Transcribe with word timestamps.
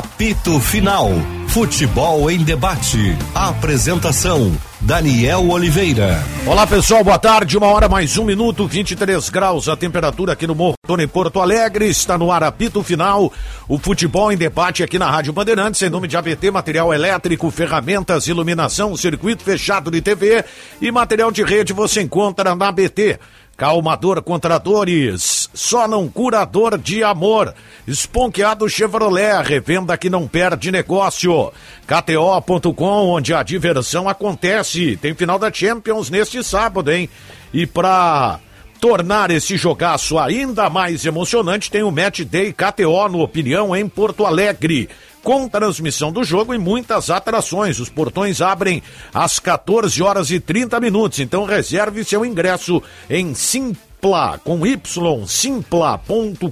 Apito 0.00 0.58
Final. 0.60 1.10
Futebol 1.48 2.30
em 2.30 2.42
debate. 2.42 3.14
Apresentação: 3.34 4.56
Daniel 4.80 5.50
Oliveira. 5.50 6.24
Olá 6.46 6.66
pessoal, 6.66 7.04
boa 7.04 7.18
tarde. 7.18 7.58
Uma 7.58 7.66
hora 7.66 7.86
mais 7.86 8.16
um 8.16 8.24
minuto, 8.24 8.66
23 8.66 9.28
graus 9.28 9.68
a 9.68 9.76
temperatura 9.76 10.32
aqui 10.32 10.46
no 10.46 10.54
Morro 10.54 10.76
em 10.98 11.06
Porto 11.06 11.38
Alegre. 11.38 11.86
Está 11.86 12.16
no 12.16 12.32
ar 12.32 12.42
apito 12.42 12.82
final. 12.82 13.30
O 13.68 13.78
futebol 13.78 14.32
em 14.32 14.38
debate 14.38 14.82
aqui 14.82 14.98
na 14.98 15.10
Rádio 15.10 15.34
Bandeirantes, 15.34 15.82
em 15.82 15.90
nome 15.90 16.08
de 16.08 16.16
ABT, 16.16 16.50
material 16.50 16.94
elétrico, 16.94 17.50
ferramentas, 17.50 18.26
iluminação, 18.26 18.96
circuito 18.96 19.44
fechado 19.44 19.90
de 19.90 20.00
TV 20.00 20.42
e 20.80 20.90
material 20.90 21.30
de 21.30 21.42
rede 21.42 21.74
você 21.74 22.00
encontra 22.00 22.54
na 22.54 22.68
ABT. 22.68 23.18
Calmador 23.60 24.22
contra 24.22 24.56
dores, 24.56 25.50
só 25.52 25.86
não 25.86 26.08
curador 26.08 26.78
de 26.78 27.04
amor. 27.04 27.54
Esponqueado 27.86 28.66
Chevrolet, 28.70 29.42
revenda 29.44 29.98
que 29.98 30.08
não 30.08 30.26
perde 30.26 30.72
negócio. 30.72 31.52
KTO.com, 31.86 33.10
onde 33.10 33.34
a 33.34 33.42
diversão 33.42 34.08
acontece. 34.08 34.96
Tem 34.96 35.14
final 35.14 35.38
da 35.38 35.52
Champions 35.52 36.08
neste 36.08 36.42
sábado, 36.42 36.90
hein? 36.90 37.06
E 37.52 37.66
pra 37.66 38.40
tornar 38.80 39.30
esse 39.30 39.58
jogaço 39.58 40.18
ainda 40.18 40.70
mais 40.70 41.04
emocionante, 41.04 41.70
tem 41.70 41.82
o 41.82 41.90
Match 41.90 42.20
Day 42.20 42.54
KTO 42.54 43.10
no 43.10 43.20
Opinião 43.20 43.76
em 43.76 43.86
Porto 43.86 44.24
Alegre 44.24 44.88
com 45.22 45.48
transmissão 45.48 46.12
do 46.12 46.24
jogo 46.24 46.54
e 46.54 46.58
muitas 46.58 47.10
atrações. 47.10 47.78
Os 47.80 47.88
portões 47.88 48.40
abrem 48.40 48.82
às 49.12 49.38
14 49.38 50.02
horas 50.02 50.30
e 50.30 50.40
30 50.40 50.80
minutos, 50.80 51.18
então 51.20 51.44
reserve 51.44 52.04
seu 52.04 52.24
ingresso 52.24 52.82
em 53.08 53.34
Simpla, 53.34 54.40
com 54.42 54.66
Y, 54.66 55.26
simpla.com.br. 55.26 56.50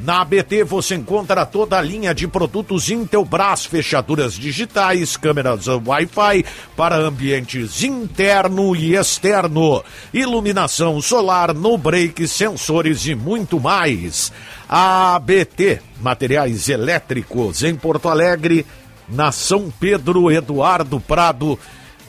Na 0.00 0.20
ABT 0.20 0.62
você 0.62 0.94
encontra 0.94 1.46
toda 1.46 1.78
a 1.78 1.82
linha 1.82 2.14
de 2.14 2.28
produtos 2.28 2.90
Intelbras, 2.90 3.64
fechaduras 3.64 4.34
digitais, 4.34 5.16
câmeras 5.16 5.66
Wi-Fi 5.66 6.44
para 6.76 6.96
ambientes 6.96 7.82
interno 7.82 8.76
e 8.76 8.94
externo, 8.94 9.82
iluminação 10.12 11.00
solar, 11.00 11.54
no 11.54 11.78
break, 11.78 12.28
sensores 12.28 13.06
e 13.06 13.14
muito 13.14 13.58
mais. 13.58 14.32
ABT, 14.68 15.80
materiais 16.00 16.68
elétricos 16.68 17.62
em 17.62 17.74
Porto 17.74 18.08
Alegre, 18.08 18.66
na 19.08 19.30
São 19.30 19.72
Pedro 19.78 20.30
Eduardo 20.30 21.00
Prado 21.00 21.58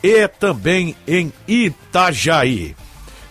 e 0.01 0.27
também 0.27 0.95
em 1.07 1.31
Itajaí. 1.47 2.75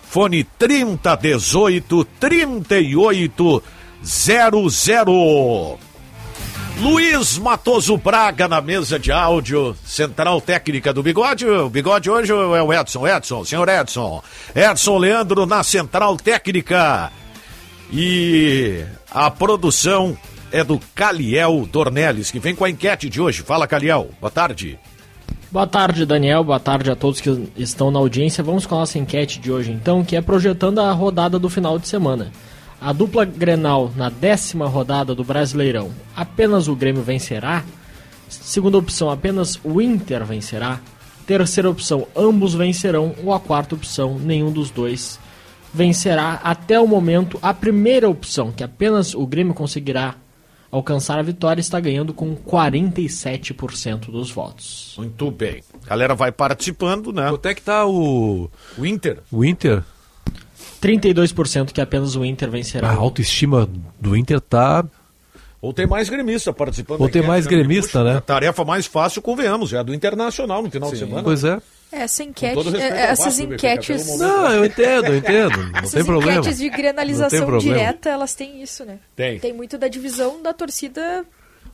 Fone 0.09 0.45
3018 0.45 2.05
38 2.21 3.63
00. 4.03 5.79
Luiz 6.79 7.39
Matoso 7.39 7.97
Braga 7.97 8.47
na 8.47 8.61
mesa 8.61 8.99
de 8.99 9.11
áudio, 9.11 9.75
central 9.83 10.43
técnica 10.43 10.93
do 10.93 11.03
Bigode. 11.03 11.47
O 11.47 11.71
Bigode 11.71 12.11
hoje 12.11 12.31
é 12.33 12.35
o 12.35 12.73
Edson, 12.73 13.09
Edson, 13.09 13.45
senhor 13.45 13.67
Edson. 13.69 14.23
Edson 14.55 14.99
Leandro 14.99 15.47
na 15.47 15.63
central 15.63 16.17
técnica. 16.19 17.11
E 17.93 18.85
a 19.11 19.31
produção 19.31 20.17
é 20.51 20.65
do 20.65 20.81
Caliel 20.95 21.69
Dornelles, 21.71 22.31
que 22.31 22.39
vem 22.39 22.55
com 22.55 22.65
a 22.65 22.71
enquete 22.71 23.09
de 23.09 23.21
hoje. 23.21 23.43
Fala, 23.43 23.67
Caliel. 23.67 24.11
Boa 24.21 24.31
tarde. 24.31 24.79
Boa 25.51 25.67
tarde, 25.67 26.05
Daniel. 26.05 26.43
Boa 26.43 26.59
tarde 26.59 26.91
a 26.91 26.97
todos 26.97 27.21
que 27.21 27.49
estão 27.57 27.91
na 27.91 27.99
audiência. 27.99 28.43
Vamos 28.43 28.67
com 28.67 28.75
a 28.75 28.79
nossa 28.79 28.99
enquete 28.99 29.39
de 29.39 29.53
hoje, 29.53 29.71
então, 29.71 30.05
que 30.05 30.17
é 30.17 30.21
projetando 30.21 30.81
a 30.81 30.93
rodada 30.93 31.39
do 31.39 31.49
final 31.49 31.79
de 31.79 31.89
semana. 31.89 32.33
A 32.81 32.93
dupla 32.93 33.25
Grenal 33.25 33.91
na 33.97 34.11
décima 34.11 34.67
rodada 34.67 35.15
do 35.15 35.25
Brasileirão, 35.25 35.91
apenas 36.15 36.69
o 36.69 36.77
Grêmio 36.77 37.03
vencerá? 37.03 37.65
Segunda 38.29 38.77
opção, 38.77 39.11
apenas 39.11 39.59
o 39.65 39.81
Inter 39.81 40.25
vencerá? 40.27 40.81
Terceira 41.27 41.71
opção, 41.71 42.07
ambos 42.15 42.55
vencerão? 42.55 43.15
Ou 43.25 43.33
a 43.33 43.41
quarta 43.41 43.75
opção, 43.75 44.19
nenhum 44.19 44.53
dos 44.53 44.71
dois 44.71 45.19
vencerá? 45.77 46.41
Até 46.43 46.81
o 46.81 46.87
momento, 46.87 47.39
a 47.43 47.53
primeira 47.53 48.09
opção, 48.09 48.51
que 48.51 48.65
apenas 48.65 49.15
o 49.15 49.27
Grêmio 49.27 49.53
conseguirá 49.53 50.17
alcançar 50.71 51.19
a 51.19 51.23
vitória, 51.23 51.61
está 51.61 51.79
ganhando 51.79 52.15
com 52.15 52.35
47% 52.35 54.11
dos 54.11 54.31
votos. 54.31 54.95
Muito 54.97 55.31
bem. 55.31 55.63
A 55.85 55.91
galera 55.91 56.15
vai 56.15 56.33
participando, 56.33 57.13
né? 57.13 57.29
Quanto 57.29 57.47
é 57.47 57.55
que 57.55 57.63
tá 57.63 57.87
o. 57.87 58.51
O 58.79 58.87
Inter? 58.87 59.19
O 59.31 59.45
Inter? 59.45 59.85
32% 60.81 61.73
que 61.73 61.81
apenas 61.81 62.17
o 62.17 62.25
Inter 62.25 62.51
vencerá. 62.51 62.89
A 62.89 62.95
autoestima 62.95 63.69
do 64.01 64.17
Inter 64.17 64.41
tá. 64.41 64.85
Ou 65.61 65.73
tem 65.73 65.87
mais 65.87 66.09
gremista 66.09 66.53
participando. 66.53 67.01
Ou 67.01 67.09
tem 67.09 67.23
mais 67.23 67.45
né? 67.45 67.51
gremista, 67.51 68.05
né? 68.05 68.17
A 68.17 68.21
tarefa 68.21 68.65
mais 68.65 68.87
fácil, 68.87 69.23
convenhamos, 69.23 69.73
é 69.73 69.79
a 69.79 69.83
do 69.83 69.95
Internacional 69.95 70.63
no 70.63 70.71
final 70.71 70.89
Sim. 70.91 70.95
de 70.95 71.01
semana. 71.01 71.23
Pois 71.23 71.45
é. 71.45 71.61
Essa 71.91 72.25
enquete, 72.25 72.77
essas 72.77 73.39
enquetes. 73.39 74.19
Não, 74.19 74.53
eu 74.53 74.65
entendo, 74.65 75.07
eu 75.07 75.17
entendo. 75.17 75.57
Não 75.57 75.79
essas 75.79 75.93
tem 75.93 76.05
problema. 76.05 76.41
enquetes 76.41 76.59
de 76.59 76.69
granalização 76.69 77.59
direta, 77.59 78.11
elas 78.11 78.35
têm 78.35 78.61
isso, 78.63 78.85
né? 78.85 78.99
Tem. 79.15 79.39
Tem 79.39 79.53
muito 79.53 79.79
da 79.79 79.87
divisão 79.89 80.43
da 80.43 80.53
torcida. 80.53 81.25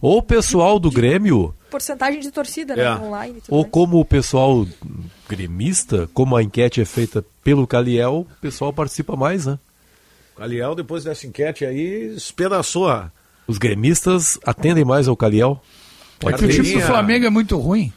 Ou 0.00 0.18
o 0.18 0.22
pessoal 0.22 0.78
do 0.78 0.90
Grêmio. 0.90 1.54
Porcentagem 1.70 2.20
de 2.20 2.30
torcida, 2.30 2.76
né? 2.76 2.82
É. 2.84 2.94
Online. 2.94 3.42
Ou 3.48 3.60
mais. 3.62 3.72
como 3.72 3.98
o 4.00 4.04
pessoal 4.04 4.66
gremista, 5.28 6.08
como 6.12 6.36
a 6.36 6.42
enquete 6.42 6.80
é 6.80 6.84
feita 6.84 7.24
pelo 7.42 7.66
Caliel, 7.66 8.26
o 8.30 8.40
pessoal 8.40 8.72
participa 8.72 9.16
mais, 9.16 9.46
né? 9.46 9.58
O 10.34 10.40
Caliel, 10.40 10.74
depois 10.74 11.04
dessa 11.04 11.26
enquete 11.26 11.64
aí, 11.64 12.14
espedaçou 12.14 12.88
a. 12.88 13.10
Os 13.46 13.58
gremistas 13.58 14.38
atendem 14.46 14.84
mais 14.84 15.08
ao 15.08 15.16
Caliel. 15.16 15.60
É 16.24 16.32
que 16.32 16.44
o 16.44 16.48
time 16.48 16.72
do 16.74 16.80
Flamengo 16.80 17.26
é 17.26 17.30
muito 17.30 17.58
ruim. 17.58 17.92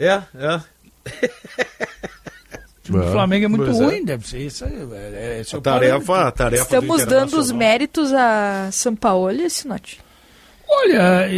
É, 0.00 0.20
é. 0.34 0.60
O 1.06 2.90
time 2.90 2.98
do 3.04 3.12
Flamengo 3.12 3.44
é 3.44 3.48
muito 3.48 3.64
Pois 3.66 3.80
é. 3.80 3.84
ruim, 3.84 4.04
deve 4.04 4.26
ser 4.26 4.38
isso 4.38 4.64
aí. 4.64 4.72
É, 4.92 5.42
é 5.44 5.56
A 5.56 5.60
tarefa, 5.60 6.20
a 6.28 6.30
tarefa 6.32 6.62
do 6.64 6.64
Estamos 6.64 7.04
dando 7.04 7.38
os 7.38 7.52
méritos 7.52 8.12
a 8.12 8.68
São 8.72 8.96
Paulo 8.96 9.30
Sinote. 9.50 10.00
Olha, 10.70 11.00
Ah, 11.20 11.32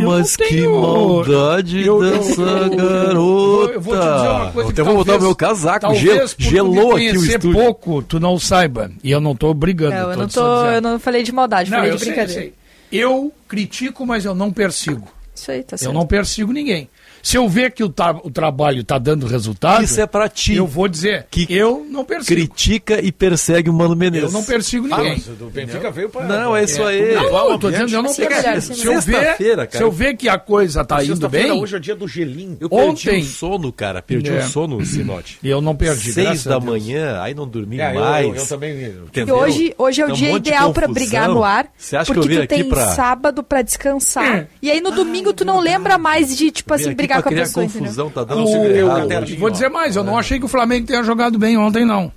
mas 0.00 0.36
que 0.36 0.44
tenho- 0.48 0.80
maldade 0.80 1.84
eu- 1.84 2.02
eu- 2.02 2.12
dessa 2.18 2.40
eu- 2.40 2.70
garota. 2.76 3.72
eu 3.74 3.80
vou 3.80 3.94
te 3.94 4.00
dizer 4.00 4.28
uma 4.28 4.52
coisa 4.52 4.70
Até 4.70 4.82
que 4.82 4.88
vou 4.88 4.96
botar 4.96 5.16
o 5.16 5.20
meu 5.20 5.34
casaco, 5.36 5.94
gel, 5.96 6.26
gelou 6.38 6.92
aqui 6.96 7.10
o 7.10 7.24
estúdio. 7.26 7.52
pouco, 7.52 8.02
tu 8.02 8.18
não 8.18 8.38
saiba. 8.38 8.90
E 9.02 9.10
eu 9.10 9.20
não 9.20 9.36
tô 9.36 9.52
brigando. 9.52 9.94
Não, 9.96 10.10
eu 10.12 10.16
não 10.16 10.28
tô. 10.28 10.64
Eu 10.66 10.80
não 10.80 10.98
falei 10.98 11.22
de 11.22 11.30
maldade, 11.30 11.70
Não, 11.70 11.76
falei 11.78 11.92
eu 11.92 11.96
de 11.96 12.04
sei, 12.04 12.12
eu 12.12 12.16
brincadeira. 12.16 12.40
sei. 12.42 12.54
Eu 12.96 13.32
critico, 13.48 14.06
mas 14.06 14.24
eu 14.24 14.34
não 14.34 14.52
persigo. 14.52 15.12
Isso 15.34 15.50
aí, 15.50 15.64
tá 15.64 15.76
certo. 15.76 15.90
Eu 15.90 15.92
não 15.92 16.06
persigo 16.06 16.52
ninguém. 16.52 16.88
Se 17.24 17.38
eu 17.38 17.48
ver 17.48 17.72
que 17.72 17.82
o, 17.82 17.88
tra- 17.88 18.20
o 18.22 18.30
trabalho 18.30 18.82
está 18.82 18.98
dando 18.98 19.26
resultado, 19.26 19.82
Isso 19.82 19.98
é 19.98 20.06
pra 20.06 20.28
ti. 20.28 20.54
eu 20.56 20.66
vou 20.66 20.86
dizer 20.86 21.26
Que 21.30 21.46
eu 21.48 21.86
não 21.90 22.04
persigo. 22.04 22.38
Critica 22.38 23.00
e 23.02 23.10
persegue 23.10 23.70
o 23.70 23.72
Mano 23.72 23.96
Menezes. 23.96 24.28
Eu 24.28 24.32
não 24.38 24.44
persigo 24.44 24.86
Ah, 24.92 24.98
ninguém. 24.98 25.24
o 25.40 25.46
Benfica 25.46 25.90
veio 25.90 26.10
para. 26.10 26.26
Não, 26.26 26.54
é 26.54 26.64
isso 26.64 26.82
aí. 26.82 27.14
Não, 27.14 27.32
não, 27.32 27.50
eu 27.52 27.58
tô 27.58 27.70
dizendo, 27.70 27.94
eu 27.94 28.02
não 28.02 28.14
persigo. 28.14 28.74
Se 28.74 28.86
eu, 28.86 29.00
ver, 29.00 29.36
cara. 29.56 29.68
se 29.72 29.82
eu 29.82 29.90
ver 29.90 30.16
que 30.18 30.28
a 30.28 30.38
coisa 30.38 30.84
tá 30.84 31.02
indo 31.02 31.26
bem, 31.28 31.50
Hoje 31.50 31.76
é 31.76 31.78
dia 31.78 31.96
do 31.96 32.06
gelinho. 32.06 32.58
Eu 32.60 32.68
perdi 32.68 32.84
Ontem- 32.90 33.20
o 33.22 33.24
sono, 33.24 33.72
cara. 33.72 34.02
Perdi 34.02 34.30
É. 34.30 34.40
o 34.40 34.48
sono, 34.48 34.84
Sinote. 34.84 35.38
eu 35.42 35.62
não 35.62 35.74
perdi. 35.74 36.12
Seis 36.12 36.44
da 36.44 36.60
manhã, 36.60 37.20
aí 37.22 37.32
não 37.32 37.48
dormi 37.48 37.80
É, 37.80 37.90
eu, 37.90 38.00
mais. 38.00 38.26
eu, 38.26 38.34
eu 38.34 38.46
também. 38.46 38.74
Entendeu? 39.06 39.36
E 39.38 39.40
hoje, 39.40 39.74
hoje 39.78 40.02
é 40.02 40.04
o 40.04 40.06
Tem 40.08 40.14
um 40.14 40.18
dia 40.18 40.32
ideal 40.36 40.72
pra 40.74 40.86
confusão. 40.88 41.08
brigar 41.08 41.28
no 41.30 41.42
ar. 41.42 41.68
Você 41.76 41.96
acha 41.96 42.12
que 42.12 42.20
porque 42.20 42.34
eu 42.34 42.40
vim 42.40 42.46
tu 42.46 42.48
tem 42.50 42.60
aqui 42.60 42.68
pra... 42.68 42.88
sábado 42.88 43.42
pra 43.42 43.62
descansar. 43.62 44.36
É. 44.40 44.46
E 44.60 44.70
aí 44.70 44.80
no 44.82 44.90
domingo 44.90 45.32
tu 45.32 45.42
não 45.44 45.58
lembra 45.58 45.96
mais 45.96 46.36
de, 46.36 46.50
tipo 46.50 46.74
assim, 46.74 46.90
aqui 46.90 47.13
brigar 47.14 47.22
pra 47.22 47.22
com 47.22 47.28
a 47.28 47.32
criar 47.32 47.42
pessoa, 47.44 47.64
entendeu? 47.64 47.82
confusão, 47.82 48.10
tá 48.10 48.20
Ah, 48.20 48.24
dando 48.24 48.44
tudo 48.44 48.56
eu- 48.66 48.86
errado. 48.86 49.12
eu- 49.30 49.38
Vou 49.38 49.50
dizer 49.50 49.68
mais, 49.68 49.96
eu 49.96 50.04
não 50.04 50.18
achei 50.18 50.38
que 50.38 50.44
o 50.44 50.48
Flamengo 50.48 50.86
tenha 50.86 51.02
jogado 51.02 51.38
bem 51.38 51.56
ontem, 51.56 51.84
não. 51.84 52.12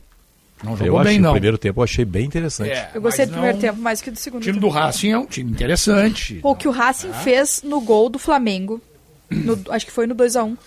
Não 0.63 0.71
jogou 0.75 0.87
Eu 0.87 0.97
achei 0.97 1.11
bem, 1.13 1.19
o 1.19 1.23
não. 1.23 1.31
primeiro 1.33 1.57
tempo 1.57 1.79
eu 1.79 1.83
achei 1.83 2.03
bem 2.03 2.25
interessante. 2.25 2.71
É, 2.71 2.89
Eu 2.95 3.01
gostei 3.01 3.25
do 3.27 3.31
primeiro 3.33 3.55
não- 3.57 3.61
tempo 3.61 3.79
mais 3.79 4.01
que 4.01 4.09
do 4.09 4.17
segundo 4.17 4.41
O 4.41 4.43
time 4.43 4.55
tempo. 4.59 4.65
do 4.67 4.73
Racing 4.73 5.11
é 5.11 5.17
um 5.19 5.25
time 5.27 5.51
interessante. 5.51 6.35
Pô, 6.41 6.51
o 6.51 6.55
que 6.55 6.67
o 6.67 6.71
Racing 6.71 7.13
fez 7.13 7.61
no 7.63 7.79
gol 7.79 8.09
do 8.09 8.17
Flamengo, 8.17 8.81
no- 9.29 9.59
acho 9.69 9.85
que 9.85 9.91
foi 9.91 10.07
no 10.07 10.15
2x1. 10.15 10.57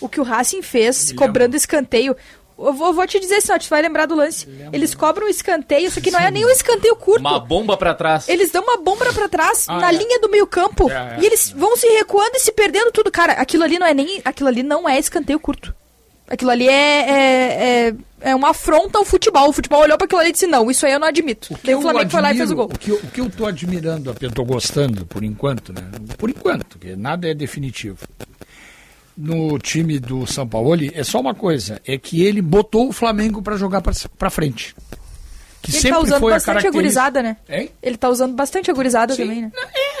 O 0.00 0.08
que 0.08 0.20
o 0.20 0.24
Racing 0.24 0.62
fez, 0.62 1.12
cobrando 1.12 1.54
escanteio. 1.56 2.16
Eu 2.58 2.72
vou, 2.72 2.86
eu 2.88 2.92
vou 2.94 3.06
te 3.06 3.20
dizer, 3.20 3.40
senão 3.42 3.58
tu 3.58 3.68
vai 3.68 3.82
lembrar 3.82 4.06
do 4.06 4.14
lance. 4.14 4.48
Eles 4.72 4.94
cobram 4.94 5.26
o 5.26 5.28
escanteio, 5.30 5.88
isso 5.88 5.98
aqui 5.98 6.10
não 6.10 6.18
é 6.20 6.30
nem 6.30 6.44
um 6.46 6.48
escanteio 6.50 6.96
curto. 6.96 7.20
Uma 7.20 7.38
bomba 7.38 7.76
pra 7.76 7.92
trás. 7.94 8.28
Eles 8.28 8.50
dão 8.50 8.62
uma 8.62 8.78
bomba 8.78 9.04
pra 9.12 9.28
trás, 9.28 9.66
Ah, 9.68 9.78
na 9.78 9.90
é. 9.92 9.96
linha 9.96 10.18
do 10.20 10.30
meio 10.30 10.46
campo, 10.46 10.90
É, 10.90 10.94
é. 10.94 11.18
e 11.20 11.26
eles 11.26 11.50
vão 11.50 11.76
se 11.76 11.86
recuando 11.86 12.32
e 12.34 12.40
se 12.40 12.50
perdendo 12.52 12.90
tudo. 12.90 13.10
Cara, 13.10 13.34
aquilo 13.34 13.62
ali 13.62 13.78
não 13.78 13.86
é 13.86 13.92
nem. 13.92 14.22
Aquilo 14.24 14.48
ali 14.48 14.62
não 14.62 14.88
é 14.88 14.98
escanteio 14.98 15.38
curto. 15.38 15.74
Aquilo 16.28 16.50
ali 16.50 16.66
é, 16.66 16.72
é, 16.72 17.88
é, 17.88 17.94
é 18.30 18.34
uma 18.34 18.50
afronta 18.50 18.98
ao 18.98 19.04
futebol. 19.04 19.48
O 19.48 19.52
futebol 19.52 19.82
olhou 19.82 19.96
pra 19.96 20.06
aquilo 20.06 20.20
ali 20.20 20.30
e 20.30 20.32
disse, 20.32 20.46
não, 20.48 20.68
isso 20.70 20.84
aí 20.84 20.92
eu 20.92 20.98
não 20.98 21.06
admito. 21.06 21.56
Daí 21.62 21.74
o 21.76 21.80
Flamengo 21.82 22.10
foi 22.10 22.20
lá 22.20 22.32
e 22.32 22.36
fez 22.36 22.50
o 22.50 22.54
admiro- 22.54 22.68
gol. 22.68 22.74
O 22.74 22.78
que, 22.80 22.90
eu, 22.90 22.96
o 22.96 23.06
que 23.12 23.20
eu 23.20 23.30
tô 23.30 23.46
admirando, 23.46 24.16
eu 24.20 24.32
tô 24.32 24.44
gostando, 24.44 25.06
por 25.06 25.22
enquanto, 25.22 25.72
né? 25.72 25.82
Por 26.18 26.28
enquanto, 26.28 26.66
porque 26.66 26.96
nada 26.96 27.28
é 27.28 27.34
definitivo. 27.34 27.98
No 29.16 29.58
time 29.58 29.98
do 29.98 30.26
São 30.26 30.46
Paulo 30.46 30.74
é 30.94 31.02
só 31.02 31.20
uma 31.20 31.34
coisa, 31.34 31.80
é 31.86 31.96
que 31.96 32.22
ele 32.22 32.42
botou 32.42 32.88
o 32.88 32.92
Flamengo 32.92 33.40
para 33.40 33.56
jogar 33.56 33.80
pra 33.80 33.92
pra 34.18 34.28
frente. 34.28 34.74
que 35.62 35.70
Ele 35.70 35.78
sempre 35.80 35.90
tá 35.96 36.00
usando 36.00 36.20
foi 36.20 36.32
a 36.32 36.34
bastante 36.36 36.54
característica. 36.62 36.78
agurizada, 36.78 37.22
né? 37.22 37.36
Hein? 37.48 37.70
Ele 37.82 37.96
tá 37.96 38.08
usando 38.10 38.34
bastante 38.34 38.70
agurizada 38.70 39.14
Sim, 39.14 39.22
também, 39.22 39.40
né? 39.42 39.52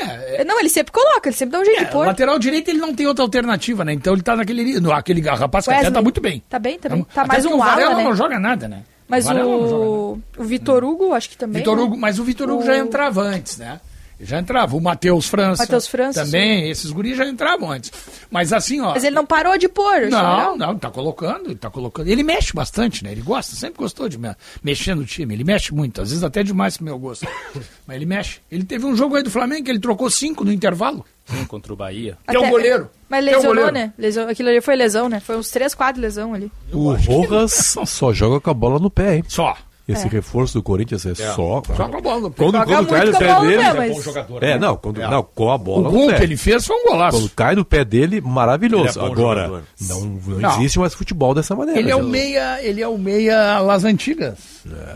É, 0.02 0.42
é, 0.42 0.44
Não, 0.44 0.60
ele 0.60 0.68
sempre 0.68 0.92
coloca, 0.92 1.28
ele 1.30 1.36
sempre 1.36 1.52
dá 1.52 1.60
um 1.60 1.64
jeito 1.64 1.78
de 1.78 1.84
é, 1.84 1.88
pôr. 1.88 2.06
lateral 2.06 2.38
direito 2.38 2.68
ele 2.68 2.78
não 2.78 2.94
tem 2.94 3.06
outra 3.06 3.24
alternativa, 3.24 3.84
né? 3.86 3.92
Então 3.94 4.12
ele 4.12 4.22
tá 4.22 4.36
naquele. 4.36 4.78
No, 4.80 4.92
aquele 4.92 5.22
rapaz 5.22 5.64
que 5.64 5.70
até 5.70 5.78
Wesley. 5.78 5.94
tá 5.94 6.02
muito 6.02 6.20
bem. 6.20 6.42
Tá 6.48 6.58
bem, 6.58 6.78
tá 6.78 6.88
bem. 6.90 6.98
Então, 6.98 7.10
Tá 7.14 7.22
até 7.22 7.28
mais 7.32 7.46
um 7.46 7.54
o 7.54 7.58
Varela 7.58 7.90
ala, 7.92 7.98
né? 7.98 8.04
não 8.04 8.14
joga 8.14 8.38
nada, 8.38 8.68
né? 8.68 8.82
Mas 9.08 9.24
nada. 9.24 9.46
o, 9.46 10.20
o 10.36 10.44
Vitor 10.44 10.84
Hugo, 10.84 11.14
acho 11.14 11.30
que 11.30 11.38
também. 11.38 11.62
Vitor 11.62 11.76
né? 11.78 11.82
Hugo, 11.84 11.96
mas 11.96 12.18
o 12.18 12.24
Vitor 12.24 12.50
Hugo 12.50 12.62
O- 12.62 12.66
já 12.66 12.76
entrava 12.76 13.22
antes, 13.22 13.56
né? 13.56 13.80
Já 14.18 14.38
entrava. 14.38 14.76
O 14.76 14.80
Matheus 14.80 15.26
França. 15.28 15.62
Matheus 15.62 15.86
França, 15.86 16.24
Também, 16.24 16.70
esses 16.70 16.90
guris 16.90 17.16
já 17.16 17.26
entravam 17.26 17.70
antes. 17.70 17.92
Mas 18.30 18.52
assim, 18.52 18.80
ó. 18.80 18.92
Mas 18.94 19.04
ele 19.04 19.14
não 19.14 19.26
parou 19.26 19.58
de 19.58 19.68
pôr. 19.68 20.08
Não, 20.08 20.56
não, 20.56 20.78
tá 20.78 20.90
colocando, 20.90 21.54
tá 21.54 21.68
colocando. 21.68 22.08
Ele 22.08 22.22
mexe 22.22 22.52
bastante, 22.54 23.04
né? 23.04 23.12
Ele 23.12 23.20
gosta, 23.22 23.54
sempre 23.54 23.78
gostou 23.78 24.08
de 24.08 24.16
me- 24.18 24.34
mexer 24.62 24.94
no 24.94 25.04
time. 25.04 25.34
Ele 25.34 25.44
mexe 25.44 25.74
muito, 25.74 26.00
às 26.00 26.08
vezes 26.10 26.24
até 26.24 26.42
demais 26.42 26.76
pro 26.76 26.84
meu 26.86 26.98
gosto. 26.98 27.26
Mas 27.86 27.96
ele 27.96 28.06
mexe. 28.06 28.38
Ele 28.50 28.64
teve 28.64 28.86
um 28.86 28.96
jogo 28.96 29.16
aí 29.16 29.22
do 29.22 29.30
Flamengo 29.30 29.64
que 29.64 29.70
ele 29.70 29.80
trocou 29.80 30.08
cinco 30.10 30.44
no 30.44 30.52
intervalo. 30.52 31.04
Sim, 31.26 31.44
contra 31.44 31.72
o 31.72 31.76
Bahia. 31.76 32.16
Que 32.28 32.36
é 32.36 32.40
um 32.40 32.48
goleiro. 32.50 32.88
Mas 33.08 33.24
Que 33.24 33.30
é 33.30 33.32
um 33.32 33.36
lesionou, 33.36 33.64
goleiro. 33.66 33.72
né? 33.88 33.92
Lesão, 33.98 34.28
aquilo 34.28 34.48
ali 34.48 34.60
foi 34.60 34.76
lesão, 34.76 35.08
né? 35.08 35.18
Foi 35.20 35.36
uns 35.36 35.50
3, 35.50 35.74
4 35.74 36.00
lesão 36.00 36.32
ali. 36.32 36.50
O 36.72 36.92
Rojas 36.94 37.76
só 37.84 38.12
joga 38.12 38.40
com 38.40 38.48
a 38.50 38.54
bola 38.54 38.78
no 38.78 38.88
pé, 38.90 39.16
hein? 39.16 39.24
Só. 39.26 39.56
Esse 39.88 40.08
reforço 40.08 40.54
do 40.54 40.62
Corinthians 40.64 41.06
é, 41.06 41.14
só. 41.14 41.34
Só 41.34 41.62
com 41.62 41.82
a 41.96 42.00
bola 42.00 42.20
no 42.22 42.30
pé. 42.30 42.42
Quando, 42.42 42.64
quando 42.64 42.86
cai 42.88 43.04
no 43.06 43.18
pé 43.18 43.26
bola, 43.34 43.40
dele. 43.46 43.56
né, 43.56 43.68
É 43.68 43.72
mas- 43.74 43.92
bom 43.94 44.02
jogador. 44.02 44.42
É, 44.42 44.46
né? 44.48 44.58
não, 44.58 44.76
quando, 44.76 45.00
É. 45.00 45.08
não, 45.08 45.22
com 45.22 45.48
a 45.50 45.54
O 45.54 45.58
bola 45.58 45.82
no 45.84 45.90
gol 45.92 46.06
pé. 46.08 46.16
que 46.16 46.22
ele 46.24 46.36
fez 46.36 46.66
foi 46.66 46.76
um 46.76 46.84
golaço. 46.90 47.18
Quando 47.18 47.30
cai 47.30 47.54
no 47.54 47.64
pé 47.64 47.84
dele, 47.84 48.20
maravilhoso. 48.20 48.98
É 48.98 49.04
Agora, 49.04 49.44
jogador. 49.46 49.62
não, 49.80 50.00
não, 50.00 50.38
Não. 50.40 50.56
existe 50.56 50.78
mais 50.80 50.92
futebol 50.92 51.32
dessa 51.34 51.54
maneira. 51.54 51.78
Ele 51.78 51.90
é 51.90 51.94
o 51.94 51.98
Jesus. 51.98 52.12
meia, 52.12 52.62
ele 52.64 52.82
é 52.82 52.88
o 52.88 52.98
meia 52.98 53.60
las 53.60 53.84
antigas. 53.84 54.38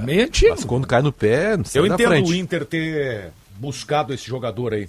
meia 0.03 0.25
antigo. 0.25 0.51
Mas 0.57 0.65
quando 0.65 0.87
cai 0.89 1.03
no 1.03 1.13
pé, 1.13 1.53
Eu 1.75 1.87
entendo 1.87 2.09
frente. 2.09 2.31
o 2.31 2.35
Inter 2.35 2.65
ter 2.65 3.31
buscado 3.59 4.13
esse 4.13 4.27
jogador 4.27 4.75
aí. 4.75 4.89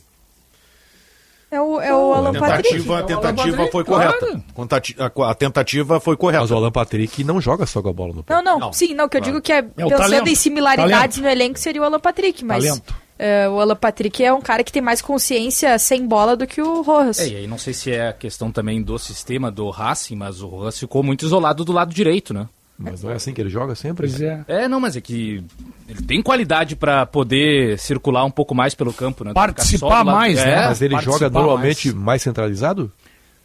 É 1.52 1.60
o, 1.60 1.82
é 1.82 1.94
o 1.94 2.14
Alan 2.14 2.34
Patrick. 2.34 2.64
Tentativa, 2.70 2.94
a 2.94 2.98
Alan 3.00 3.06
tentativa 3.08 3.50
Patrick, 3.58 3.72
foi 3.74 3.84
claro. 3.84 4.14
correta. 4.20 5.04
A- 5.26 5.32
A 5.32 5.34
tentativa 5.36 6.00
foi 6.00 6.16
correta. 6.16 6.42
Mas 6.44 6.52
o 6.52 6.56
Alan 6.56 6.72
Patrick 6.72 7.24
não 7.26 7.42
joga 7.42 7.66
só 7.66 7.82
com 7.82 7.90
a 7.90 7.94
bola 7.94 8.14
no 8.14 8.24
pé. 8.24 8.34
Não, 8.36 8.42
não, 8.42 8.60
Não, 8.60 8.74
sim, 8.74 8.94
não, 8.94 9.10
que 9.10 9.18
eu 9.18 9.22
digo 9.22 9.42
que 9.42 9.52
é, 9.52 9.58
É 9.58 9.62
pensando 9.62 9.98
talento. 9.98 10.28
em 10.30 10.36
similaridades 10.36 11.18
Talento. 11.18 11.22
no 11.22 11.30
elenco 11.30 11.60
seria 11.60 11.82
o 11.82 11.84
Alan 11.86 12.00
Patrick, 12.00 12.46
mas 12.46 12.64
Talento. 12.64 12.96
é, 13.20 13.50
o 13.50 13.60
Alan 13.60 13.76
Patrick 13.76 14.24
é 14.24 14.32
um 14.34 14.40
cara 14.40 14.64
que 14.64 14.72
tem 14.72 14.82
mais 14.82 15.02
consciência 15.02 15.78
sem 15.78 16.08
bola 16.08 16.38
do 16.38 16.48
que 16.48 16.62
o 16.62 16.82
Rojas. 16.84 17.20
É, 17.20 17.28
e 17.28 17.36
aí 17.36 17.48
não 17.48 17.58
sei 17.58 17.74
se 17.74 17.92
é 17.92 18.08
a 18.08 18.14
questão 18.14 18.50
também 18.50 18.82
do 18.82 18.98
sistema 18.98 19.52
do 19.52 19.70
Racing, 19.70 20.16
mas 20.16 20.42
o 20.42 20.48
Rojas 20.48 20.80
ficou 20.80 21.04
muito 21.04 21.26
isolado 21.26 21.66
do 21.66 21.74
lado 21.74 21.94
direito, 21.94 22.34
né? 22.34 22.48
Mas 22.82 23.04
não 23.04 23.12
é 23.12 23.16
assim 23.16 23.34
que 23.34 23.40
ele 23.42 23.50
joga 23.50 23.76
sempre? 23.76 24.08
Pois 24.08 24.22
é. 24.22 24.44
É, 24.48 24.68
não, 24.68 24.80
mas 24.80 24.96
é 24.96 25.02
que 25.02 25.44
ele 25.88 26.02
tem 26.02 26.22
qualidade 26.22 26.76
pra 26.76 27.06
poder 27.06 27.78
circular 27.78 28.24
um 28.26 28.32
pouco 28.32 28.56
mais 28.56 28.74
pelo 28.74 28.92
campo, 28.94 29.24
né? 29.24 29.34
Participar 29.34 29.88
do 30.04 30.08
lado- 30.08 30.12
mais, 30.18 30.36
né? 30.38 30.52
É, 30.64 30.68
Mas 30.68 30.82
ele 30.82 30.94
participar 30.96 31.18
joga 31.20 31.30
normalmente 31.30 31.88
mais. 31.90 32.04
mais, 32.06 32.22
centralizado? 32.22 32.92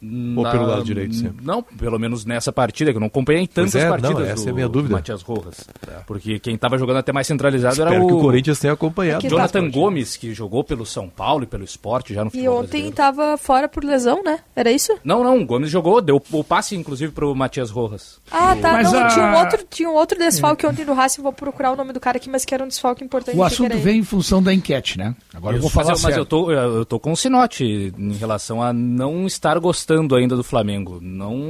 Ou 0.01 0.43
na- 0.43 0.51
pelo 0.51 0.65
lado 0.67 0.83
direito 0.83 1.15
sempre? 1.15 1.43
Não, 1.45 1.61
pelo 1.63 1.97
menos 1.97 2.23
nessa 2.25 2.51
partida, 2.51 2.91
que 2.91 2.97
eu 2.97 2.99
não 2.99 3.07
acompanhei 3.07 3.47
tantas 3.47 3.75
é, 3.75 3.83
não, 3.83 3.89
partidas 3.99 4.27
essa 4.29 4.43
do, 4.43 4.47
é 4.47 4.51
a 4.51 4.53
minha 4.55 4.67
dúvida. 4.69 4.89
do 4.89 4.93
Matias 4.93 5.21
Rojas. 5.21 5.67
Porque 6.05 6.39
quem 6.39 6.57
tava 6.57 6.77
jogando 6.77 6.97
até 6.97 7.11
mais 7.11 7.25
centralizado 7.27 7.81
era 7.81 7.89
Espero 7.91 8.03
o 8.05 8.07
que 8.07 8.13
o 8.13 8.19
Corinthians 8.19 8.59
tenha 8.59 8.73
acompanhado. 8.73 9.25
É 9.25 9.29
Jonathan 9.29 9.69
Gomes, 9.71 10.15
que 10.15 10.33
jogou 10.33 10.63
pelo 10.63 10.85
São 10.85 11.09
Paulo 11.09 11.43
e 11.43 11.47
pelo 11.47 11.63
Esporte 11.63 12.13
já 12.13 12.23
no 12.23 12.29
E 12.29 12.31
futebol 12.31 12.57
ontem 12.59 12.67
brasileiro. 12.91 12.95
tava 12.95 13.37
fora 13.37 13.67
por 13.67 13.83
lesão, 13.83 14.21
né? 14.23 14.39
Era 14.55 14.71
isso? 14.71 14.95
Não, 15.03 15.23
não, 15.23 15.41
o 15.41 15.45
Gomes 15.45 15.69
jogou, 15.71 15.99
deu 16.01 16.21
o 16.31 16.43
passe 16.43 16.75
inclusive 16.75 17.11
pro 17.11 17.33
Matias 17.35 17.71
Rojas. 17.71 18.19
Ah, 18.31 18.55
tá. 18.55 18.73
Mas 18.73 18.91
não, 18.91 18.99
a- 19.03 19.07
tinha, 19.07 19.25
um 19.25 19.35
outro, 19.37 19.65
tinha 19.69 19.89
um 19.89 19.93
outro 19.95 20.19
desfalque 20.19 20.65
ontem 20.67 20.85
do 20.85 20.93
Racing, 20.93 21.21
vou 21.23 21.33
procurar 21.33 21.71
o 21.71 21.75
nome 21.75 21.91
do 21.91 21.99
cara 21.99 22.17
aqui, 22.17 22.29
mas 22.29 22.45
que 22.45 22.53
era 22.53 22.63
um 22.63 22.67
desfalque 22.67 23.03
importante. 23.03 23.35
O 23.35 23.43
assunto 23.43 23.71
era 23.71 23.77
vem 23.81 23.99
em 23.99 24.03
função 24.03 24.43
da 24.43 24.53
enquete, 24.53 24.97
né? 24.97 25.15
Agora 25.33 25.55
eu 25.57 25.61
vou 25.61 25.69
falar 25.71 25.91
mas, 25.91 25.99
eu, 25.99 26.03
mas 26.03 26.13
sério. 26.13 26.21
eu 26.21 26.25
tô, 26.25 26.51
eu 26.51 26.85
tô 26.85 26.99
com 26.99 27.11
um 27.11 27.15
sinote 27.15 27.93
em 27.97 28.13
relação 28.13 28.61
a 28.61 28.71
não 28.71 29.25
estar 29.25 29.57
gostando 29.59 29.86
ainda 30.15 30.35
do 30.35 30.43
Flamengo. 30.43 30.99
Não. 31.01 31.49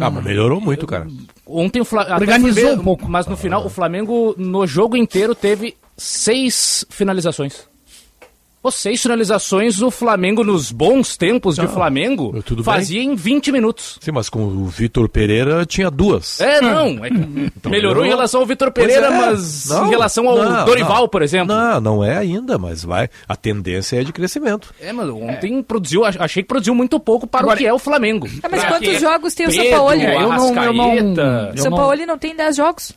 Ah, 0.00 0.10
mas 0.10 0.24
melhorou 0.24 0.60
muito, 0.60 0.86
cara. 0.86 1.06
Ontem 1.46 1.80
o 1.80 1.84
Flamengo. 1.84 2.20
Organizou 2.20 2.72
um 2.72 2.78
pouco. 2.78 3.08
Mas 3.08 3.26
no 3.26 3.36
final, 3.36 3.64
o 3.64 3.70
Flamengo, 3.70 4.34
no 4.38 4.66
jogo 4.66 4.96
inteiro, 4.96 5.34
teve 5.34 5.76
seis 5.96 6.84
finalizações. 6.90 7.66
Pô, 8.62 8.70
seis 8.70 9.02
finalizações, 9.02 9.82
o 9.82 9.90
Flamengo, 9.90 10.44
nos 10.44 10.70
bons 10.70 11.16
tempos 11.16 11.56
de 11.56 11.66
Flamengo, 11.66 12.40
tudo 12.44 12.62
bem. 12.62 12.72
fazia 12.72 13.02
em 13.02 13.16
20 13.16 13.50
minutos. 13.50 13.98
Sim, 14.00 14.12
mas 14.12 14.28
com 14.28 14.44
o 14.44 14.66
Vitor 14.66 15.08
Pereira 15.08 15.66
tinha 15.66 15.90
duas. 15.90 16.40
É, 16.40 16.60
não. 16.60 17.04
é 17.04 17.08
que 17.10 17.68
melhorou 17.68 18.04
em 18.04 18.08
relação 18.08 18.40
ao 18.40 18.46
Vitor 18.46 18.70
Pereira, 18.70 19.06
é. 19.08 19.10
mas 19.10 19.66
Não, 19.66 19.86
em 19.86 19.90
relação 19.90 20.28
ao 20.28 20.38
não, 20.38 20.64
Dorival, 20.64 21.00
não. 21.00 21.08
por 21.08 21.22
exemplo. 21.22 21.52
Não, 21.52 21.80
não 21.80 22.04
é 22.04 22.16
ainda, 22.16 22.56
mas 22.56 22.84
vai. 22.84 23.08
A 23.28 23.34
tendência 23.34 24.00
é 24.00 24.04
de 24.04 24.12
crescimento. 24.12 24.72
É, 24.80 24.92
mas 24.92 25.08
ontem 25.08 25.60
produziu, 25.60 26.04
ach- 26.04 26.20
achei 26.20 26.44
que 26.44 26.48
produziu 26.48 26.72
muito 26.72 27.00
pouco 27.00 27.26
para 27.26 27.40
Agora- 27.40 27.56
o 27.56 27.58
que 27.58 27.66
é 27.66 27.72
o 27.74 27.80
Flamengo. 27.80 28.28
Ah, 28.44 28.48
mas 28.48 28.60
Pra 28.60 28.70
quantos 28.74 28.94
é 28.94 28.98
jogos 29.00 29.34
tem 29.34 29.46
o 29.46 29.50
Pedro, 29.50 29.64
Sampaoli? 29.70 30.02
É, 30.02 30.14
eu 30.14 30.28
não- 30.28 30.62
eu 30.64 30.72
não- 30.72 30.94
eu 30.94 31.56
São 31.56 31.70
não- 31.72 31.78
Paulo 31.78 32.06
não 32.06 32.16
tem 32.16 32.36
10 32.36 32.54
jogos. 32.54 32.92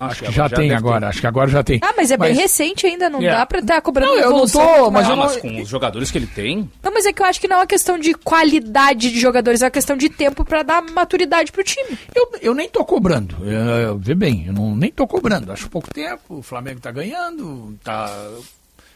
Acho 0.00 0.24
que 0.24 0.32
já, 0.32 0.48
tem 0.48 0.72
agora, 0.72 1.08
acho 1.08 1.20
que 1.20 1.26
agora 1.26 1.50
já 1.50 1.62
tem. 1.62 1.78
Ah, 1.82 1.92
mas 1.94 2.10
é 2.10 2.16
bem 2.16 2.34
recente 2.34 2.86
ainda, 2.86 3.10
não 3.10 3.20
É. 3.22 3.30
dá 3.30 3.44
pra 3.44 3.58
estar 3.58 3.80
cobrando 3.82 4.12
Não, 4.12 4.18
eu 4.18 4.30
não 4.30 4.46
tô, 4.46 4.58
muito 4.60 4.90
mas 4.92 5.06
maior. 5.06 5.08
eu 5.08 5.12
Ah, 5.12 5.16
não- 5.16 5.24
mas 5.26 5.36
com 5.36 5.60
os 5.62 5.68
jogadores 5.68 6.10
que 6.10 6.16
ele 6.16 6.26
tem, 6.26 6.70
Não, 6.82 6.90
mas 6.92 7.04
é 7.04 7.12
que 7.12 7.20
eu 7.20 7.26
acho 7.26 7.38
que 7.40 7.46
não 7.46 7.56
é 7.56 7.60
uma 7.60 7.66
questão 7.66 7.98
de 7.98 8.14
qualidade 8.14 9.10
de 9.12 9.20
jogadores, 9.20 9.60
é 9.60 9.66
uma 9.66 9.70
questão 9.70 9.96
de 9.98 10.08
tempo 10.08 10.42
pra 10.44 10.62
dar 10.62 10.82
maturidade 10.82 11.52
pro 11.52 11.62
time. 11.62 11.98
Eu, 12.14 12.30
eu 12.40 12.54
nem 12.54 12.68
tô 12.68 12.82
cobrando. 12.84 13.36
Eu, 13.44 13.98
vê 13.98 14.14
bem, 14.14 14.44
eu 14.46 14.52
não, 14.54 14.74
nem 14.74 14.90
tô 14.90 15.06
cobrando. 15.06 15.52
Acho 15.52 15.68
pouco 15.68 15.92
tempo, 15.92 16.38
o 16.38 16.42
Flamengo 16.42 16.80
tá 16.80 16.90
ganhando, 16.90 17.76
tá 17.84 18.10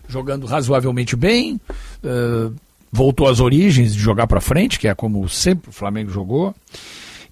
jogando 0.09 0.47
razoavelmente 0.47 1.15
bem, 1.17 1.61
eh, 2.03 2.51
voltou 2.91 3.29
às 3.29 3.41
origens 3.41 3.95
de 3.95 4.01
jogar 4.01 4.27
pra 4.27 4.41
frente, 4.41 4.79
que 4.79 4.89
é 4.89 4.95
como 4.95 5.29
sempre 5.29 5.69
o 5.69 5.73
Flamengo 5.73 6.11
jogou. 6.11 6.55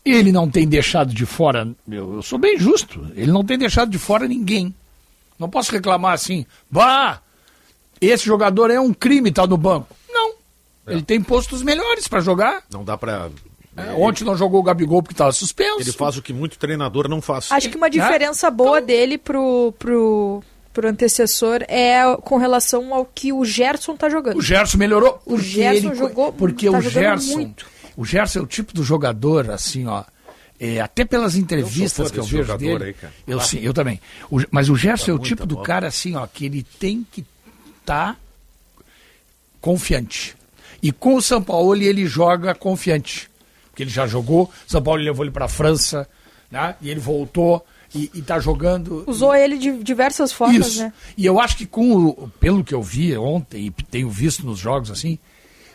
Ele 0.05 0.33
não 0.33 0.51
tem 0.51 0.67
deixado 0.67 1.15
de 1.15 1.25
fora, 1.25 1.69
eu, 1.89 2.15
eu 2.17 2.23
sou 2.23 2.37
bem 2.39 2.59
justo, 2.59 3.07
ele 3.15 3.31
não 3.31 3.45
tem 3.45 3.57
deixado 3.57 3.89
de 3.91 3.99
fora 3.99 4.27
ninguém. 4.27 4.75
Não 5.39 5.49
posso 5.49 5.71
reclamar 5.73 6.13
assim, 6.13 6.45
bah, 6.71 7.21
esse 8.01 8.25
jogador 8.27 8.71
é 8.71 8.81
um 8.81 8.93
crime, 8.93 9.31
tá 9.31 9.47
no 9.47 9.57
banco. 9.57 9.95
Não. 10.13 10.33
Ele 10.89 11.03
tem 11.03 11.23
postos 11.23 11.63
melhores 11.63 12.09
pra 12.09 12.21
jogar. 12.21 12.65
Não 12.71 12.85
dá 12.85 12.99
pra. 12.99 13.31
É, 13.77 13.93
Ontem 13.93 14.25
não 14.25 14.37
jogou 14.37 14.61
o 14.61 14.63
Gabigol 14.63 15.03
porque 15.03 15.15
estava 15.15 15.33
suspenso. 15.33 15.81
Ele 15.81 15.93
faz 15.93 16.17
o 16.17 16.23
que 16.23 16.33
muito 16.33 16.59
treinador 16.59 17.09
não 17.09 17.23
faz. 17.23 17.51
Acho 17.51 17.71
que 17.71 17.77
uma 17.77 17.89
diferença 17.89 18.51
boa 18.51 18.81
dele 18.81 19.17
pro, 19.17 19.73
pro, 19.79 20.43
pro 20.73 20.89
antecessor 20.89 21.61
é 21.69 22.03
com 22.23 22.37
relação 22.37 22.93
ao 22.93 23.05
que 23.06 23.32
o 23.32 23.44
Gerson 23.44 23.97
tá 23.97 24.11
jogando. 24.11 24.37
O 24.37 24.43
Gerson 24.43 24.77
melhorou. 24.79 25.23
O 25.25 25.31
porque 25.37 25.43
Gerson 25.44 25.87
ele- 25.89 25.94
jogou- 25.94 26.32
Porque 26.32 26.71
tá 26.71 26.77
o 26.77 26.82
Gerson. 26.82 27.32
muito. 27.35 27.71
O 27.96 28.05
Gerson 28.05 28.41
é 28.41 28.43
o 28.43 28.46
tipo 28.46 28.72
do 28.72 28.82
jogador, 28.82 29.51
assim, 29.51 29.87
ó. 29.87 30.05
é, 30.58 30.81
até 30.81 31.05
pelas 31.05 31.34
entrevistas 31.37 32.08
fã 32.08 32.15
que 32.15 32.20
eu 32.20 32.25
vejo 32.25 32.43
jogador 32.44 32.58
dele. 32.79 32.84
aí, 32.84 32.93
cara. 32.94 33.13
eu 33.27 33.41
sim, 33.41 33.58
eu 33.61 33.75
também. 33.75 34.01
O- 34.31 34.41
mas 34.51 34.69
o 34.70 34.77
Gerson 34.77 35.11
é 35.11 35.15
o 35.15 35.19
tipo 35.19 35.44
do 35.46 35.56
bola. 35.56 35.67
cara, 35.67 35.87
assim, 35.89 36.15
ó, 36.17 36.27
que 36.27 36.46
ele 36.46 36.63
tem 36.63 37.06
que 37.11 37.25
estar 37.81 38.19
confiante. 39.61 40.37
E 40.82 40.91
com 40.91 41.15
o 41.17 41.22
São 41.22 41.43
Paulo 41.43 41.77
ele 41.77 42.06
joga 42.06 42.55
confiante. 42.55 43.31
Porque 43.70 43.82
ele 43.84 43.91
já 43.91 44.06
jogou, 44.06 44.51
São 44.67 44.82
Paulo 44.82 45.01
levou 45.03 45.25
ele 45.25 45.32
para 45.32 45.46
a 45.46 45.49
França, 45.49 46.08
né? 46.51 46.75
E 46.81 46.91
ele 46.91 47.01
voltou 47.01 47.65
e, 47.94 48.11
e 48.15 48.22
tá 48.22 48.39
jogando. 48.39 49.05
Usou 49.06 49.34
ele 49.34 49.56
de 49.56 49.82
diversas 49.82 50.32
formas, 50.32 50.67
Isso. 50.69 50.82
né? 50.82 50.93
E 51.17 51.25
eu 51.25 51.41
acho 51.41 51.56
que 51.56 51.67
com 51.67 51.94
o, 52.06 52.29
pelo 52.41 52.63
que 52.65 52.75
eu 52.75 52.82
vi 52.82 53.17
ontem 53.17 53.67
e 53.67 53.70
tenho 53.84 54.11
visto 54.11 54.44
nos 54.44 54.58
jogos 54.58 54.91
assim, 54.91 55.19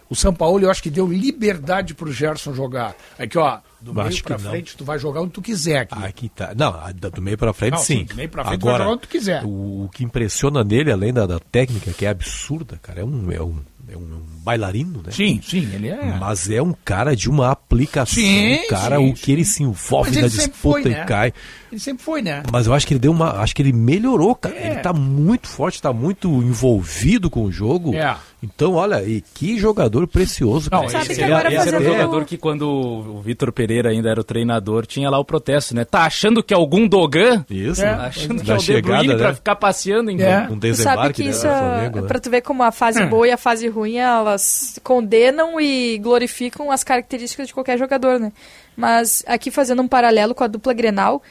o 0.09 0.15
São 0.15 0.33
Paulo 0.33 0.63
eu 0.63 0.71
acho 0.71 0.81
que 0.81 0.89
deu 0.89 1.07
liberdade 1.07 1.93
pro 1.93 2.11
Gerson 2.11 2.53
jogar. 2.53 2.95
Aqui, 3.17 3.37
ó, 3.37 3.59
do 3.81 3.91
Eu 3.91 4.03
meio 4.05 4.23
pra 4.23 4.37
não. 4.37 4.49
frente 4.49 4.75
tu 4.75 4.83
vai 4.83 4.97
jogar 4.97 5.21
onde 5.21 5.31
tu 5.31 5.41
quiser 5.41 5.79
aqui. 5.79 6.03
Aqui 6.03 6.29
tá. 6.29 6.53
Não, 6.55 6.73
do 7.11 7.21
meio 7.21 7.37
pra 7.37 7.53
frente 7.53 7.73
Não, 7.73 7.79
sim. 7.79 7.99
sim, 7.99 8.05
do 8.05 8.15
meio 8.15 8.29
pra 8.29 8.43
frente 8.43 8.59
vai 8.61 8.69
Agora, 8.69 8.83
jogar 8.83 8.93
onde 8.95 9.01
tu 9.03 9.07
quiser. 9.09 9.43
O, 9.43 9.85
o 9.85 9.89
que 9.93 10.03
impressiona 10.03 10.63
nele, 10.63 10.91
além 10.91 11.13
da, 11.13 11.25
da 11.25 11.39
técnica, 11.39 11.91
que 11.91 12.05
é 12.05 12.09
absurda, 12.09 12.79
cara, 12.81 13.01
é 13.01 13.03
um, 13.03 13.31
é 13.31 13.41
um, 13.41 13.59
é 13.89 13.97
um 13.97 14.21
bailarino, 14.43 15.01
né? 15.05 15.11
Sim, 15.11 15.39
sim, 15.43 15.69
ele 15.73 15.89
é. 15.89 16.17
Mas 16.19 16.49
é 16.49 16.61
um 16.61 16.73
cara 16.73 17.15
de 17.15 17.29
uma 17.29 17.51
aplicação. 17.51 18.15
Sim, 18.15 18.59
cara, 18.69 18.97
sim, 18.97 19.09
o 19.09 19.13
que 19.13 19.31
ele 19.31 19.45
se 19.45 19.63
envolve 19.63 20.09
Mas 20.11 20.21
na 20.21 20.27
disputa 20.27 20.53
foi, 20.81 20.81
e 20.83 20.89
né? 20.89 21.05
cai. 21.05 21.33
Ele 21.71 21.79
sempre 21.81 22.03
foi, 22.03 22.21
né? 22.21 22.43
Mas 22.51 22.65
eu 22.67 22.73
acho 22.73 22.87
que 22.87 22.93
ele 22.93 22.99
deu 22.99 23.11
uma. 23.11 23.41
Acho 23.41 23.55
que 23.55 23.61
ele 23.61 23.73
melhorou, 23.73 24.33
cara. 24.35 24.55
É. 24.55 24.67
Ele 24.67 24.75
tá 24.79 24.93
muito 24.93 25.47
forte, 25.47 25.81
tá 25.81 25.91
muito 25.91 26.27
envolvido 26.27 27.29
com 27.29 27.43
o 27.43 27.51
jogo. 27.51 27.93
É. 27.93 28.15
Então, 28.41 28.73
olha, 28.75 29.03
e 29.03 29.21
que 29.33 29.57
jogador 29.57 30.07
precioso, 30.07 30.69
Não, 30.71 30.79
cara. 30.81 30.91
Sabe 30.91 31.05
esse 31.05 31.15
que 31.15 31.23
agora 31.23 31.47
esse 31.47 31.67
era 31.67 31.77
o 31.77 31.81
fazendo- 31.81 31.93
jogador 31.93 32.25
que 32.25 32.37
quando 32.37 32.69
o 32.69 33.21
Vitor 33.21 33.51
Pereira 33.51 33.89
ainda 33.89 34.09
era 34.09 34.21
o 34.21 34.23
treinador, 34.23 34.85
tinha 34.85 35.09
lá 35.09 35.17
o 35.17 35.25
protesto, 35.25 35.75
né? 35.75 35.83
Tá 35.83 36.03
achando 36.03 36.43
que 36.43 36.53
é 36.53 36.57
algum 36.57 36.87
Dogan? 36.87 37.43
Isso. 37.49 37.83
É. 37.83 37.89
Achando 37.89 38.41
que 38.41 38.47
Da 38.47 38.53
é 38.53 38.57
o 38.57 38.59
De 38.59 38.81
Bruyne 38.81 39.01
chegada, 39.03 39.17
pra 39.17 39.27
né? 39.29 39.33
ficar 39.35 39.55
passeando 39.55 40.11
em 40.11 40.21
É. 40.21 40.41
Um 40.41 40.45
Tu 40.45 40.49
sabe 40.49 40.59
desembarque 40.59 41.13
que 41.13 41.23
né, 41.23 41.29
isso, 41.31 41.47
é 41.47 41.57
Flamengo, 41.57 42.01
né? 42.01 42.07
pra 42.07 42.19
tu 42.19 42.29
ver 42.29 42.41
como 42.41 42.61
a 42.63 42.71
fase 42.71 43.03
boa 43.07 43.27
e 43.27 43.31
a 43.31 43.37
fase 43.37 43.67
ruim, 43.67 43.97
elas 43.97 44.79
condenam 44.83 45.59
e 45.59 45.97
glorificam 45.97 46.71
as 46.71 46.83
características 46.83 47.47
de 47.47 47.53
qualquer 47.53 47.77
jogador, 47.79 48.19
né? 48.19 48.31
Mas 48.75 49.23
aqui 49.25 49.49
fazendo 49.49 49.81
um 49.81 49.87
paralelo 49.87 50.35
com 50.35 50.43
a 50.43 50.47
dupla 50.47 50.71
Grenal, 50.73 51.23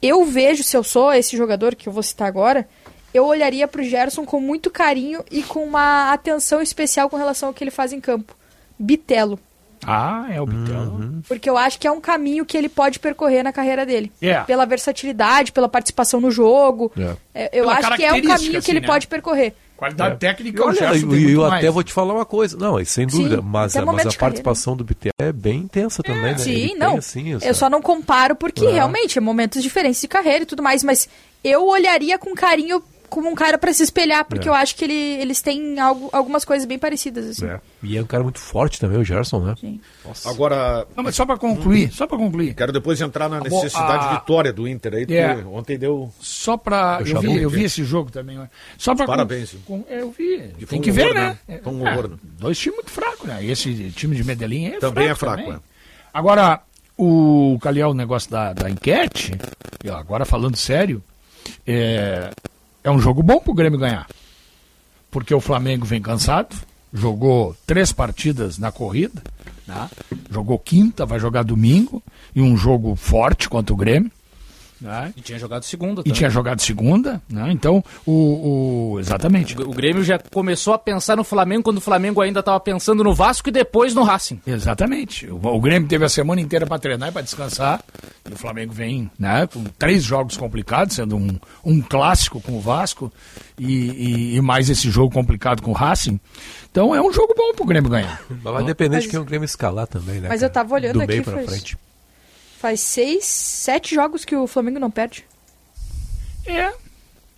eu 0.00 0.24
vejo, 0.24 0.62
se 0.62 0.76
eu 0.76 0.84
sou 0.84 1.12
esse 1.12 1.36
jogador 1.36 1.74
que 1.74 1.88
eu 1.88 1.92
vou 1.92 2.02
citar 2.02 2.28
agora, 2.28 2.68
eu 3.12 3.24
olharia 3.24 3.66
pro 3.66 3.82
Gerson 3.82 4.24
com 4.24 4.40
muito 4.40 4.70
carinho 4.70 5.24
e 5.30 5.42
com 5.42 5.64
uma 5.64 6.12
atenção 6.12 6.60
especial 6.60 7.08
com 7.08 7.16
relação 7.16 7.48
ao 7.48 7.54
que 7.54 7.64
ele 7.64 7.70
faz 7.70 7.92
em 7.92 8.00
campo. 8.00 8.36
Bitelo. 8.78 9.38
Ah, 9.84 10.26
é 10.30 10.40
o 10.40 10.46
Bitelo. 10.46 11.22
Porque 11.28 11.48
eu 11.48 11.56
acho 11.56 11.78
que 11.78 11.86
é 11.86 11.90
um 11.90 12.00
caminho 12.00 12.44
que 12.44 12.56
ele 12.56 12.68
pode 12.68 12.98
percorrer 12.98 13.42
na 13.42 13.52
carreira 13.52 13.86
dele. 13.86 14.12
É. 14.20 14.40
Pela 14.40 14.66
versatilidade, 14.66 15.52
pela 15.52 15.68
participação 15.68 16.20
no 16.20 16.30
jogo. 16.30 16.92
É, 17.34 17.44
eu 17.52 17.64
Pela 17.64 17.78
acho 17.78 17.96
que 17.96 18.04
é 18.04 18.12
um 18.12 18.22
caminho 18.22 18.50
que 18.50 18.56
assim, 18.56 18.72
ele 18.72 18.80
né? 18.80 18.86
pode 18.86 19.06
percorrer. 19.06 19.54
Qualidade 19.76 20.18
técnica, 20.18 20.58
E 20.58 20.62
o 20.62 20.66
olha, 20.68 20.78
eu, 20.96 21.28
eu 21.30 21.40
mais. 21.42 21.52
até 21.54 21.70
vou 21.70 21.82
te 21.84 21.92
falar 21.92 22.14
uma 22.14 22.24
coisa. 22.24 22.56
Não, 22.56 22.82
sem 22.84 23.06
dúvida, 23.06 23.36
Sim, 23.36 23.42
mas, 23.44 23.74
momento 23.74 23.86
mas 23.86 24.00
a 24.00 24.02
carreira. 24.04 24.18
participação 24.18 24.76
do 24.76 24.82
Bitelo 24.84 25.12
é 25.20 25.32
bem 25.32 25.58
intensa 25.60 26.02
também, 26.02 26.22
né? 26.32 26.38
Sim, 26.38 26.50
Ele 26.52 26.74
não. 26.76 26.96
assim, 26.96 27.38
eu 27.42 27.54
só 27.54 27.68
não 27.68 27.82
comparo 27.82 28.34
porque 28.34 28.64
É. 28.64 28.70
realmente 28.72 29.18
é 29.18 29.20
momentos 29.20 29.62
diferentes 29.62 30.00
de 30.00 30.08
carreira 30.08 30.44
e 30.44 30.46
tudo 30.46 30.62
mais, 30.62 30.82
mas 30.82 31.08
eu 31.44 31.66
olharia 31.66 32.18
com 32.18 32.34
carinho 32.34 32.82
como 33.08 33.28
um 33.28 33.34
cara 33.34 33.56
pra 33.58 33.72
se 33.72 33.82
espelhar, 33.82 34.24
porque 34.24 34.48
É. 34.48 34.50
eu 34.50 34.54
acho 34.54 34.74
que 34.76 34.84
ele- 34.84 34.92
eles 35.20 35.40
têm 35.40 35.78
algo- 35.78 36.08
algumas 36.12 36.44
coisas 36.44 36.66
bem 36.66 36.78
parecidas. 36.78 37.26
Assim. 37.26 37.46
É. 37.46 37.60
E 37.82 37.96
é 37.96 38.02
um 38.02 38.06
cara 38.06 38.22
muito 38.22 38.38
forte 38.38 38.78
também, 38.80 38.98
o 38.98 39.04
Gerson, 39.04 39.40
né? 39.40 39.54
Sim. 39.60 39.80
Agora, 40.24 40.86
Não, 40.96 41.04
mas 41.04 41.14
só 41.14 41.24
pra 41.24 41.36
concluir, 41.36 41.92
só 41.92 42.06
pra 42.06 42.16
concluir. 42.18 42.54
quero 42.54 42.72
depois 42.72 43.00
entrar 43.00 43.28
na 43.28 43.40
bom, 43.40 43.44
necessidade 43.62 44.04
a- 44.04 44.08
de 44.08 44.14
vitória 44.20 44.52
do 44.52 44.66
Inter 44.68 44.94
aí, 44.94 45.00
porque 45.06 45.14
É. 45.14 45.36
ontem 45.46 45.78
deu. 45.78 46.12
Só 46.20 46.56
pra. 46.56 46.98
Eu 47.00 47.06
Eu, 47.16 47.20
vi, 47.20 47.42
eu 47.42 47.50
vi 47.50 47.64
esse 47.64 47.84
jogo 47.84 48.10
também. 48.10 48.38
ó. 48.38 48.46
Só 48.78 48.94
pra. 48.94 49.06
Parabéns, 49.06 49.52
Com, 49.66 49.82
com- 49.82 49.84
é, 49.92 50.00
eu 50.02 50.10
vi. 50.10 50.38
Tem 50.68 50.78
um 50.78 50.82
que 50.82 50.90
ver, 50.90 51.14
né? 51.14 51.38
né? 51.48 51.60
Foi 51.62 51.72
um 51.72 51.82
horror, 51.82 52.08
né? 52.10 52.16
dois 52.38 52.58
times 52.58 52.76
muito 52.76 52.90
fracos, 52.90 53.26
né? 53.26 53.38
E 53.44 53.50
esse 53.50 53.90
time 53.90 54.14
de 54.16 54.24
Medellín 54.24 54.66
é 54.66 54.78
Também 54.78 55.04
fraco. 55.06 55.10
é 55.12 55.14
fraco, 55.14 55.42
também. 55.44 55.60
Agora, 56.12 56.60
o 56.98 57.58
Caliel, 57.60 57.90
o 57.90 57.94
negócio 57.94 58.30
da, 58.30 58.52
da 58.52 58.70
enquete, 58.70 59.32
agora 59.92 60.24
falando 60.24 60.56
sério, 60.56 61.02
é, 61.66 62.30
é 62.86 62.90
um 62.90 63.00
jogo 63.00 63.20
bom 63.20 63.40
pro 63.40 63.52
Grêmio 63.52 63.80
ganhar. 63.80 64.06
Porque 65.10 65.34
o 65.34 65.40
Flamengo 65.40 65.84
vem 65.84 66.00
cansado, 66.00 66.54
jogou 66.92 67.56
três 67.66 67.90
partidas 67.90 68.58
na 68.58 68.70
corrida, 68.70 69.20
né? 69.66 69.90
jogou 70.30 70.56
quinta, 70.56 71.04
vai 71.04 71.18
jogar 71.18 71.42
domingo, 71.42 72.00
e 72.32 72.40
um 72.40 72.56
jogo 72.56 72.94
forte 72.94 73.48
contra 73.48 73.74
o 73.74 73.76
Grêmio. 73.76 74.12
Né? 74.80 75.12
E 75.16 75.20
tinha 75.20 75.38
jogado 75.38 75.62
segunda 75.64 76.00
E 76.00 76.04
também. 76.04 76.12
tinha 76.16 76.30
jogado 76.30 76.60
segunda, 76.60 77.20
né? 77.28 77.50
Então, 77.50 77.82
o, 78.04 78.92
o- 78.94 79.00
exatamente. 79.00 79.60
O 79.60 79.70
Grêmio 79.72 80.02
já 80.04 80.18
começou 80.18 80.74
a 80.74 80.78
pensar 80.78 81.16
no 81.16 81.24
Flamengo 81.24 81.62
quando 81.64 81.78
o 81.78 81.80
Flamengo 81.80 82.20
ainda 82.20 82.40
estava 82.40 82.60
pensando 82.60 83.02
no 83.02 83.14
Vasco 83.14 83.48
e 83.48 83.52
depois 83.52 83.94
no 83.94 84.02
Racing. 84.02 84.40
Exatamente. 84.46 85.26
O, 85.26 85.36
o 85.36 85.60
Grêmio 85.60 85.88
teve 85.88 86.04
a 86.04 86.08
semana 86.08 86.40
inteira 86.40 86.66
para 86.66 86.78
treinar 86.78 87.08
e 87.08 87.12
para 87.12 87.22
descansar. 87.22 87.82
E 88.28 88.32
o 88.32 88.36
Flamengo 88.36 88.72
vem 88.72 89.10
né, 89.18 89.46
com 89.46 89.62
três 89.78 90.02
jogos 90.02 90.36
complicados, 90.36 90.96
sendo 90.96 91.16
um, 91.16 91.38
um 91.64 91.80
clássico 91.80 92.40
com 92.40 92.52
o 92.56 92.60
Vasco 92.60 93.12
e, 93.58 93.72
e- 93.74 94.36
e 94.36 94.40
mais 94.40 94.68
esse 94.68 94.90
jogo 94.90 95.12
complicado 95.14 95.62
com 95.62 95.70
o 95.70 95.74
Racing. 95.74 96.18
Então 96.70 96.94
é 96.94 97.00
um 97.00 97.12
jogo 97.12 97.34
bom 97.36 97.54
pro 97.54 97.64
Grêmio 97.64 97.88
ganhar. 97.90 98.20
Mas 98.28 98.42
vai 98.52 98.64
depender 98.64 98.96
Mas- 98.96 99.04
de 99.04 99.10
quem 99.10 99.18
o 99.18 99.24
Grêmio 99.24 99.44
escalar 99.46 99.86
também, 99.86 100.16
né? 100.20 100.28
Mas 100.28 100.40
cara? 100.40 100.50
eu 100.50 100.52
tava 100.52 100.74
olhando 100.74 100.94
Do 100.94 101.00
aqui, 101.02 101.12
meio 101.12 101.22
pra 101.24 101.34
faz- 101.34 101.46
frente. 101.48 101.78
Faz 102.58 102.80
seis, 102.80 103.24
sete 103.24 103.94
jogos 103.94 104.24
que 104.24 104.34
o 104.34 104.46
Flamengo 104.46 104.78
não 104.78 104.90
perde. 104.90 105.24
É. 106.46 106.72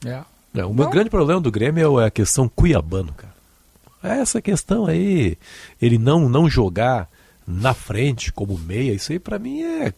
É. 0.06 0.22
É, 0.54 0.64
o 0.64 0.72
meu 0.72 0.88
grande 0.88 1.10
problema 1.10 1.40
do 1.40 1.50
Grêmio 1.50 2.00
é 2.00 2.06
a 2.06 2.10
questão 2.10 2.48
Cuiabano, 2.48 3.12
cara. 3.12 3.34
É 4.02 4.20
Essa 4.20 4.40
questão 4.40 4.86
aí, 4.86 5.36
ele 5.82 5.98
não, 5.98 6.28
não 6.28 6.48
jogar 6.48 7.08
na 7.46 7.74
frente 7.74 8.32
como 8.32 8.56
meia, 8.58 8.92
isso 8.92 9.10
aí 9.12 9.18
pra 9.18 9.38
mim 9.38 9.62
é. 9.62 9.92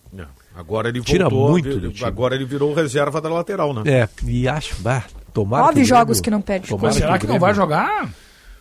Agora 0.57 0.89
ele 0.89 1.01
Tira 1.03 1.29
voltou, 1.29 1.51
muito 1.51 1.69
vi- 1.69 1.81
do 1.81 1.93
time. 1.93 2.07
agora 2.09 2.35
ele 2.35 2.45
virou 2.45 2.73
reserva 2.75 3.21
da 3.21 3.29
lateral, 3.29 3.73
né? 3.75 3.83
É, 3.87 4.09
e 4.27 4.49
acho, 4.49 4.81
bah, 4.83 5.05
tomara 5.33 5.65
Nove 5.67 5.81
que 5.81 5.85
jogos 5.85 6.19
Grêmio- 6.19 6.23
que 6.25 6.31
não 6.31 6.41
perde. 6.43 6.69
tomara 6.69 6.93
será 6.93 7.17
o 7.17 7.19
que 7.19 7.27
não 7.27 7.39
vai 7.39 7.55
jogar 7.55 8.11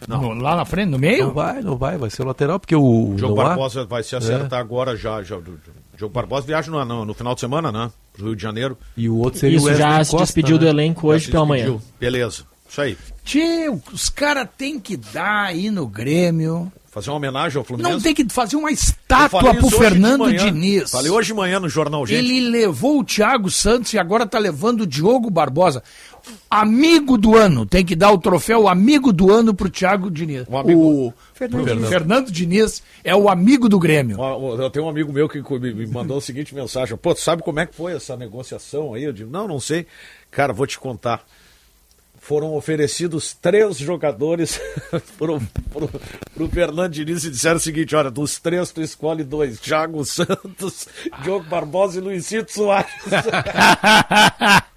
no- 0.08 0.34
lá 0.34 0.56
na 0.56 0.66
frente, 0.66 0.90
no 0.90 1.00
meio? 1.00 1.28
Não 1.28 1.34
vai, 1.34 1.62
não 1.62 1.78
vai, 1.78 1.98
vai 1.98 2.10
ser 2.10 2.22
o 2.22 2.26
lateral, 2.26 2.60
porque 2.60 2.76
o. 2.76 3.12
O 3.12 3.16
Diogo 3.16 3.36
não 3.36 3.42
há- 3.42 3.50
Barbosa 3.50 3.86
vai 3.86 4.04
se 4.04 4.16
acertar 4.16 4.60
agora 4.60 4.96
já. 4.96 5.24
já 5.24 5.38
Diogo 6.00 6.14
Barbosa 6.14 6.48
viaja 6.48 6.72
no, 6.72 6.86
no, 6.86 7.04
no 7.04 7.14
final 7.14 7.36
de 7.36 7.42
semana, 7.42 7.74
né? 7.74 7.92
Pro 8.14 8.28
Rio 8.28 8.36
de 8.36 8.42
Janeiro. 8.42 8.78
E 8.96 9.10
o 9.10 9.18
outro 9.18 9.38
seria 9.38 9.58
o 9.58 9.60
Isso, 9.60 9.68
Wesley 9.68 9.86
já 9.86 10.04
se 10.06 10.12
Costa, 10.12 10.26
despediu 10.28 10.56
né? 10.56 10.62
do 10.62 10.68
elenco 10.70 11.08
hoje 11.10 11.30
pela 11.30 11.46
manhã. 11.46 11.78
Beleza. 12.00 12.44
Isso 12.70 12.82
aí. 12.82 12.98
Tio, 13.26 13.82
os 13.92 14.10
caras 14.10 14.48
têm 14.58 14.80
que 14.80 14.96
dar 14.96 15.48
aí 15.48 15.70
no 15.70 15.86
Grêmio. 15.86 16.72
Fazer 16.92 17.12
uma 17.12 17.18
homenagem 17.18 17.58
ao 17.58 17.64
Fluminense. 17.64 17.94
Não 17.94 18.02
tem 18.02 18.16
que 18.16 18.26
fazer 18.34 18.56
uma 18.56 18.72
estátua 18.72 19.54
pro 19.54 19.70
Fernando. 19.70 20.32
Diniz. 20.34 20.90
Falei 20.90 21.12
hoje 21.12 21.28
de 21.28 21.34
manhã 21.36 21.60
no 21.60 21.70
Jornal 21.70 22.06
Gente. 22.06 22.18
Ele 22.18 22.50
levou 22.50 23.00
o 23.00 23.04
Thiago 23.04 23.50
Santos 23.52 23.94
e 23.94 24.00
agora 24.00 24.26
tá 24.26 24.40
levando 24.40 24.82
o 24.82 24.88
Diogo 24.88 25.30
Barbosa. 25.30 25.84
Amigo 26.50 27.18
do 27.18 27.38
ano. 27.38 27.66
Tem 27.66 27.86
que 27.86 27.96
dar 27.96 28.12
o 28.12 28.18
troféu 28.18 28.68
amigo 28.68 29.14
do 29.14 29.32
ano 29.32 29.54
pro 29.54 29.70
Thiago 29.70 30.10
Diniz. 30.10 30.48
Um 30.50 30.58
amigo- 30.58 30.82
O 30.82 31.14
Fernando 31.34 31.66
Diniz. 31.68 31.90
Fernando 31.90 32.32
Diniz 32.32 32.84
é 33.04 33.16
o 33.16 33.30
amigo 33.30 33.70
do 33.70 33.78
Grêmio. 33.80 34.18
Eu 34.60 34.70
tenho 34.72 34.86
um 34.86 34.90
amigo 34.90 35.14
meu 35.14 35.30
que 35.30 35.40
me 35.60 35.74
me 35.74 35.88
mandou 35.88 36.18
a 36.18 36.22
seguinte 36.22 36.54
mensagem: 36.56 36.98
Pô, 36.98 37.14
tu 37.14 37.22
sabe 37.22 37.44
como 37.44 37.60
é 37.60 37.66
que 37.68 37.76
foi 37.76 37.94
essa 37.96 38.18
negociação 38.18 38.94
aí? 38.96 39.04
Eu 39.04 39.14
digo: 39.14 39.30
Não, 39.32 39.48
não 39.48 39.60
sei. 39.60 39.86
Cara, 40.32 40.52
vou 40.54 40.66
te 40.68 40.80
contar. 40.80 41.24
Foram 42.30 42.54
oferecidos 42.54 43.36
três 43.42 43.76
jogadores 43.80 44.62
pro, 45.18 45.42
pro, 45.74 45.90
pro 46.36 46.48
Fernando 46.48 46.92
Diniz 46.94 47.24
e 47.24 47.32
disseram 47.32 47.56
o 47.58 47.60
seguinte: 47.60 47.96
olha, 47.96 48.12
dos 48.12 48.38
três 48.38 48.72
tu 48.72 48.84
escolhe 48.84 49.24
dois: 49.24 49.60
Thiago 49.60 50.06
Santos, 50.06 50.88
Diogo 51.24 51.46
Barbosa 51.50 51.98
e 51.98 52.02
Luizito 52.04 52.52
Soares. 52.52 52.92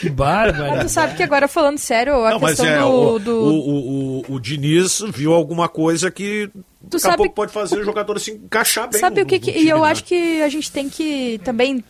Que 0.00 0.10
bárbaro. 0.10 0.70
Mas 0.72 0.82
tu 0.84 0.88
sabe 0.88 1.16
que 1.16 1.22
agora, 1.22 1.46
falando 1.46 1.78
sério, 1.78 2.24
a 2.24 2.30
Não, 2.30 2.40
questão 2.40 2.66
é, 2.66 2.78
do, 2.80 2.86
o, 2.88 3.18
do- 3.20 3.44
o, 3.44 3.48
o, 3.48 4.22
o, 4.28 4.34
o 4.34 4.40
Diniz 4.40 5.00
viu 5.12 5.32
alguma 5.32 5.68
coisa 5.68 6.10
que 6.10 6.50
Tu 6.90 6.98
daqui 6.98 7.06
a 7.08 7.16
pouco 7.16 7.32
pode 7.34 7.52
fazer 7.52 7.78
o 7.78 7.84
jogador 7.84 8.18
se 8.18 8.32
encaixar 8.32 8.90
bem. 8.90 9.00
Sabe 9.00 9.20
no- 9.20 9.22
o 9.22 9.26
que, 9.26 9.38
que 9.38 9.50
e 9.52 9.68
eu 9.68 9.82
né? 9.82 9.90
acho 9.90 10.02
que 10.04 10.42
a 10.42 10.48
gente 10.48 10.70
tem 10.70 10.88
que 10.90 11.40
também 11.44 11.82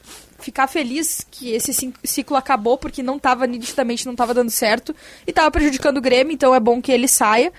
ficar 0.44 0.66
feliz 0.66 1.26
que 1.30 1.50
esse 1.52 1.92
ciclo 2.04 2.36
acabou 2.36 2.76
porque 2.78 3.02
não 3.02 3.18
tava 3.18 3.46
nitidamente 3.46 4.06
não 4.06 4.14
tava 4.14 4.34
dando 4.34 4.50
certo 4.50 4.94
e 5.26 5.32
tava 5.32 5.50
prejudicando 5.50 5.98
o 5.98 6.00
Grêmio, 6.02 6.32
então 6.32 6.54
é 6.54 6.60
bom 6.60 6.80
que 6.80 6.92
ele 6.92 7.08
saia. 7.08 7.52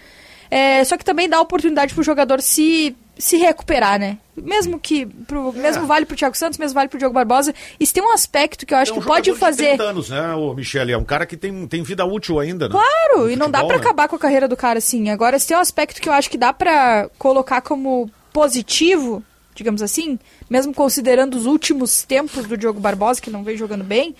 É, 0.51 0.84
só 0.84 0.96
que 0.96 1.04
também 1.04 1.27
dá 1.27 1.42
oportunidade 1.42 1.94
pro 1.94 2.04
jogador 2.04 2.39
se 2.42 2.96
se 3.18 3.38
recuperar, 3.38 3.98
né? 3.98 4.18
Mesmo 4.36 4.77
que 4.77 5.06
pro, 5.06 5.54
É. 5.56 5.62
mesmo 5.62 5.88
vale 5.88 6.06
pro 6.06 6.18
Thiago 6.18 6.36
Santos, 6.36 6.60
mesmo 6.60 6.75
vale 6.75 6.89
pro 6.89 7.00
Diogo 7.00 7.13
Barbosa. 7.13 7.56
E 7.80 7.86
se 7.88 7.94
tem 7.94 8.04
um 8.04 8.12
aspecto 8.12 8.65
que 8.65 8.74
eu 8.74 8.77
acho 8.77 8.92
É 8.92 8.96
um 8.96 9.00
que 9.00 9.08
pode 9.08 9.27
jogador 9.27 9.34
de 9.36 9.39
fazer 9.39 9.68
30 9.77 9.84
anos, 9.84 10.10
né, 10.10 10.34
o 10.36 10.54
Michele? 10.54 10.92
É 10.92 10.98
um 10.98 11.06
cara 11.06 11.25
que 11.25 11.38
tem, 11.38 11.65
tem 11.65 11.82
vida 11.82 12.04
útil 12.06 12.39
ainda, 12.42 12.68
né? 12.68 12.72
Claro, 12.74 13.24
No 13.24 13.30
e 13.32 13.36
não 13.38 13.50
dá 13.50 13.60
futebol, 13.60 13.68
pra 13.70 13.77
né? 13.77 13.84
acabar 13.84 14.08
com 14.10 14.18
a 14.18 14.20
carreira 14.20 14.48
do 14.50 14.58
cara 14.58 14.80
assim. 14.80 15.10
Agora, 15.10 15.39
se 15.39 15.48
tem 15.48 15.56
um 15.56 15.62
aspecto 15.62 16.01
que 16.01 16.10
eu 16.10 16.13
acho 16.13 16.30
que 16.30 16.38
dá 16.38 16.51
pra 16.51 17.10
colocar 17.18 17.62
como 17.62 18.12
positivo, 18.34 19.24
digamos 19.55 19.81
assim, 19.81 20.19
mesmo 20.50 20.74
considerando 20.74 21.35
os 21.35 21.45
últimos 21.45 22.03
tempos 22.03 22.45
do 22.45 22.57
Diogo 22.57 22.79
Barbosa, 22.79 23.21
que 23.21 23.31
não 23.31 23.43
vem 23.43 23.57
jogando 23.57 23.83
bem, 23.83 24.13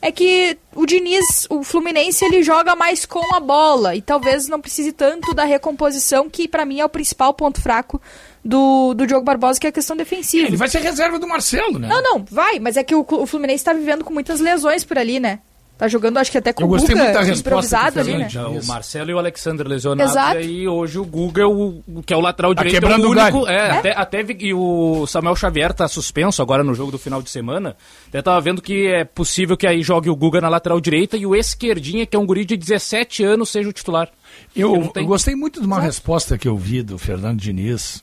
é 0.00 0.12
que 0.12 0.56
o 0.74 0.86
Diniz, 0.86 1.46
o 1.50 1.62
Fluminense, 1.62 2.24
ele 2.24 2.42
joga 2.42 2.76
mais 2.76 3.04
com 3.04 3.34
a 3.34 3.40
bola 3.40 3.96
e 3.96 4.02
talvez 4.02 4.46
não 4.46 4.60
precise 4.60 4.92
tanto 4.92 5.34
da 5.34 5.44
recomposição, 5.44 6.30
que 6.30 6.46
pra 6.46 6.64
mim 6.64 6.80
é 6.80 6.84
o 6.84 6.88
principal 6.88 7.34
ponto 7.34 7.60
fraco 7.60 8.00
do, 8.44 8.94
do 8.94 9.06
Diogo 9.06 9.24
Barbosa, 9.24 9.58
que 9.58 9.66
é 9.66 9.70
a 9.70 9.72
questão 9.72 9.96
defensiva. 9.96 10.46
Ele 10.46 10.56
vai 10.56 10.68
ser 10.68 10.80
reserva 10.80 11.18
do 11.18 11.26
Marcelo, 11.26 11.78
né? 11.78 11.88
Não, 11.88 12.02
não, 12.02 12.24
vai, 12.24 12.60
mas 12.60 12.76
é 12.76 12.84
que 12.84 12.94
o, 12.94 13.04
o 13.08 13.26
Fluminense 13.26 13.64
tá 13.64 13.72
vivendo 13.72 14.04
com 14.04 14.12
muitas 14.12 14.38
lesões 14.38 14.84
por 14.84 14.98
ali, 14.98 15.18
né? 15.18 15.40
Tá 15.78 15.88
jogando, 15.88 16.16
acho 16.16 16.30
que 16.32 16.38
até 16.38 16.54
com 16.54 16.62
Eu 16.62 16.66
o 16.66 16.70
gostei 16.70 16.94
Guga 16.94 17.04
muito 17.04 17.14
da 17.18 17.22
resposta 17.22 17.76
o 17.96 18.00
ali, 18.00 18.16
né? 18.16 18.26
Isso. 18.28 18.40
o 18.40 18.66
Marcelo 18.66 19.10
e 19.10 19.14
o 19.14 19.18
Alexander 19.18 19.68
lesionados. 19.68 20.12
Exato. 20.12 20.36
E 20.36 20.38
aí 20.38 20.68
hoje 20.68 20.98
o 20.98 21.04
Guga, 21.04 21.42
é 21.42 21.44
o, 21.44 21.82
o 21.86 22.02
que 22.02 22.14
é 22.14 22.16
o 22.16 22.20
lateral 22.20 22.54
Tá 22.54 22.62
direito, 22.62 22.76
é 22.76 22.80
quebrando 22.80 23.04
o 23.04 23.08
o 23.08 23.10
único. 23.10 23.42
galho. 23.44 23.48
É, 23.48 23.70
Até, 23.78 23.92
até 23.94 24.22
vi- 24.22 24.38
e 24.40 24.54
o 24.54 25.06
Samuel 25.06 25.36
Xavier 25.36 25.74
tá 25.74 25.86
suspenso 25.86 26.40
agora 26.40 26.64
no 26.64 26.72
jogo 26.74 26.90
do 26.90 26.98
final 26.98 27.20
de 27.20 27.28
semana. 27.28 27.76
Até 28.08 28.22
tava 28.22 28.40
vendo 28.40 28.62
que 28.62 28.86
é 28.86 29.04
possível 29.04 29.54
que 29.54 29.66
aí 29.66 29.82
jogue 29.82 30.08
o 30.08 30.16
Guga 30.16 30.40
na 30.40 30.48
lateral 30.48 30.80
direita 30.80 31.14
e 31.18 31.26
o 31.26 31.36
esquerdinha, 31.36 32.06
que 32.06 32.16
é 32.16 32.18
um 32.18 32.24
guri 32.24 32.46
de 32.46 32.56
17 32.56 33.22
anos, 33.22 33.50
seja 33.50 33.68
o 33.68 33.72
titular. 33.72 34.08
Eu, 34.56 34.90
eu 34.94 35.04
gostei 35.06 35.34
muito 35.34 35.60
de 35.60 35.66
uma 35.66 35.78
resposta 35.80 36.38
que 36.38 36.48
eu 36.48 36.56
vi 36.56 36.82
do 36.82 36.96
Fernando 36.96 37.38
Diniz 37.38 38.02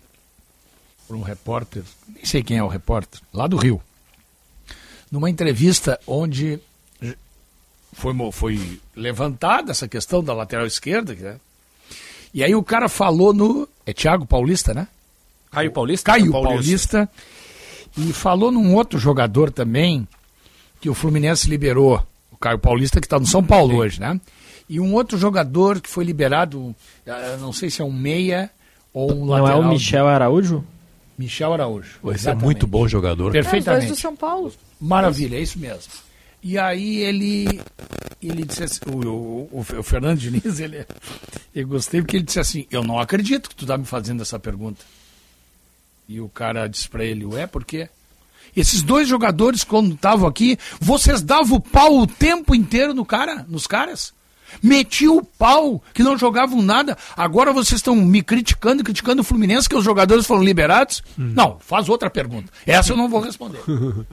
por 1.07 1.15
um 1.17 1.21
repórter, 1.23 1.81
nem 2.07 2.23
sei 2.23 2.43
quem 2.43 2.57
é 2.59 2.63
o 2.63 2.67
repórter, 2.67 3.19
lá 3.33 3.47
do 3.47 3.57
Rio. 3.57 3.81
Numa 5.11 5.27
entrevista 5.29 5.99
onde 6.07 6.59
foi, 7.93 8.13
foi 8.31 8.79
levantada 8.95 9.71
essa 9.71 9.87
questão 9.87 10.23
da 10.23 10.33
lateral 10.33 10.65
esquerda, 10.65 11.13
né? 11.13 11.37
E 12.33 12.43
aí 12.43 12.55
o 12.55 12.63
cara 12.63 12.89
falou 12.89 13.33
no. 13.33 13.67
É 13.85 13.93
Thiago 13.93 14.25
Paulista, 14.25 14.73
né? 14.73 14.87
Caio 15.51 15.71
Paulista? 15.71 16.11
Caio 16.11 16.31
Paulista. 16.31 17.07
Paulista. 17.07 17.09
E 17.95 18.11
falou 18.11 18.51
num 18.51 18.73
outro 18.73 18.97
jogador 18.97 19.51
também 19.51 20.07
que 20.81 20.89
o 20.89 20.93
Fluminense 20.95 21.47
liberou. 21.47 22.03
O 22.31 22.37
Caio 22.37 22.57
Paulista, 22.57 22.99
que 22.99 23.05
está 23.05 23.19
no 23.19 23.27
São 23.27 23.43
Paulo 23.43 23.77
hoje, 23.77 23.99
né? 23.99 24.19
E 24.67 24.79
um 24.79 24.93
outro 24.93 25.17
jogador 25.17 25.79
que 25.79 25.89
foi 25.89 26.03
liberado, 26.03 26.75
ah, 27.07 27.37
não 27.39 27.53
sei 27.53 27.69
se 27.69 27.81
é 27.81 27.85
um 27.85 27.91
meia 27.91 28.49
ou 28.91 29.11
um 29.13 29.25
Não 29.25 29.37
é 29.37 29.41
lateral. 29.41 29.61
o 29.61 29.69
Michel 29.69 30.07
Araújo? 30.07 30.63
Michel 31.17 31.53
Araújo. 31.53 31.99
Esse 32.11 32.29
é 32.29 32.33
muito 32.33 32.65
bom 32.65 32.87
jogador. 32.87 33.25
É, 33.25 33.27
os 33.27 33.33
dois 33.33 33.45
Perfeitamente. 33.45 33.87
do 33.87 33.95
São 33.95 34.15
Paulo. 34.15 34.51
Maravilha, 34.81 35.37
é 35.37 35.41
isso 35.41 35.59
mesmo. 35.59 35.91
E 36.43 36.57
aí 36.57 36.97
ele, 36.97 37.61
ele 38.21 38.43
disse 38.43 38.63
assim, 38.65 38.81
o, 38.87 39.47
o, 39.49 39.65
o, 39.77 39.83
Fernando 39.83 40.19
Diniz, 40.19 40.59
ele, 40.59 40.85
eu 41.55 41.65
gostei 41.65 42.01
porque 42.01 42.17
ele 42.17 42.25
disse 42.25 42.39
assim, 42.39 42.67
eu 42.69 42.83
não 42.83 42.99
acredito 42.99 43.49
que 43.49 43.55
tu 43.55 43.65
tá 43.65 43.77
me 43.77 43.85
fazendo 43.85 44.21
essa 44.21 44.37
pergunta. 44.37 44.83
E 46.07 46.19
o 46.19 46.27
cara 46.27 46.67
disse 46.67 46.89
para 46.89 47.05
ele, 47.05 47.25
ué, 47.25 47.47
por 47.47 47.63
quê? 47.63 47.87
Esses 48.55 48.83
dois 48.83 49.07
jogadores, 49.07 49.63
quando 49.63 49.93
estavam 49.93 50.27
aqui, 50.27 50.59
vocês 50.81 51.21
davam 51.21 51.57
o 51.57 51.61
pau 51.61 51.97
o 51.99 52.05
tempo 52.05 52.53
inteiro 52.53 52.93
no 52.93 53.05
cara, 53.05 53.45
nos 53.47 53.65
caras? 53.65 54.13
Metiam 54.61 55.17
o 55.17 55.23
pau, 55.23 55.81
que 55.93 56.03
não 56.03 56.17
jogavam 56.17 56.61
nada. 56.61 56.97
Agora 57.15 57.53
vocês 57.53 57.79
estão 57.79 57.95
me 57.95 58.21
criticando, 58.21 58.83
criticando 58.83 59.21
o 59.21 59.25
Fluminense, 59.25 59.67
que 59.67 59.75
os 59.75 59.83
jogadores 59.83 60.27
foram 60.27 60.43
liberados? 60.43 61.01
Hum. 61.17 61.31
Não, 61.33 61.57
faz 61.59 61.87
outra 61.89 62.09
pergunta. 62.09 62.51
Essa 62.67 62.91
eu 62.91 62.97
não 62.97 63.09
vou 63.09 63.21
responder. 63.21 63.61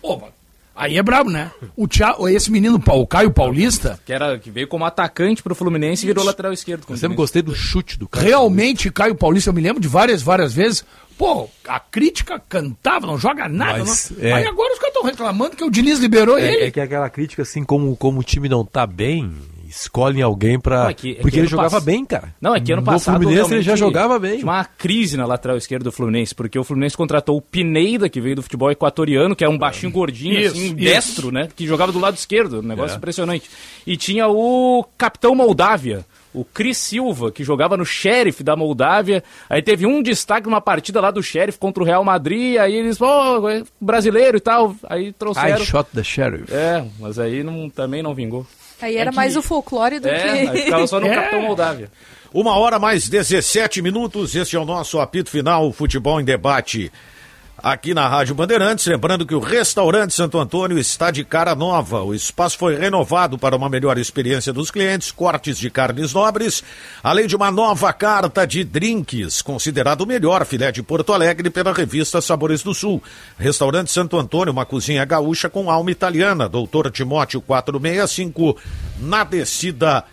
Opa, 0.00 0.32
Aí 0.76 0.98
é 0.98 1.02
brabo, 1.02 1.30
né? 1.30 1.52
O 1.76 1.86
Thiago, 1.86 2.28
esse 2.28 2.50
menino, 2.50 2.82
o 2.84 3.06
Caio 3.06 3.30
Paulista. 3.30 3.98
Que, 4.04 4.12
era, 4.12 4.38
que 4.38 4.50
veio 4.50 4.66
como 4.66 4.84
atacante 4.84 5.42
pro 5.42 5.54
Fluminense 5.54 6.04
e 6.04 6.06
virou 6.06 6.24
lateral 6.24 6.52
esquerdo. 6.52 6.84
Eu 6.88 6.96
sempre 6.96 7.16
gostei 7.16 7.42
do 7.42 7.54
chute 7.54 7.98
do 7.98 8.08
Caio. 8.08 8.26
Realmente, 8.26 8.90
Paulista. 8.90 8.92
Caio 8.92 9.14
Paulista, 9.14 9.50
eu 9.50 9.54
me 9.54 9.60
lembro 9.60 9.80
de 9.80 9.86
várias, 9.86 10.20
várias 10.22 10.52
vezes. 10.52 10.84
Pô, 11.16 11.48
a 11.68 11.78
crítica 11.78 12.42
cantava, 12.48 13.06
não 13.06 13.16
joga 13.16 13.48
nada. 13.48 13.78
Mas, 13.78 14.10
não... 14.10 14.24
é... 14.24 14.32
Aí 14.32 14.46
agora 14.46 14.72
os 14.72 14.78
caras 14.80 14.96
estão 14.96 15.08
reclamando 15.08 15.56
que 15.56 15.62
o 15.62 15.70
Diniz 15.70 16.00
liberou 16.00 16.36
é, 16.36 16.52
ele. 16.52 16.64
É 16.64 16.70
que 16.72 16.80
aquela 16.80 17.08
crítica, 17.08 17.42
assim, 17.42 17.62
como, 17.62 17.96
como 17.96 18.18
o 18.18 18.24
time 18.24 18.48
não 18.48 18.64
tá 18.64 18.84
bem, 18.84 19.32
escolhem 19.74 20.22
alguém. 20.22 20.58
Não, 20.64 20.88
é 20.88 20.94
que, 20.94 21.12
é 21.12 21.14
porque 21.14 21.38
ele 21.38 21.46
jogava 21.46 21.76
pass... 21.76 21.84
bem, 21.84 22.04
cara. 22.04 22.34
Não, 22.40 22.54
é 22.54 22.60
que 22.60 22.72
ano 22.72 22.82
no 22.82 22.86
passado. 22.86 23.16
O 23.16 23.22
Fluminense 23.22 23.54
ele 23.54 23.62
já 23.62 23.76
jogava 23.76 24.18
bem. 24.18 24.38
Tinha 24.38 24.44
uma 24.44 24.64
crise 24.64 25.16
na 25.16 25.26
lateral 25.26 25.56
esquerda 25.56 25.84
do 25.84 25.92
Fluminense, 25.92 26.34
porque 26.34 26.58
o 26.58 26.64
Fluminense 26.64 26.96
contratou 26.96 27.36
o 27.36 27.42
Pineida, 27.42 28.08
que 28.08 28.20
veio 28.20 28.36
do 28.36 28.42
futebol 28.42 28.70
equatoriano, 28.70 29.34
que 29.34 29.44
é 29.44 29.48
um 29.48 29.58
baixinho 29.58 29.92
gordinho, 29.92 30.40
isso, 30.40 30.54
assim, 30.54 30.66
isso. 30.66 30.74
destro, 30.74 31.32
né? 31.32 31.48
Que 31.54 31.66
jogava 31.66 31.92
do 31.92 31.98
lado 31.98 32.16
esquerdo. 32.16 32.60
Um 32.60 32.62
negócio 32.62 32.94
é. 32.94 32.98
impressionante. 32.98 33.50
E 33.86 33.96
tinha 33.96 34.28
o 34.28 34.84
Capitão 34.96 35.34
Moldávia 35.34 36.04
o 36.34 36.44
Cris 36.44 36.76
Silva, 36.76 37.30
que 37.30 37.44
jogava 37.44 37.76
no 37.76 37.86
Sheriff 37.86 38.42
da 38.42 38.56
Moldávia. 38.56 39.22
Aí 39.48 39.62
teve 39.62 39.86
um 39.86 40.02
destaque 40.02 40.48
numa 40.48 40.60
partida 40.60 41.00
lá 41.00 41.12
do 41.12 41.22
Sheriff 41.22 41.58
contra 41.58 41.80
o 41.80 41.86
Real 41.86 42.04
Madrid. 42.04 42.58
Aí 42.58 42.74
eles, 42.74 42.98
pô, 42.98 43.06
brasileiro 43.80 44.36
e 44.36 44.40
tal. 44.40 44.74
Aí 44.88 45.12
trouxeram. 45.12 45.62
I 45.62 45.64
shot 45.64 45.88
the 45.94 46.02
Sheriff. 46.02 46.52
É, 46.52 46.84
mas 46.98 47.20
aí 47.20 47.44
não, 47.44 47.70
também 47.70 48.02
não 48.02 48.12
vingou. 48.12 48.44
Aí 48.84 48.96
era 48.96 49.08
é 49.08 49.10
que... 49.10 49.16
mais 49.16 49.36
o 49.36 49.42
folclore 49.42 49.98
do 49.98 50.08
é, 50.08 50.20
que. 50.20 50.28
Aí 50.28 50.62
ficava 50.62 50.86
só 50.86 51.00
no 51.00 51.06
é. 51.08 51.14
Capitão 51.14 51.42
Moldávia. 51.42 51.90
Uma 52.32 52.56
hora 52.58 52.78
mais 52.78 53.08
17 53.08 53.80
minutos. 53.80 54.34
Este 54.34 54.56
é 54.56 54.58
o 54.58 54.64
nosso 54.64 55.00
apito 55.00 55.30
final, 55.30 55.72
Futebol 55.72 56.20
em 56.20 56.24
Debate 56.24 56.90
aqui 57.56 57.94
na 57.94 58.08
Rádio 58.08 58.34
Bandeirantes. 58.34 58.86
Lembrando 58.86 59.26
que 59.26 59.34
o 59.34 59.40
Restaurante 59.40 60.14
Santo 60.14 60.38
Antônio 60.38 60.78
está 60.78 61.10
de 61.10 61.24
cara 61.24 61.54
nova. 61.54 62.02
O 62.02 62.14
espaço 62.14 62.58
foi 62.58 62.76
renovado 62.76 63.38
para 63.38 63.56
uma 63.56 63.68
melhor 63.68 63.98
experiência 63.98 64.52
dos 64.52 64.70
clientes, 64.70 65.10
cortes 65.10 65.58
de 65.58 65.70
carnes 65.70 66.12
nobres, 66.12 66.62
além 67.02 67.26
de 67.26 67.36
uma 67.36 67.50
nova 67.50 67.92
carta 67.92 68.46
de 68.46 68.64
drinks, 68.64 69.42
considerado 69.42 70.02
o 70.02 70.06
melhor 70.06 70.44
filé 70.44 70.70
de 70.70 70.82
Porto 70.82 71.12
Alegre 71.12 71.50
pela 71.50 71.72
revista 71.72 72.20
Sabores 72.20 72.62
do 72.62 72.74
Sul. 72.74 73.02
Restaurante 73.38 73.90
Santo 73.90 74.18
Antônio, 74.18 74.52
uma 74.52 74.66
cozinha 74.66 75.04
gaúcha 75.04 75.48
com 75.48 75.70
alma 75.70 75.90
italiana. 75.90 76.48
Doutor 76.48 76.90
Timóteo 76.90 77.40
465, 77.40 78.56
na 78.98 79.24
descida 79.24 80.04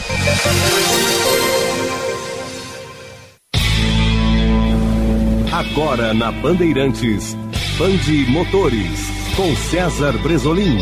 Agora 5.52 6.14
na 6.14 6.32
Bandeirantes. 6.32 7.36
Bande 7.78 8.26
Motores. 8.30 9.02
Com 9.36 9.56
César 9.56 10.14
Bresolim. 10.20 10.78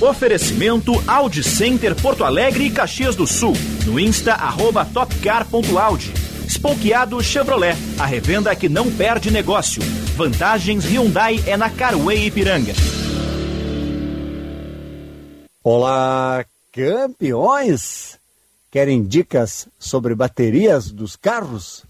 Oferecimento 0.00 0.92
Audi 1.06 1.44
Center 1.44 1.94
Porto 1.94 2.24
Alegre 2.24 2.64
e 2.64 2.70
Caxias 2.70 3.14
do 3.14 3.26
Sul. 3.26 3.52
No 3.84 4.00
Insta, 4.00 4.32
arroba 4.32 4.84
topcar.audi. 4.84 6.27
Spokeado 6.58 7.22
Chevrolet, 7.22 7.76
a 8.00 8.04
revenda 8.04 8.54
que 8.56 8.68
não 8.68 8.90
perde 8.90 9.30
negócio. 9.30 9.80
Vantagens 10.16 10.84
Hyundai 10.84 11.40
é 11.46 11.56
na 11.56 11.70
Carway 11.70 12.26
Ipiranga. 12.26 12.72
Olá, 15.62 16.44
campeões! 16.72 18.18
Querem 18.72 19.04
dicas 19.04 19.68
sobre 19.78 20.16
baterias 20.16 20.90
dos 20.90 21.14
carros? 21.14 21.84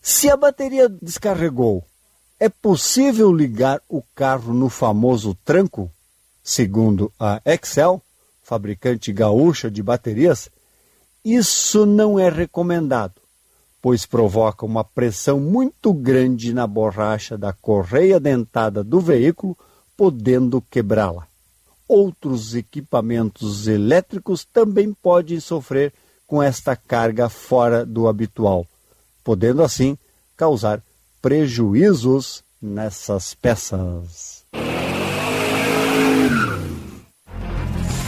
Se 0.00 0.30
a 0.30 0.36
bateria 0.36 0.88
descarregou, 0.88 1.84
é 2.38 2.48
possível 2.48 3.34
ligar 3.34 3.82
o 3.88 4.00
carro 4.14 4.54
no 4.54 4.68
famoso 4.68 5.36
tranco? 5.44 5.90
Segundo 6.40 7.12
a 7.18 7.42
Excel, 7.44 8.00
fabricante 8.44 9.12
gaúcha 9.12 9.68
de 9.68 9.82
baterias, 9.82 10.48
isso 11.24 11.84
não 11.84 12.16
é 12.16 12.28
recomendado 12.30 13.23
pois 13.84 14.06
provoca 14.06 14.64
uma 14.64 14.82
pressão 14.82 15.38
muito 15.38 15.92
grande 15.92 16.54
na 16.54 16.66
borracha 16.66 17.36
da 17.36 17.52
correia 17.52 18.18
dentada 18.18 18.82
do 18.82 18.98
veículo, 18.98 19.54
podendo 19.94 20.62
quebrá-la. 20.70 21.28
Outros 21.86 22.54
equipamentos 22.54 23.68
elétricos 23.68 24.42
também 24.42 24.94
podem 24.94 25.38
sofrer 25.38 25.92
com 26.26 26.42
esta 26.42 26.74
carga 26.74 27.28
fora 27.28 27.84
do 27.84 28.08
habitual, 28.08 28.66
podendo 29.22 29.62
assim 29.62 29.98
causar 30.34 30.82
prejuízos 31.20 32.42
nessas 32.62 33.34
peças. 33.34 34.33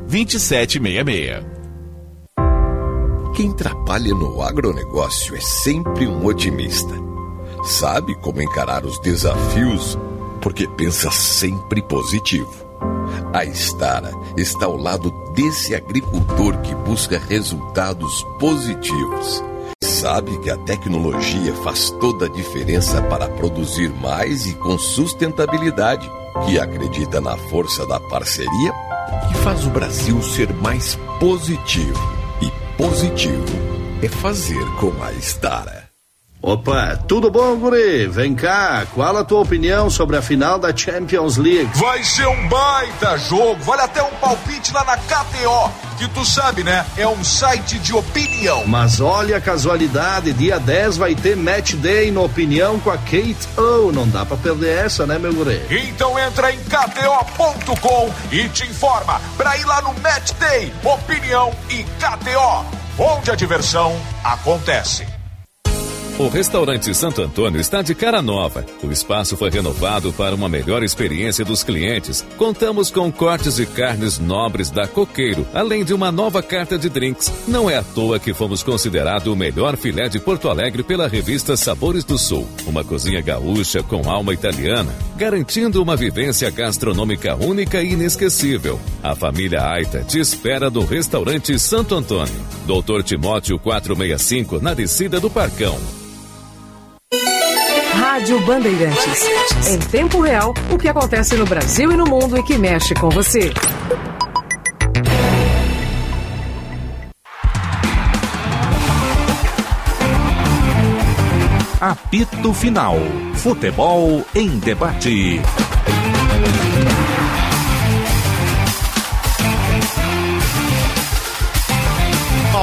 2766. 0.08 1.46
Quem 3.36 3.54
trabalha 3.54 4.14
no 4.14 4.42
agronegócio 4.42 5.36
é 5.36 5.40
sempre 5.40 6.08
um 6.08 6.26
otimista. 6.26 6.94
Sabe 7.64 8.16
como 8.16 8.42
encarar 8.42 8.86
os 8.86 9.00
desafios 9.00 9.98
porque 10.42 10.68
pensa 10.68 11.12
sempre 11.12 11.82
positivo. 11.82 12.52
A 13.34 13.46
Estara 13.46 14.12
está 14.38 14.66
ao 14.66 14.76
lado 14.76 15.12
desse 15.34 15.76
agricultor 15.76 16.58
que 16.62 16.74
busca 16.76 17.20
resultados 17.20 18.24
positivos. 18.40 19.44
Sabe 19.84 20.38
que 20.40 20.50
a 20.50 20.58
tecnologia 20.58 21.54
faz 21.64 21.90
toda 21.92 22.26
a 22.26 22.30
diferença 22.30 23.02
para 23.04 23.28
produzir 23.30 23.90
mais 23.90 24.46
e 24.46 24.54
com 24.54 24.78
sustentabilidade. 24.78 26.10
Que 26.46 26.60
acredita 26.60 27.20
na 27.22 27.38
força 27.50 27.86
da 27.86 28.00
parceria 28.00 28.74
que 29.28 29.34
faz 29.40 29.66
o 29.66 29.70
Brasil 29.70 30.22
ser 30.22 30.54
mais 30.54 30.96
positivo. 31.20 32.00
E 32.42 32.52
positivo 32.78 33.46
é 34.02 34.08
fazer 34.08 34.64
como 34.80 35.04
a 35.04 35.12
Estara. 35.14 35.79
Opa, 36.42 36.98
tudo 37.06 37.30
bom, 37.30 37.58
guri? 37.58 38.08
Vem 38.08 38.34
cá, 38.34 38.88
qual 38.96 39.18
a 39.18 39.26
tua 39.26 39.42
opinião 39.42 39.90
sobre 39.90 40.16
a 40.16 40.22
final 40.22 40.58
da 40.58 40.76
Champions 40.76 41.36
League? 41.36 41.70
Vai 41.76 42.02
ser 42.02 42.28
um 42.28 42.48
baita 42.48 43.18
jogo, 43.18 43.62
vale 43.62 43.82
até 43.82 44.02
um 44.02 44.12
palpite 44.22 44.72
lá 44.74 44.86
na 44.86 44.96
KTO, 44.96 45.70
que 45.98 46.08
tu 46.08 46.24
sabe, 46.24 46.64
né? 46.64 46.86
É 46.96 47.06
um 47.06 47.22
site 47.26 47.78
de 47.80 47.94
opinião. 47.94 48.66
Mas 48.66 49.02
olha 49.02 49.36
a 49.36 49.42
casualidade, 49.42 50.32
dia 50.32 50.58
10 50.58 50.96
vai 50.96 51.14
ter 51.14 51.36
Match 51.36 51.74
Day 51.74 52.10
no 52.10 52.24
Opinião 52.24 52.80
com 52.80 52.90
a 52.90 52.98
Kate 52.98 53.50
O. 53.58 53.92
Não 53.92 54.08
dá 54.08 54.26
pra 54.26 54.38
perder 54.38 54.86
essa, 54.86 55.06
né, 55.06 55.20
meu 55.20 55.34
guri? 55.34 55.62
Então 55.70 56.18
entra 56.18 56.54
em 56.54 56.60
KTO.com 56.60 58.14
e 58.32 58.48
te 58.48 58.64
informa 58.66 59.20
pra 59.36 59.58
ir 59.58 59.66
lá 59.66 59.82
no 59.82 59.94
Match 60.00 60.32
Day, 60.40 60.72
Opinião 60.86 61.52
e 61.70 61.84
KTO, 61.84 62.66
onde 62.98 63.30
a 63.30 63.36
diversão 63.36 63.94
acontece. 64.24 65.19
O 66.20 66.28
restaurante 66.28 66.94
Santo 66.94 67.22
Antônio 67.22 67.62
está 67.62 67.82
de 67.82 67.96
cara 67.96 68.22
nova. 68.22 68.66
O 68.84 68.92
espaço 68.92 69.38
foi 69.38 69.50
renovado 69.50 70.12
para 70.12 70.36
uma 70.36 70.50
melhor 70.50 70.84
experiência 70.84 71.46
dos 71.46 71.64
clientes. 71.64 72.26
Contamos 72.36 72.92
com 72.92 73.10
cortes 73.10 73.56
de 73.56 73.66
carnes 73.66 74.20
nobres 74.20 74.70
da 74.70 74.86
Coqueiro, 74.86 75.48
além 75.54 75.86
de 75.86 75.94
uma 75.94 76.12
nova 76.12 76.44
carta 76.44 76.78
de 76.78 76.90
drinks. 76.90 77.32
Não 77.48 77.70
é 77.70 77.78
à 77.78 77.84
toa 77.84 78.20
que 78.20 78.34
fomos 78.34 78.62
considerado 78.62 79.28
o 79.28 79.36
melhor 79.36 79.78
filé 79.78 80.10
de 80.10 80.20
Porto 80.20 80.50
Alegre 80.50 80.84
pela 80.84 81.08
revista 81.08 81.56
Sabores 81.56 82.04
do 82.04 82.18
Sul. 82.18 82.46
Uma 82.68 82.84
cozinha 82.84 83.22
gaúcha 83.22 83.82
com 83.82 84.12
alma 84.12 84.34
italiana, 84.34 84.94
garantindo 85.16 85.82
uma 85.82 85.96
vivência 85.96 86.52
gastronômica 86.52 87.38
única 87.38 87.82
e 87.82 87.94
inesquecível. 87.94 88.78
A 89.02 89.16
família 89.16 89.66
Aita 89.66 90.04
te 90.04 90.20
espera 90.20 90.70
no 90.70 90.84
restaurante 90.84 91.58
Santo 91.58 91.96
Antônio. 91.96 92.36
Doutor 92.68 93.04
Timóteo 93.04 93.58
465, 93.58 94.60
na 94.60 94.74
descida 94.74 95.18
do 95.18 95.30
Parcão. 95.30 95.80
Rádio 98.00 98.40
Bandeirantes. 98.46 99.28
Em 99.68 99.78
tempo 99.78 100.22
real, 100.22 100.54
o 100.72 100.78
que 100.78 100.88
acontece 100.88 101.36
no 101.36 101.46
Brasil 101.46 101.92
e 101.92 101.98
no 101.98 102.06
mundo 102.06 102.38
e 102.38 102.44
que 102.44 102.58
mexe 102.58 102.94
com 102.96 103.10
você. 103.10 103.52
Apito 111.82 112.54
Final. 112.54 112.98
Futebol 113.36 114.26
em 114.34 114.60
debate. 114.60 115.42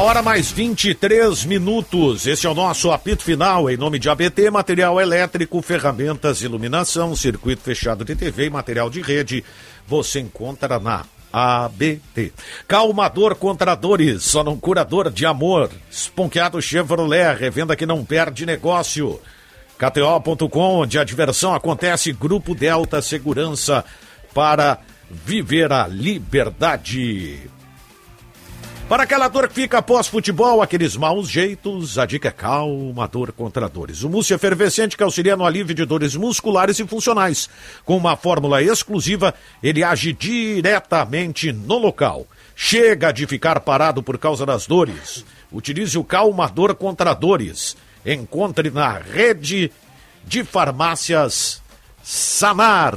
Hora 0.06 0.22
mais 0.22 0.52
23 0.52 1.44
minutos. 1.46 2.28
Esse 2.28 2.46
é 2.46 2.50
o 2.50 2.54
nosso 2.54 2.92
apito 2.92 3.24
final. 3.24 3.68
Em 3.68 3.76
nome 3.76 3.98
de 3.98 4.08
ABT, 4.08 4.52
material 4.52 5.00
elétrico, 5.00 5.60
ferramentas, 5.60 6.42
iluminação, 6.42 7.16
circuito 7.16 7.60
fechado 7.60 8.04
de 8.04 8.14
TV 8.14 8.46
e 8.46 8.50
material 8.50 8.88
de 8.88 9.02
rede. 9.02 9.42
Você 9.84 10.20
encontra 10.20 10.78
na 10.78 11.04
ABT. 11.32 12.32
Calmador 12.68 13.34
contra 13.34 13.74
dores, 13.74 14.22
só 14.22 14.44
não 14.44 14.56
curador 14.56 15.10
de 15.10 15.26
amor. 15.26 15.70
Esponqueado 15.90 16.62
Chevrolet, 16.62 17.36
revenda 17.36 17.74
que 17.74 17.84
não 17.84 18.04
perde 18.04 18.46
negócio. 18.46 19.20
KTO.com, 19.76 20.82
onde 20.82 21.00
a 21.00 21.04
diversão 21.04 21.52
acontece. 21.52 22.12
Grupo 22.12 22.54
Delta 22.54 23.02
Segurança 23.02 23.84
para 24.32 24.78
viver 25.10 25.72
a 25.72 25.88
liberdade. 25.88 27.50
Para 28.88 29.02
aquela 29.02 29.26
dor 29.26 29.48
que 29.48 29.54
fica 29.54 29.78
após 29.78 30.06
futebol, 30.06 30.62
aqueles 30.62 30.96
maus 30.96 31.28
jeitos, 31.28 31.98
a 31.98 32.06
dica 32.06 32.28
é 32.28 32.30
calma, 32.30 33.08
dor 33.08 33.32
contra 33.32 33.68
dores. 33.68 34.04
O 34.04 34.08
mousse 34.08 34.32
efervescente 34.32 34.96
que 34.96 35.02
auxilia 35.02 35.36
no 35.36 35.44
alívio 35.44 35.74
de 35.74 35.84
dores 35.84 36.14
musculares 36.14 36.78
e 36.78 36.86
funcionais. 36.86 37.50
Com 37.84 37.96
uma 37.96 38.16
fórmula 38.16 38.62
exclusiva, 38.62 39.34
ele 39.60 39.82
age 39.82 40.12
diretamente 40.12 41.52
no 41.52 41.78
local. 41.78 42.28
Chega 42.54 43.10
de 43.10 43.26
ficar 43.26 43.58
parado 43.58 44.04
por 44.04 44.18
causa 44.18 44.46
das 44.46 44.68
dores. 44.68 45.24
Utilize 45.50 45.98
o 45.98 46.04
calmador 46.04 46.76
contra 46.76 47.12
dores. 47.12 47.76
Encontre 48.06 48.70
na 48.70 48.98
rede 48.98 49.72
de 50.24 50.44
farmácias 50.44 51.60
Sanar. 52.04 52.94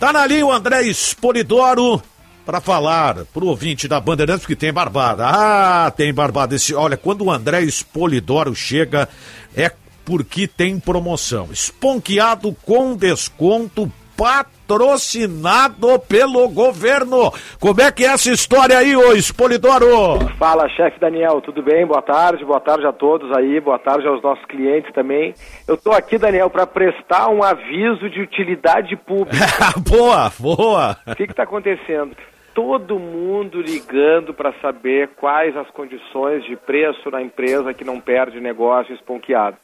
Tá 0.00 0.14
na 0.14 0.26
linha 0.26 0.46
o 0.46 0.52
André 0.52 0.84
Espolidoro 0.84 2.02
para 2.48 2.62
falar 2.62 3.26
pro 3.26 3.48
ouvinte 3.48 3.86
da 3.86 4.00
Bandeirantes 4.00 4.46
que 4.46 4.56
tem 4.56 4.72
barbada. 4.72 5.26
Ah, 5.26 5.90
tem 5.90 6.14
barbada. 6.14 6.54
Esse, 6.54 6.74
olha, 6.74 6.96
quando 6.96 7.26
o 7.26 7.30
André 7.30 7.60
Espolidoro 7.60 8.54
chega, 8.54 9.06
é 9.54 9.70
porque 10.02 10.48
tem 10.48 10.80
promoção. 10.80 11.50
Esponqueado 11.52 12.56
com 12.64 12.96
desconto 12.96 13.92
patrocinado 14.16 15.98
pelo 16.08 16.48
governo. 16.48 17.30
Como 17.60 17.82
é 17.82 17.92
que 17.92 18.06
é 18.06 18.08
essa 18.08 18.30
história 18.30 18.78
aí, 18.78 18.96
ô 18.96 19.12
Espolidoro? 19.12 20.18
Fala, 20.38 20.70
chefe 20.70 20.98
Daniel, 20.98 21.42
tudo 21.42 21.62
bem? 21.62 21.84
Boa 21.84 22.00
tarde, 22.00 22.46
boa 22.46 22.60
tarde 22.60 22.86
a 22.86 22.92
todos 22.94 23.30
aí, 23.36 23.60
boa 23.60 23.78
tarde 23.78 24.08
aos 24.08 24.22
nossos 24.22 24.46
clientes 24.46 24.90
também. 24.94 25.34
Eu 25.66 25.76
tô 25.76 25.92
aqui, 25.92 26.16
Daniel, 26.16 26.48
para 26.48 26.66
prestar 26.66 27.28
um 27.28 27.42
aviso 27.42 28.08
de 28.08 28.22
utilidade 28.22 28.96
pública. 28.96 29.44
boa, 29.86 30.32
boa. 30.38 30.96
O 31.06 31.14
que 31.14 31.24
está 31.24 31.42
acontecendo? 31.42 32.16
Todo 32.58 32.98
mundo 32.98 33.60
ligando 33.62 34.34
para 34.34 34.52
saber 34.54 35.10
quais 35.14 35.56
as 35.56 35.70
condições 35.70 36.42
de 36.44 36.56
preço 36.56 37.08
na 37.08 37.22
empresa 37.22 37.72
que 37.72 37.84
não 37.84 38.00
perde 38.00 38.40
negócio 38.40 38.92
esponqueado. 38.96 39.56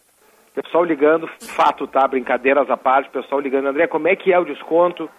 Pessoal 0.55 0.85
ligando, 0.85 1.29
fato, 1.57 1.89
tá? 1.89 2.07
Brincadeiras 2.07 2.71
à 2.71 2.77
parte, 2.77 3.11
pessoal 3.11 3.41
ligando, 3.41 3.67
André, 3.67 3.89
como 3.89 4.07
é 4.07 4.15
que 4.15 4.33
é 4.33 4.39
o 4.39 4.45
desconto? 4.45 5.11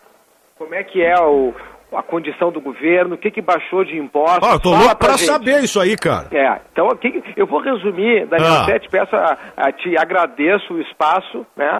Como 0.57 0.73
é 0.73 0.85
que 0.85 1.03
é 1.03 1.19
o, 1.19 1.53
a 1.91 2.01
condição 2.01 2.49
do 2.49 2.61
governo? 2.61 3.15
O 3.15 3.17
que, 3.17 3.29
que 3.29 3.41
baixou 3.41 3.83
de 3.83 3.97
impostos? 3.97 4.47
Ah, 4.49 4.53
eu 4.53 4.59
tô 4.61 4.69
Fala 4.71 4.81
louco 4.83 4.95
pra 4.97 5.07
pra 5.09 5.17
gente. 5.17 5.27
saber 5.29 5.61
isso 5.61 5.77
aí, 5.81 5.97
cara. 5.97 6.29
É, 6.31 6.61
então 6.71 6.87
aqui, 6.87 7.21
eu 7.35 7.45
vou 7.45 7.59
resumir, 7.59 8.25
Daniel, 8.27 8.53
Ah. 8.73 8.79
te 8.79 8.89
peço, 8.89 9.13
a, 9.17 9.37
a- 9.57 9.71
te 9.73 9.97
agradeço 9.99 10.73
o 10.75 10.79
espaço, 10.81 11.45
né? 11.57 11.77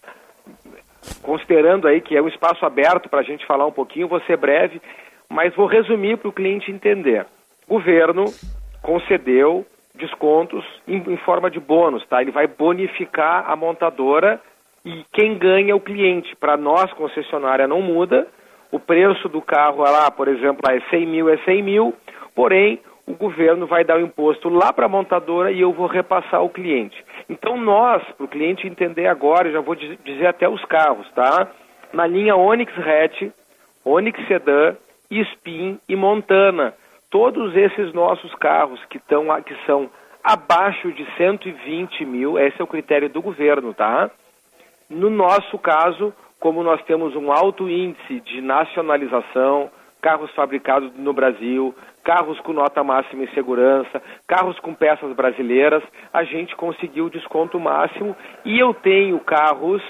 Considerando 1.21 1.88
aí 1.88 2.01
que 2.01 2.17
é 2.17 2.21
um 2.21 2.27
espaço 2.27 2.65
aberto 2.65 3.08
para 3.08 3.19
a 3.21 3.23
gente 3.23 3.45
falar 3.45 3.65
um 3.65 3.71
pouquinho, 3.71 4.08
vou 4.10 4.19
ser 4.21 4.36
breve, 4.38 4.81
mas 5.29 5.53
vou 5.55 5.65
resumir 5.67 6.17
para 6.17 6.29
o 6.29 6.33
cliente 6.33 6.71
entender. 6.71 7.25
O 7.67 7.75
governo 7.75 8.25
concedeu 8.81 9.65
descontos 9.95 10.63
em, 10.88 10.97
em 10.97 11.17
forma 11.17 11.49
de 11.49 11.59
bônus, 11.59 12.05
tá? 12.07 12.21
Ele 12.21 12.31
vai 12.31 12.47
bonificar 12.47 13.49
a 13.49 13.55
montadora 13.55 14.39
e 14.85 15.03
quem 15.13 15.38
ganha 15.38 15.71
é 15.71 15.75
o 15.75 15.79
cliente. 15.79 16.35
Para 16.35 16.57
nós, 16.57 16.91
concessionária, 16.93 17.67
não 17.67 17.81
muda. 17.81 18.27
O 18.71 18.79
preço 18.79 19.29
do 19.29 19.41
carro 19.41 19.81
lá, 19.81 20.11
por 20.11 20.27
exemplo, 20.27 20.61
lá 20.65 20.75
é 20.75 20.81
100 20.89 21.05
mil, 21.07 21.29
é 21.29 21.38
100 21.38 21.63
mil. 21.63 21.93
Porém, 22.35 22.79
o 23.07 23.13
governo 23.13 23.65
vai 23.65 23.83
dar 23.83 23.97
o 23.97 24.01
imposto 24.01 24.49
lá 24.49 24.73
para 24.73 24.85
a 24.85 24.89
montadora 24.89 25.51
e 25.51 25.61
eu 25.61 25.71
vou 25.71 25.88
repassar 25.88 26.39
ao 26.39 26.49
cliente. 26.49 27.03
Então, 27.29 27.55
nós, 27.57 28.03
para 28.17 28.25
o 28.25 28.27
cliente 28.27 28.67
entender 28.67 29.07
agora, 29.07 29.51
já 29.51 29.61
vou 29.61 29.75
diz- 29.75 29.97
dizer 30.03 30.27
até 30.27 30.49
os 30.49 30.63
carros, 30.65 31.09
tá? 31.13 31.47
Na 31.93 32.05
linha 32.05 32.35
Onix 32.35 32.73
Hatch, 32.77 33.31
Onix 33.85 34.19
Sedan 34.27 34.75
Spin 35.09 35.79
e 35.87 35.95
Montana. 35.95 36.73
Todos 37.09 37.55
esses 37.55 37.93
nossos 37.93 38.33
carros 38.35 38.83
que, 38.85 38.99
tão, 38.99 39.25
que 39.41 39.55
são 39.65 39.89
abaixo 40.23 40.91
de 40.91 41.05
120 41.17 42.05
mil, 42.05 42.37
esse 42.39 42.59
é 42.59 42.63
o 42.63 42.67
critério 42.67 43.09
do 43.09 43.21
governo, 43.21 43.73
tá? 43.73 44.09
No 44.89 45.09
nosso 45.09 45.57
caso, 45.57 46.13
como 46.39 46.63
nós 46.63 46.81
temos 46.83 47.15
um 47.15 47.31
alto 47.31 47.69
índice 47.69 48.19
de 48.21 48.41
nacionalização, 48.41 49.69
carros 50.01 50.29
fabricados 50.35 50.91
no 50.95 51.13
Brasil, 51.13 51.73
carros 52.03 52.39
com 52.41 52.53
nota 52.53 52.83
máxima 52.83 53.23
em 53.23 53.33
segurança, 53.33 54.01
carros 54.27 54.59
com 54.59 54.73
peças 54.73 55.11
brasileiras, 55.15 55.83
a 56.13 56.23
gente 56.23 56.55
conseguiu 56.55 57.09
desconto 57.09 57.59
máximo 57.59 58.15
e 58.45 58.59
eu 58.59 58.73
tenho 58.73 59.19
carros 59.19 59.81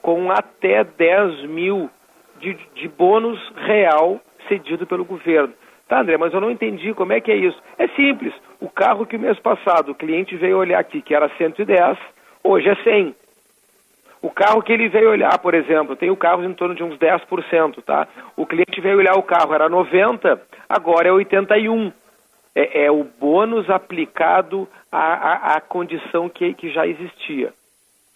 com 0.00 0.30
até 0.30 0.84
10 0.84 1.46
mil 1.46 1.90
de, 2.38 2.54
de 2.74 2.88
bônus 2.88 3.40
real 3.56 4.20
cedido 4.48 4.86
pelo 4.86 5.04
governo. 5.04 5.52
Tá, 5.88 6.00
André, 6.00 6.16
mas 6.16 6.32
eu 6.32 6.40
não 6.40 6.50
entendi 6.50 6.94
como 6.94 7.12
é 7.12 7.20
que 7.20 7.30
é 7.30 7.36
isso. 7.36 7.60
É 7.78 7.86
simples. 7.88 8.32
O 8.60 8.68
carro 8.68 9.06
que 9.06 9.18
mês 9.18 9.38
passado 9.38 9.92
o 9.92 9.94
cliente 9.94 10.36
veio 10.36 10.58
olhar 10.58 10.78
aqui, 10.78 11.02
que 11.02 11.14
era 11.14 11.28
110, 11.36 11.98
hoje 12.42 12.68
é 12.68 12.74
100. 12.76 13.14
O 14.22 14.30
carro 14.30 14.62
que 14.62 14.72
ele 14.72 14.88
veio 14.88 15.10
olhar, 15.10 15.38
por 15.38 15.52
exemplo, 15.52 15.94
tem 15.94 16.10
o 16.10 16.16
carro 16.16 16.42
em 16.42 16.54
torno 16.54 16.74
de 16.74 16.82
uns 16.82 16.96
10%, 16.96 17.82
tá? 17.84 18.08
O 18.34 18.46
cliente 18.46 18.80
veio 18.80 18.96
olhar 18.96 19.16
o 19.18 19.22
carro, 19.22 19.52
era 19.52 19.68
90, 19.68 20.40
agora 20.66 21.08
é 21.08 21.12
81. 21.12 21.92
É, 22.54 22.86
é 22.86 22.90
o 22.90 23.04
bônus 23.04 23.68
aplicado 23.68 24.66
à, 24.90 24.98
à, 24.98 25.56
à 25.56 25.60
condição 25.60 26.30
que, 26.30 26.54
que 26.54 26.70
já 26.70 26.86
existia. 26.86 27.52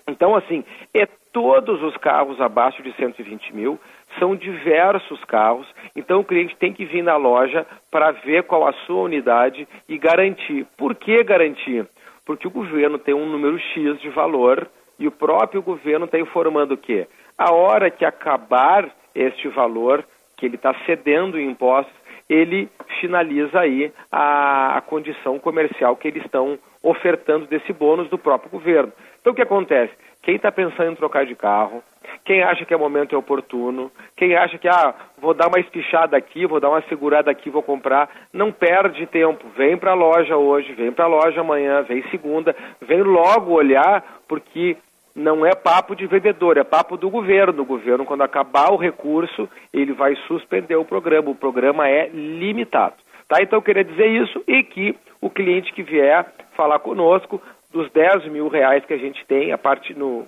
Então, 0.07 0.35
assim, 0.35 0.65
é 0.95 1.07
todos 1.31 1.83
os 1.83 1.95
carros 1.99 2.41
abaixo 2.41 2.83
de 2.83 2.91
120 2.95 3.55
mil, 3.55 3.79
são 4.19 4.37
diversos 4.37 5.23
carros, 5.25 5.67
então 5.95 6.21
o 6.21 6.25
cliente 6.25 6.57
tem 6.57 6.73
que 6.73 6.85
vir 6.85 7.03
na 7.03 7.17
loja 7.17 7.67
para 7.91 8.11
ver 8.13 8.45
qual 8.45 8.67
a 8.67 8.73
sua 8.87 9.03
unidade 9.03 9.67
e 9.89 9.99
garantir. 9.99 10.67
Por 10.77 10.95
que 10.95 11.23
garantir? 11.23 11.87
Porque 12.25 12.47
o 12.47 12.51
governo 12.51 12.99
tem 12.99 13.15
um 13.15 13.27
número 13.27 13.59
X 13.59 14.01
de 14.01 14.09
valor 14.11 14.69
e 14.99 15.07
o 15.07 15.13
próprio 15.13 15.63
governo 15.63 16.05
está 16.05 16.19
informando 16.19 16.77
que 16.77 17.07
a 17.37 17.53
hora 17.53 17.91
que 17.91 18.05
acabar 18.05 18.91
este 19.15 19.49
valor, 19.49 20.05
que 20.37 20.47
ele 20.47 20.57
está 20.57 20.75
cedendo 20.85 21.39
em 21.39 21.49
impostos, 21.51 21.95
ele 22.29 22.69
finaliza 23.01 23.61
aí 23.61 23.93
a, 24.13 24.77
a 24.77 24.81
condição 24.83 25.39
comercial 25.39 25.97
que 25.97 26.09
eles 26.09 26.25
estão 26.25 26.59
ofertando 26.83 27.47
desse 27.47 27.73
bônus 27.73 28.09
do 28.11 28.19
próprio 28.19 28.51
governo. 28.51 28.93
Então 29.21 29.33
o 29.33 29.37
que 29.37 29.43
acontece? 29.43 29.93
Quem 30.29 30.37
está 30.37 30.53
pensando 30.53 30.93
em 30.93 30.95
trocar 30.95 31.25
de 31.25 31.35
carro, 31.35 31.83
quem 32.23 32.43
acha 32.43 32.63
que 32.67 32.75
é 32.75 32.77
momento 32.77 33.15
é 33.15 33.19
oportuno, 33.19 33.91
quem 34.15 34.37
acha 34.37 34.59
que 34.59 34.69
ah, 34.69 34.95
vou 35.17 35.33
dar 35.33 35.49
uma 35.49 35.59
espichada 35.59 36.19
aqui, 36.19 36.45
vou 36.45 36.61
dar 36.61 36.69
uma 36.69 36.83
segurada 36.83 37.31
aqui, 37.31 37.49
vou 37.49 37.63
comprar, 37.63 38.11
não 38.31 38.53
perde 38.53 39.07
tempo. 39.07 39.47
Vem 39.57 39.79
para 39.79 39.93
a 39.93 39.95
loja 39.95 40.37
hoje, 40.37 40.75
vem 40.75 40.93
para 40.93 41.07
a 41.07 41.09
loja 41.09 41.41
amanhã, 41.41 41.81
vem 41.81 42.03
segunda, 42.11 42.55
vem 42.79 43.01
logo 43.01 43.55
olhar, 43.55 44.05
porque 44.29 44.77
não 45.17 45.47
é 45.47 45.55
papo 45.55 45.97
de 45.97 46.07
vendedor, 46.07 46.59
é 46.59 46.63
papo 46.63 46.99
do 46.99 47.09
governo. 47.09 47.63
O 47.63 47.65
governo, 47.65 48.05
quando 48.05 48.21
acabar 48.21 48.71
o 48.71 48.77
recurso, 48.77 49.49
ele 49.73 49.95
vai 49.95 50.15
suspender 50.27 50.77
o 50.77 50.85
programa. 50.85 51.31
O 51.31 51.35
programa 51.35 51.89
é 51.89 52.11
limitado. 52.11 52.97
Tá? 53.27 53.39
Então, 53.41 53.57
eu 53.59 53.63
queria 53.63 53.83
dizer 53.83 54.09
isso 54.09 54.45
e 54.47 54.63
que 54.63 54.95
o 55.23 55.31
cliente 55.31 55.73
que 55.73 55.83
vier 55.83 56.27
falar 56.55 56.81
conosco, 56.81 57.41
dos 57.73 57.91
10 57.93 58.27
mil 58.27 58.49
reais 58.49 58.85
que 58.85 58.95
a 58.95 58.99
gente 58.99 59.25
tem, 59.27 59.53
a 59.53 59.59
parte 59.59 59.95
no, 59.95 60.27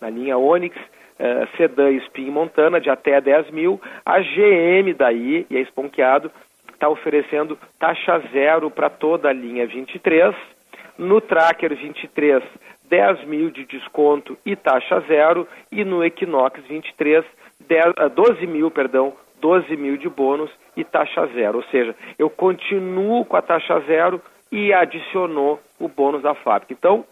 na 0.00 0.10
linha 0.10 0.36
Onix, 0.36 0.76
uh, 0.76 1.56
Sedan 1.56 1.92
Spin 2.06 2.30
Montana, 2.30 2.80
de 2.80 2.90
até 2.90 3.20
10 3.20 3.50
mil, 3.50 3.80
a 4.04 4.20
GM 4.20 4.92
daí, 4.96 5.46
e 5.48 5.56
a 5.56 5.60
Esponqueado, 5.60 6.30
está 6.72 6.88
oferecendo 6.88 7.58
taxa 7.78 8.18
zero 8.32 8.70
para 8.70 8.90
toda 8.90 9.28
a 9.28 9.32
linha 9.32 9.66
23, 9.66 10.34
no 10.98 11.20
Tracker 11.20 11.74
23 11.74 12.42
10 12.92 13.24
mil 13.24 13.50
de 13.50 13.64
desconto 13.64 14.36
e 14.44 14.54
taxa 14.54 15.00
zero, 15.08 15.48
e 15.70 15.82
no 15.82 16.04
Equinox 16.04 16.60
23, 16.68 17.24
10, 17.66 17.94
12 18.14 18.46
mil, 18.46 18.70
perdão, 18.70 19.14
12 19.40 19.74
mil 19.78 19.96
de 19.96 20.10
bônus 20.10 20.50
e 20.76 20.84
taxa 20.84 21.26
zero. 21.28 21.56
Ou 21.56 21.64
seja, 21.64 21.96
eu 22.18 22.28
continuo 22.28 23.24
com 23.24 23.34
a 23.34 23.40
taxa 23.40 23.80
zero 23.86 24.20
e 24.52 24.72
adicionou 24.72 25.58
o 25.80 25.88
bônus 25.88 26.22
da 26.22 26.34
fábrica. 26.34 26.74
Então, 26.74 27.04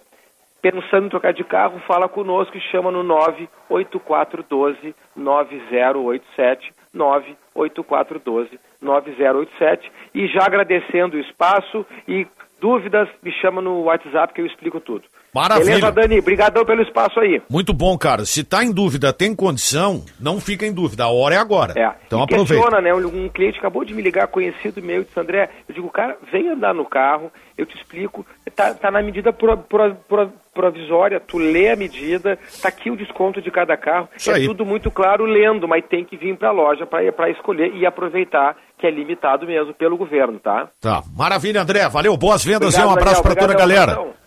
pensando 0.60 1.06
em 1.06 1.08
trocar 1.08 1.32
de 1.32 1.42
carro, 1.42 1.80
fala 1.88 2.06
conosco 2.06 2.54
e 2.56 2.60
chama 2.60 2.90
no 2.90 3.02
98412 3.02 4.94
9087 5.16 6.72
98412 6.92 8.60
9087 8.80 9.90
e 10.14 10.26
já 10.28 10.44
agradecendo 10.44 11.16
o 11.16 11.20
espaço 11.20 11.86
e 12.06 12.26
dúvidas, 12.60 13.08
me 13.22 13.32
chama 13.32 13.62
no 13.62 13.84
WhatsApp 13.84 14.34
que 14.34 14.42
eu 14.42 14.46
explico 14.46 14.78
tudo. 14.80 15.04
Maravilha. 15.34 15.76
Beleza, 15.76 15.92
Dani? 15.92 16.18
Obrigadão 16.18 16.64
pelo 16.64 16.82
espaço 16.82 17.20
aí. 17.20 17.40
Muito 17.48 17.72
bom, 17.72 17.96
cara. 17.96 18.24
Se 18.24 18.42
tá 18.42 18.64
em 18.64 18.72
dúvida, 18.72 19.12
tem 19.12 19.34
condição, 19.34 20.04
não 20.18 20.40
fica 20.40 20.66
em 20.66 20.72
dúvida. 20.72 21.04
A 21.04 21.10
hora 21.10 21.34
é 21.34 21.38
agora. 21.38 21.74
É. 21.76 21.90
Então 22.06 22.20
e 22.20 22.22
aproveita. 22.22 22.64
questiona, 22.64 22.80
né? 22.80 22.94
Um, 22.94 23.24
um 23.24 23.28
cliente 23.28 23.58
acabou 23.58 23.84
de 23.84 23.94
me 23.94 24.02
ligar, 24.02 24.26
conhecido 24.26 24.82
meu, 24.82 25.04
disse, 25.04 25.18
André, 25.18 25.48
eu 25.68 25.74
digo, 25.74 25.88
cara, 25.90 26.16
vem 26.32 26.48
andar 26.48 26.74
no 26.74 26.84
carro, 26.84 27.30
eu 27.56 27.64
te 27.64 27.76
explico, 27.76 28.26
tá, 28.54 28.74
tá 28.74 28.90
na 28.90 29.02
medida 29.02 29.32
pro, 29.32 29.56
pro, 29.56 29.94
pro, 30.08 30.32
provisória, 30.52 31.20
tu 31.20 31.38
lê 31.38 31.70
a 31.70 31.76
medida, 31.76 32.38
tá 32.60 32.68
aqui 32.68 32.90
o 32.90 32.96
desconto 32.96 33.40
de 33.40 33.50
cada 33.50 33.76
carro. 33.76 34.08
Isso 34.16 34.30
é 34.30 34.34
aí. 34.34 34.46
tudo 34.46 34.64
muito 34.64 34.90
claro 34.90 35.24
lendo, 35.24 35.68
mas 35.68 35.84
tem 35.86 36.04
que 36.04 36.16
vir 36.16 36.36
pra 36.36 36.50
loja 36.50 36.86
para 36.86 37.30
escolher 37.30 37.72
e 37.74 37.86
aproveitar 37.86 38.56
que 38.78 38.86
é 38.86 38.90
limitado 38.90 39.46
mesmo 39.46 39.74
pelo 39.74 39.96
governo, 39.96 40.38
tá? 40.38 40.68
Tá. 40.80 41.02
Maravilha, 41.14 41.60
André. 41.60 41.86
Valeu, 41.88 42.16
boas 42.16 42.42
vendas 42.42 42.74
Obrigado, 42.74 42.86
e 42.86 42.88
um 42.88 42.92
abraço 42.92 43.22
para 43.22 43.36
toda 43.36 43.52
a 43.52 43.56
galera. 43.56 43.94
Marcão. 43.94 44.19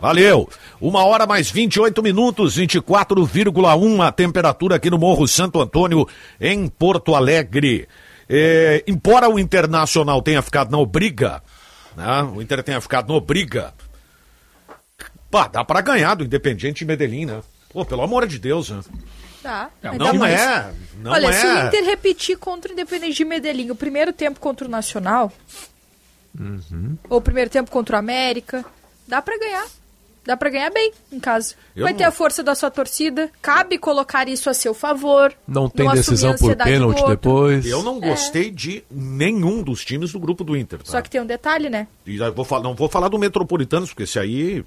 Valeu. 0.00 0.48
Uma 0.80 1.04
hora 1.04 1.26
mais 1.26 1.50
28 1.50 2.02
minutos, 2.02 2.56
24,1 2.56 4.06
a 4.06 4.10
temperatura 4.10 4.76
aqui 4.76 4.88
no 4.88 4.98
Morro 4.98 5.28
Santo 5.28 5.60
Antônio, 5.60 6.06
em 6.40 6.66
Porto 6.68 7.14
Alegre. 7.14 7.86
É, 8.28 8.82
embora 8.86 9.28
o 9.28 9.38
Internacional 9.38 10.22
tenha 10.22 10.40
ficado 10.40 10.70
na 10.70 10.78
obriga, 10.78 11.42
né? 11.96 12.22
o 12.34 12.40
Inter 12.40 12.62
tenha 12.62 12.80
ficado 12.80 13.08
na 13.08 13.14
obriga, 13.14 13.74
pá, 15.30 15.48
dá 15.48 15.64
para 15.64 15.80
ganhar 15.80 16.14
do 16.14 16.24
Independiente 16.24 16.84
Medellín, 16.84 17.26
né? 17.26 17.42
Pô, 17.72 17.84
pelo 17.84 18.02
amor 18.02 18.26
de 18.26 18.38
Deus, 18.38 18.70
né? 18.70 18.80
Tá. 19.42 19.70
Não, 19.98 20.14
mais- 20.14 20.40
é, 20.40 20.72
não 20.98 21.12
Olha, 21.12 21.26
é. 21.28 21.32
se 21.32 21.46
o 21.46 21.66
Inter 21.66 21.84
repetir 21.84 22.38
contra 22.38 22.70
o 22.70 22.72
Independente 22.72 23.16
de 23.16 23.24
Medellín 23.24 23.70
o 23.70 23.74
primeiro 23.76 24.12
tempo 24.12 24.38
contra 24.38 24.66
o 24.66 24.70
Nacional, 24.70 25.32
ou 27.08 27.18
o 27.18 27.20
primeiro 27.20 27.50
tempo 27.50 27.70
contra 27.70 27.96
o 27.96 27.98
América, 27.98 28.64
dá 29.08 29.20
pra 29.20 29.36
ganhar. 29.38 29.66
Dá 30.24 30.36
pra 30.36 30.50
ganhar 30.50 30.70
bem 30.70 30.92
em 31.10 31.18
casa. 31.18 31.54
Eu 31.74 31.84
Vai 31.84 31.92
não- 31.92 31.98
ter 31.98 32.04
a 32.04 32.10
força 32.10 32.42
da 32.42 32.54
sua 32.54 32.70
torcida, 32.70 33.30
cabe 33.40 33.78
colocar 33.78 34.28
isso 34.28 34.50
a 34.50 34.54
seu 34.54 34.74
favor. 34.74 35.32
Não 35.48 35.68
tem 35.68 35.88
a 35.88 35.94
decisão 35.94 36.34
por 36.36 36.54
pênalti 36.56 36.98
outro. 36.98 37.08
depois. 37.16 37.66
Eu 37.66 37.82
não 37.82 37.98
gostei 37.98 38.50
de 38.50 38.84
nenhum 38.90 39.62
dos 39.62 39.84
times 39.84 40.12
do 40.12 40.20
grupo 40.20 40.44
do 40.44 40.56
Inter. 40.56 40.78
Tá? 40.80 40.84
Só 40.92 41.00
que 41.00 41.08
tem 41.08 41.20
um 41.20 41.26
detalhe, 41.26 41.70
né? 41.70 41.86
E 42.06 42.16
eu 42.18 42.32
vou 42.34 42.44
falar, 42.44 42.62
não 42.62 42.74
vou 42.74 42.88
falar 42.88 43.08
do 43.08 43.18
Metropolitanos, 43.18 43.90
porque 43.90 44.02
esse 44.02 44.18
aí. 44.18 44.62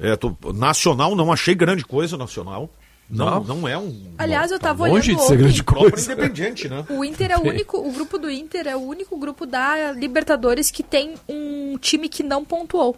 É, 0.00 0.16
tô- 0.16 0.34
nacional, 0.54 1.14
não 1.14 1.30
achei 1.32 1.54
grande 1.54 1.84
coisa 1.84 2.16
nacional. 2.16 2.70
Não, 3.10 3.44
não, 3.44 3.56
Não? 3.56 3.68
é 3.68 3.76
um. 3.76 4.14
Aliás, 4.16 4.50
eu 4.50 4.58
tava 4.58 4.86
longe 4.88 5.10
olhando 5.10 5.20
de 5.20 5.26
ser 5.26 5.32
ontem, 5.34 5.42
grande 5.42 5.62
próprio 5.64 5.90
coisa. 5.92 6.12
independente, 6.12 6.68
né? 6.68 6.84
O 6.88 7.04
Inter 7.04 7.30
é 7.32 7.36
o 7.36 7.42
único, 7.46 7.76
o 7.76 7.92
grupo 7.92 8.16
do 8.18 8.30
Inter 8.30 8.66
é 8.68 8.74
o 8.74 8.78
único 8.80 9.16
grupo 9.18 9.44
da 9.44 9.92
Libertadores 9.92 10.70
que 10.70 10.82
tem 10.82 11.14
um 11.28 11.76
time 11.78 12.08
que 12.08 12.22
não 12.22 12.42
pontuou. 12.42 12.96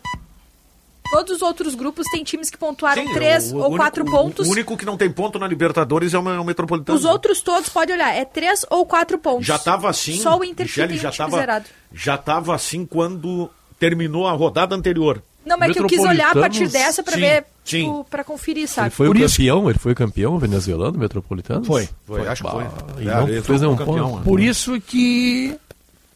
Todos 1.11 1.33
os 1.37 1.43
outros 1.43 1.75
grupos 1.75 2.07
têm 2.11 2.25
times 2.25 2.51
que 2.51 2.57
pontuaram 2.59 3.07
Sim, 3.07 3.13
três 3.13 3.53
o- 3.53 3.57
o 3.57 3.59
ou 3.59 3.65
único- 3.67 3.77
quatro 3.77 4.05
o- 4.05 4.11
pontos. 4.11 4.49
O 4.49 4.51
único 4.51 4.77
que 4.77 4.85
não 4.87 4.97
tem 4.97 5.11
ponto 5.11 5.39
na 5.39 5.47
Libertadores 5.47 6.13
é 6.15 6.19
o, 6.19 6.29
é 6.31 6.41
o 6.41 6.45
Metropolitano. 6.45 6.99
Os 6.99 7.05
outros 7.05 7.41
todos, 7.41 7.69
pode 7.69 7.93
olhar, 7.93 8.13
é 8.15 8.25
três 8.25 8.65
ou 8.71 8.85
quatro 8.87 9.19
pontos. 9.19 9.47
Já 9.47 9.57
estava 9.57 9.89
assim. 9.91 10.17
Só 10.21 10.39
o 10.39 10.43
Inter 10.45 10.67
Michele, 10.67 10.89
que 10.89 10.93
tem 10.95 11.03
já 11.03 11.11
um 11.11 11.13
tava, 11.29 11.39
zerado. 11.39 11.65
Já 11.93 12.15
estava 12.17 12.55
assim 12.55 12.85
quando 12.87 13.51
terminou 13.79 14.27
a 14.27 14.33
rodada 14.33 14.75
anterior. 14.75 15.23
Não, 15.45 15.59
mas 15.59 15.71
é 15.71 15.73
que 15.75 15.79
eu 15.81 15.87
quis 15.87 16.01
olhar 16.01 16.31
a 16.31 16.35
partir 16.35 16.67
dessa 16.69 17.03
pra 17.03 17.15
Sim, 17.15 17.21
ver, 17.21 17.45
sim. 17.65 17.81
tipo, 17.83 18.05
pra 18.05 18.25
conferir, 18.25 18.67
sabe? 18.67 18.87
Ele 18.89 18.95
foi 18.95 19.07
Por 19.09 19.17
o 19.17 19.21
isso- 19.21 19.37
campeão, 19.37 19.69
ele 19.71 19.79
foi 19.79 19.93
o 19.93 19.95
campeão 19.95 20.39
venezuelano, 20.39 20.99
metropolitano? 20.99 21.65
Foi. 21.67 21.87
Foi, 22.07 22.27
acho 22.27 22.43
que 22.43 22.51
foi. 22.51 22.65
E 23.05 23.09
É, 23.09 23.15
não 23.15 23.23
ele 23.25 23.33
fez 23.35 23.47
foi 23.47 23.59
nenhum 23.59 23.77
campeão, 23.77 24.07
ponto. 24.09 24.17
né? 24.21 24.25
Por 24.25 24.41
isso 24.41 24.81
que, 24.81 25.55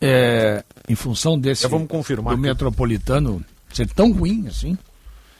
é, 0.00 0.64
em 0.88 0.94
função 0.94 1.38
desse 1.38 1.62
Já 1.62 1.68
vamos 1.68 1.88
confirmar 1.88 2.34
do 2.34 2.40
aqui. 2.40 2.48
Metropolitano 2.48 3.44
ser 3.72 3.88
tão 3.88 4.12
ruim 4.12 4.46
assim, 4.48 4.76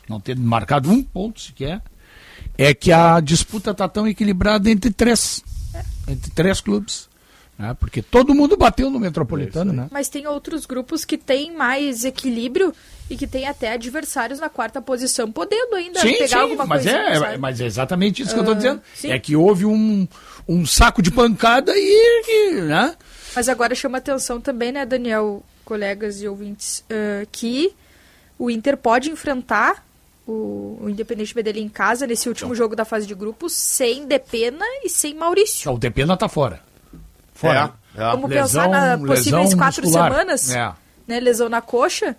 não 0.09 0.21
ter 0.21 0.37
marcado 0.37 0.91
um 0.91 1.03
ponto 1.03 1.41
sequer, 1.41 1.81
é 2.57 2.73
que 2.75 2.93
a 2.93 3.21
disputa 3.21 3.71
está 3.73 3.89
tão 3.89 4.07
equilibrada 4.07 4.71
entre 4.71 4.91
três, 4.91 5.43
entre 6.07 6.31
três 6.31 6.61
clubes. 6.61 7.09
né? 7.59 7.75
Porque 7.79 8.01
todo 8.03 8.35
mundo 8.35 8.57
bateu 8.57 8.91
no 8.91 8.99
Metropolitano, 9.01 9.73
né? 9.73 9.89
Mas 9.91 10.09
tem 10.09 10.27
outros 10.27 10.65
grupos 10.67 11.05
que 11.05 11.19
têm 11.19 11.55
mais 11.57 12.05
equilíbrio 12.05 12.73
e 13.11 13.17
que 13.17 13.27
tem 13.27 13.47
até 13.47 13.73
adversários 13.73 14.39
na 14.39 14.49
quarta 14.49 14.81
posição, 14.83 15.31
podendo 15.33 15.75
ainda 15.75 16.01
Sim, 16.01 16.13
pegar 16.15 16.29
sim, 16.29 16.35
alguma 16.37 16.67
mas 16.67 16.83
coisa. 16.85 16.97
é, 16.99 17.39
mas 17.39 17.61
é 17.61 17.67
exatamente 17.67 18.23
isso 18.23 18.33
que 18.33 18.39
eu 18.39 18.43
estou 18.43 18.55
Ah, 18.55 18.59
dizendo. 18.59 18.83
sim. 18.95 19.11
É 19.11 19.19
que 19.19 19.35
houve 19.35 19.65
um, 19.67 20.07
um 20.47 20.65
saco 20.67 21.01
de 21.03 21.11
pancada 21.11 21.73
e, 21.75 22.23
e, 22.29 22.61
né? 22.63 22.95
Mas 23.35 23.49
agora 23.49 23.75
chama 23.75 23.99
atenção 23.99 24.41
também, 24.41 24.73
né, 24.73 24.85
Daniel, 24.87 25.43
colegas 25.65 26.21
e 26.23 26.29
ouvintes, 26.29 26.85
uh, 26.91 27.27
que 27.33 27.73
o 28.39 28.51
Inter 28.51 28.77
pode 28.77 29.11
enfrentar 29.11 29.85
o, 30.27 30.79
o 30.83 30.89
Independente 30.91 31.35
Medellín 31.35 31.65
em 31.65 31.69
casa 31.69 32.07
nesse 32.07 32.29
último 32.29 32.55
jogo 32.55 32.77
da 32.77 32.85
fase 32.85 33.07
de 33.07 33.15
grupos 33.15 33.53
sem 33.55 34.07
Depena 34.07 34.65
e 34.85 34.89
sem 34.89 35.15
Maurício. 35.15 35.73
O 35.73 35.79
Depena 35.79 36.17
tá 36.17 36.29
fora. 36.29 36.61
Fora. 37.35 37.73
É, 37.97 38.01
é. 38.03 38.11
Vamos 38.13 38.29
pensar 38.31 38.69
na 38.69 38.99
possíveis 38.99 39.55
quatro 39.55 39.83
muscular. 39.83 40.11
semanas, 40.13 40.51
É. 40.55 40.73
né, 41.07 41.21
lesão 41.21 41.49
na 41.49 41.61
coxa, 41.61 42.15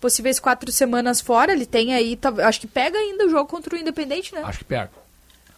possíveis 0.00 0.38
quatro 0.40 0.70
semanas 0.72 1.20
fora, 1.20 1.52
ele 1.52 1.66
tem 1.66 1.94
aí, 1.94 2.16
tá- 2.16 2.32
acho 2.46 2.60
que 2.60 2.66
pega 2.66 2.98
ainda 2.98 3.26
o 3.26 3.30
jogo 3.30 3.48
contra 3.48 3.74
o 3.74 3.78
Independente, 3.78 4.34
né? 4.34 4.42
Acho 4.44 4.58
que 4.58 4.64
pega. 4.64 4.90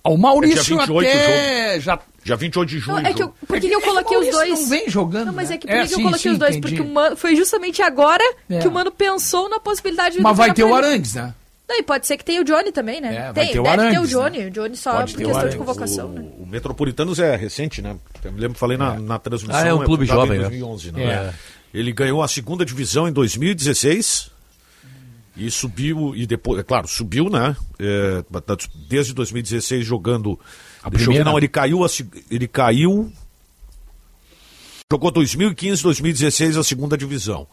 Ah, 0.04 0.10
O 0.10 0.16
Maurício 0.16 0.60
É 0.60 0.64
dia 0.64 0.76
28 0.86 1.08
até 1.10 1.80
já 1.80 1.98
Dia 2.28 2.36
28 2.36 2.68
de 2.68 2.78
julho. 2.78 3.00
Não, 3.02 3.08
é 3.08 3.14
que 3.14 3.22
eu, 3.22 3.28
por 3.46 3.58
que 3.58 3.68
que 3.68 3.74
eu 3.74 3.80
coloquei 3.80 4.18
os 4.18 4.28
dois? 4.28 4.50
não 4.60 4.66
vem 4.68 4.88
jogando, 4.90 5.26
Não, 5.28 5.32
mas 5.32 5.48
né? 5.48 5.54
é 5.54 5.58
que 5.58 5.66
por 5.66 5.72
É, 5.74 5.78
que 5.86 5.92
eu 5.94 5.96
sim, 5.96 6.02
coloquei 6.02 6.20
sim, 6.22 6.30
os 6.32 6.38
dois? 6.38 6.56
entendi. 6.56 6.76
Porque 6.76 6.88
o 6.90 6.92
Mano, 6.92 7.16
foi 7.16 7.34
justamente 7.34 7.80
agora 7.80 8.22
É. 8.50 8.58
que 8.58 8.68
o 8.68 8.70
Mano 8.70 8.92
pensou 8.92 9.48
na 9.48 9.58
possibilidade 9.58 10.16
de 10.16 10.22
Mas 10.22 10.36
vai 10.36 10.52
ter 10.52 10.62
o. 10.64 10.74
Arangues, 10.74 11.14
né? 11.14 11.32
Não, 11.66 11.78
e 11.78 11.82
pode 11.82 12.06
ser 12.06 12.16
que 12.18 12.24
tenha 12.24 12.40
o 12.40 12.44
Johnny 12.44 12.70
também, 12.70 13.00
né? 13.00 13.14
É, 13.14 13.22
vai 13.32 13.32
Tem, 13.44 13.52
ter 13.52 13.60
o 13.60 13.62
deve 13.62 13.76
ter 13.76 13.82
Arangues, 13.82 13.98
o 14.14 14.18
Johnny. 14.18 14.38
né? 14.40 14.46
O 14.46 14.50
Johnny 14.50 14.76
só 14.76 14.92
Pode 14.92 15.12
por 15.12 15.18
ter 15.18 15.24
o 15.24 15.28
questão 15.28 15.48
de 15.48 15.56
convocação, 15.56 16.08
né? 16.10 16.24
O 16.38 16.46
Metropolitanos 16.46 17.18
é 17.18 17.34
recente, 17.34 17.80
né? 17.80 17.96
Eu 18.22 18.32
me 18.32 18.40
lembro 18.40 18.54
que 18.54 18.60
falei 18.60 18.76
na, 18.76 18.98
na 19.00 19.18
transmissão. 19.18 19.58
Ah, 19.62 19.66
é 19.66 19.72
um 19.72 19.84
clube 19.84 20.06
fundado 20.06 20.26
jovem, 20.26 20.38
em 20.38 20.42
né? 20.42 20.48
2011, 20.48 20.92
né? 20.92 21.02
É. 21.04 21.34
Ele 21.72 21.92
ganhou 21.92 22.22
a 22.22 22.28
segunda 22.28 22.62
divisão 22.64 23.08
em 23.08 23.12
2016 23.12 24.30
e 25.36 25.50
subiu, 25.50 26.14
e 26.16 26.26
depois, 26.26 26.58
é 26.60 26.62
claro, 26.62 26.88
subiu, 26.88 27.30
né? 27.30 27.56
É, 27.78 28.22
desde 28.88 29.14
2016 29.14 29.84
jogando. 29.86 30.38
A 30.82 30.90
deixa 30.90 31.04
eu 31.04 31.06
primeira? 31.06 31.24
não, 31.24 31.36
ele 31.36 31.48
caiu, 31.48 31.80
ele 32.30 32.48
caiu. 32.48 33.12
Jogou 34.90 35.10
2015, 35.10 35.82
2016 35.82 36.56
a 36.56 36.64
segunda 36.64 36.96
divisão. 36.96 37.46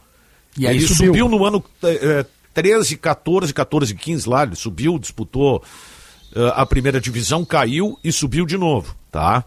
E 0.57 0.67
aí 0.67 0.77
ele 0.77 0.87
subiu. 0.87 1.07
subiu, 1.07 1.29
no 1.29 1.45
ano 1.45 1.63
é, 1.83 2.25
13, 2.53 2.95
14, 2.95 3.53
14, 3.53 3.93
15 3.93 4.29
lá, 4.29 4.43
ele 4.43 4.55
subiu, 4.55 4.97
disputou 4.97 5.61
eh, 6.33 6.53
a 6.55 6.65
primeira 6.65 7.01
divisão, 7.01 7.43
caiu 7.43 7.99
e 8.01 8.11
subiu 8.11 8.45
de 8.45 8.57
novo, 8.57 8.95
tá? 9.11 9.43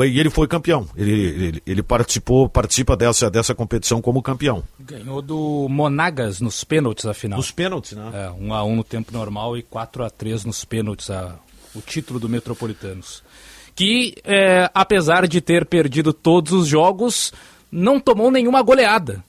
E 0.00 0.20
ele 0.20 0.28
foi 0.28 0.46
campeão. 0.46 0.86
Ele, 0.96 1.12
ele, 1.12 1.62
ele 1.66 1.82
participou, 1.82 2.48
participa 2.48 2.94
dessa, 2.96 3.30
dessa 3.30 3.54
competição 3.54 4.02
como 4.02 4.20
campeão. 4.20 4.62
Ganhou 4.78 5.22
do 5.22 5.66
Monagas 5.70 6.40
nos 6.40 6.62
pênaltis 6.62 7.06
a 7.06 7.14
final. 7.14 7.38
Nos 7.38 7.50
pênaltis, 7.50 7.92
né? 7.92 8.10
É, 8.12 8.30
1 8.30 8.54
a 8.54 8.64
1 8.64 8.76
no 8.76 8.84
tempo 8.84 9.12
normal 9.12 9.56
e 9.56 9.62
4 9.62 10.04
a 10.04 10.10
3 10.10 10.44
nos 10.44 10.64
pênaltis, 10.64 11.08
a, 11.10 11.36
o 11.78 11.82
título 11.82 12.18
do 12.20 12.28
Metropolitanos. 12.28 13.22
Que, 13.74 14.14
é, 14.24 14.68
apesar 14.74 15.26
de 15.28 15.40
ter 15.40 15.64
perdido 15.64 16.12
todos 16.12 16.52
os 16.52 16.66
jogos, 16.66 17.32
não 17.70 18.00
tomou 18.00 18.30
nenhuma 18.30 18.60
goleada. 18.62 19.22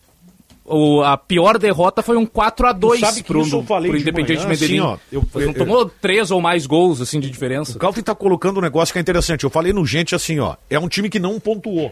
O, 0.65 1.01
a 1.01 1.17
pior 1.17 1.57
derrota 1.57 2.03
foi 2.03 2.15
um 2.15 2.25
4 2.27 2.67
a 2.67 2.71
2 2.73 2.99
sabe 2.99 3.23
pro, 3.23 3.41
isso 3.41 3.55
eu 3.55 3.63
falei 3.63 3.89
pro 3.89 3.97
de 3.97 4.03
Independente 4.03 4.37
manhã, 4.37 4.49
Medellín. 4.49 4.79
assim, 4.79 4.85
ó, 4.87 4.97
eu- 5.11 5.23
Mas 5.33 5.45
não 5.45 5.51
eu- 5.53 5.57
tomou 5.57 5.85
três 5.89 6.29
ou 6.29 6.39
mais 6.39 6.67
gols 6.67 7.01
assim 7.01 7.19
de 7.19 7.27
diferença. 7.29 7.75
O 7.75 7.79
Calvin 7.79 8.03
tá 8.03 8.13
colocando 8.13 8.57
um 8.59 8.61
negócio 8.61 8.91
que 8.93 8.99
é 8.99 9.01
interessante. 9.01 9.43
Eu 9.43 9.49
falei 9.49 9.73
no 9.73 9.83
gente 9.85 10.13
assim, 10.13 10.39
ó, 10.39 10.55
é 10.69 10.77
um 10.79 10.87
time 10.87 11.09
que 11.09 11.17
não 11.19 11.39
pontuou. 11.39 11.91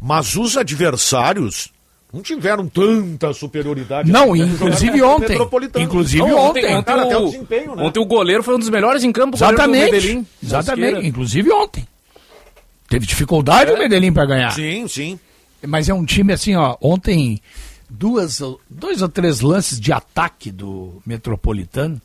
Mas 0.00 0.36
os 0.36 0.56
adversários 0.56 1.68
não 2.12 2.22
tiveram 2.22 2.66
tanta 2.66 3.32
superioridade. 3.32 4.10
Não, 4.10 4.32
assim, 4.32 4.42
inclusive 4.42 4.90
contra 4.92 5.06
o 5.06 5.10
ontem. 5.14 5.28
Metropolitano. 5.28 5.84
Inclusive 5.84 6.18
Não, 6.28 6.38
ontem. 6.38 6.64
Ontem, 6.66 6.82
Cara, 6.82 7.02
até 7.02 7.16
o 7.16 7.24
desempenho, 7.26 7.76
né? 7.76 7.82
ontem 7.84 8.00
o 8.00 8.04
goleiro 8.04 8.42
foi 8.42 8.56
um 8.56 8.58
dos 8.58 8.68
melhores 8.68 9.04
em 9.04 9.12
campo. 9.12 9.36
Exatamente. 9.36 9.92
Medellín, 9.92 10.26
Exatamente. 10.42 11.06
Inclusive 11.06 11.52
ontem. 11.52 11.86
Teve 12.88 13.06
dificuldade 13.06 13.70
o 13.70 13.78
Medellín 13.78 14.12
para 14.12 14.26
ganhar. 14.26 14.50
Sim, 14.50 14.88
sim. 14.88 15.18
Mas 15.66 15.88
é 15.88 15.94
um 15.94 16.04
time 16.04 16.32
assim, 16.32 16.56
ó. 16.56 16.76
Ontem, 16.80 17.40
duas, 17.88 18.40
dois 18.68 19.02
ou 19.02 19.08
três 19.08 19.40
lances 19.40 19.78
de 19.78 19.92
ataque 19.92 20.50
do 20.50 21.00
Metropolitano. 21.06 22.00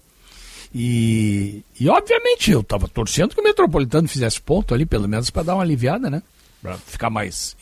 E, 0.74 1.64
e 1.80 1.88
obviamente 1.90 2.52
eu 2.52 2.62
tava 2.62 2.88
torcendo 2.88 3.34
que 3.34 3.40
o 3.40 3.44
Metropolitano 3.44 4.08
fizesse 4.08 4.42
ponto 4.42 4.74
ali, 4.74 4.86
pelo 4.86 5.08
menos 5.08 5.30
para 5.30 5.44
dar 5.44 5.56
uma 5.56 5.64
aliviada, 5.64 6.10
né? 6.10 6.22
Pra 6.62 6.78
ficar 6.78 7.10
mais. 7.10 7.56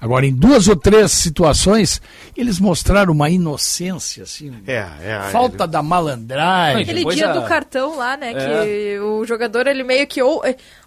Agora, 0.00 0.24
em 0.24 0.32
duas 0.32 0.68
ou 0.68 0.76
três 0.76 1.10
situações, 1.10 2.00
eles 2.36 2.60
mostraram 2.60 3.12
uma 3.12 3.28
inocência, 3.28 4.22
assim. 4.22 4.52
É, 4.66 4.86
é. 5.02 5.20
falta 5.32 5.66
da 5.66 5.82
malandragem. 5.82 6.82
Aquele 6.82 7.04
dia 7.06 7.30
a- 7.30 7.32
do 7.32 7.42
cartão 7.42 7.96
lá, 7.96 8.16
né? 8.16 8.32
É. 8.32 8.64
Que 8.94 9.00
o 9.00 9.24
jogador, 9.24 9.66
ele 9.66 9.82
meio 9.82 10.06
que 10.06 10.22
ou, 10.22 10.40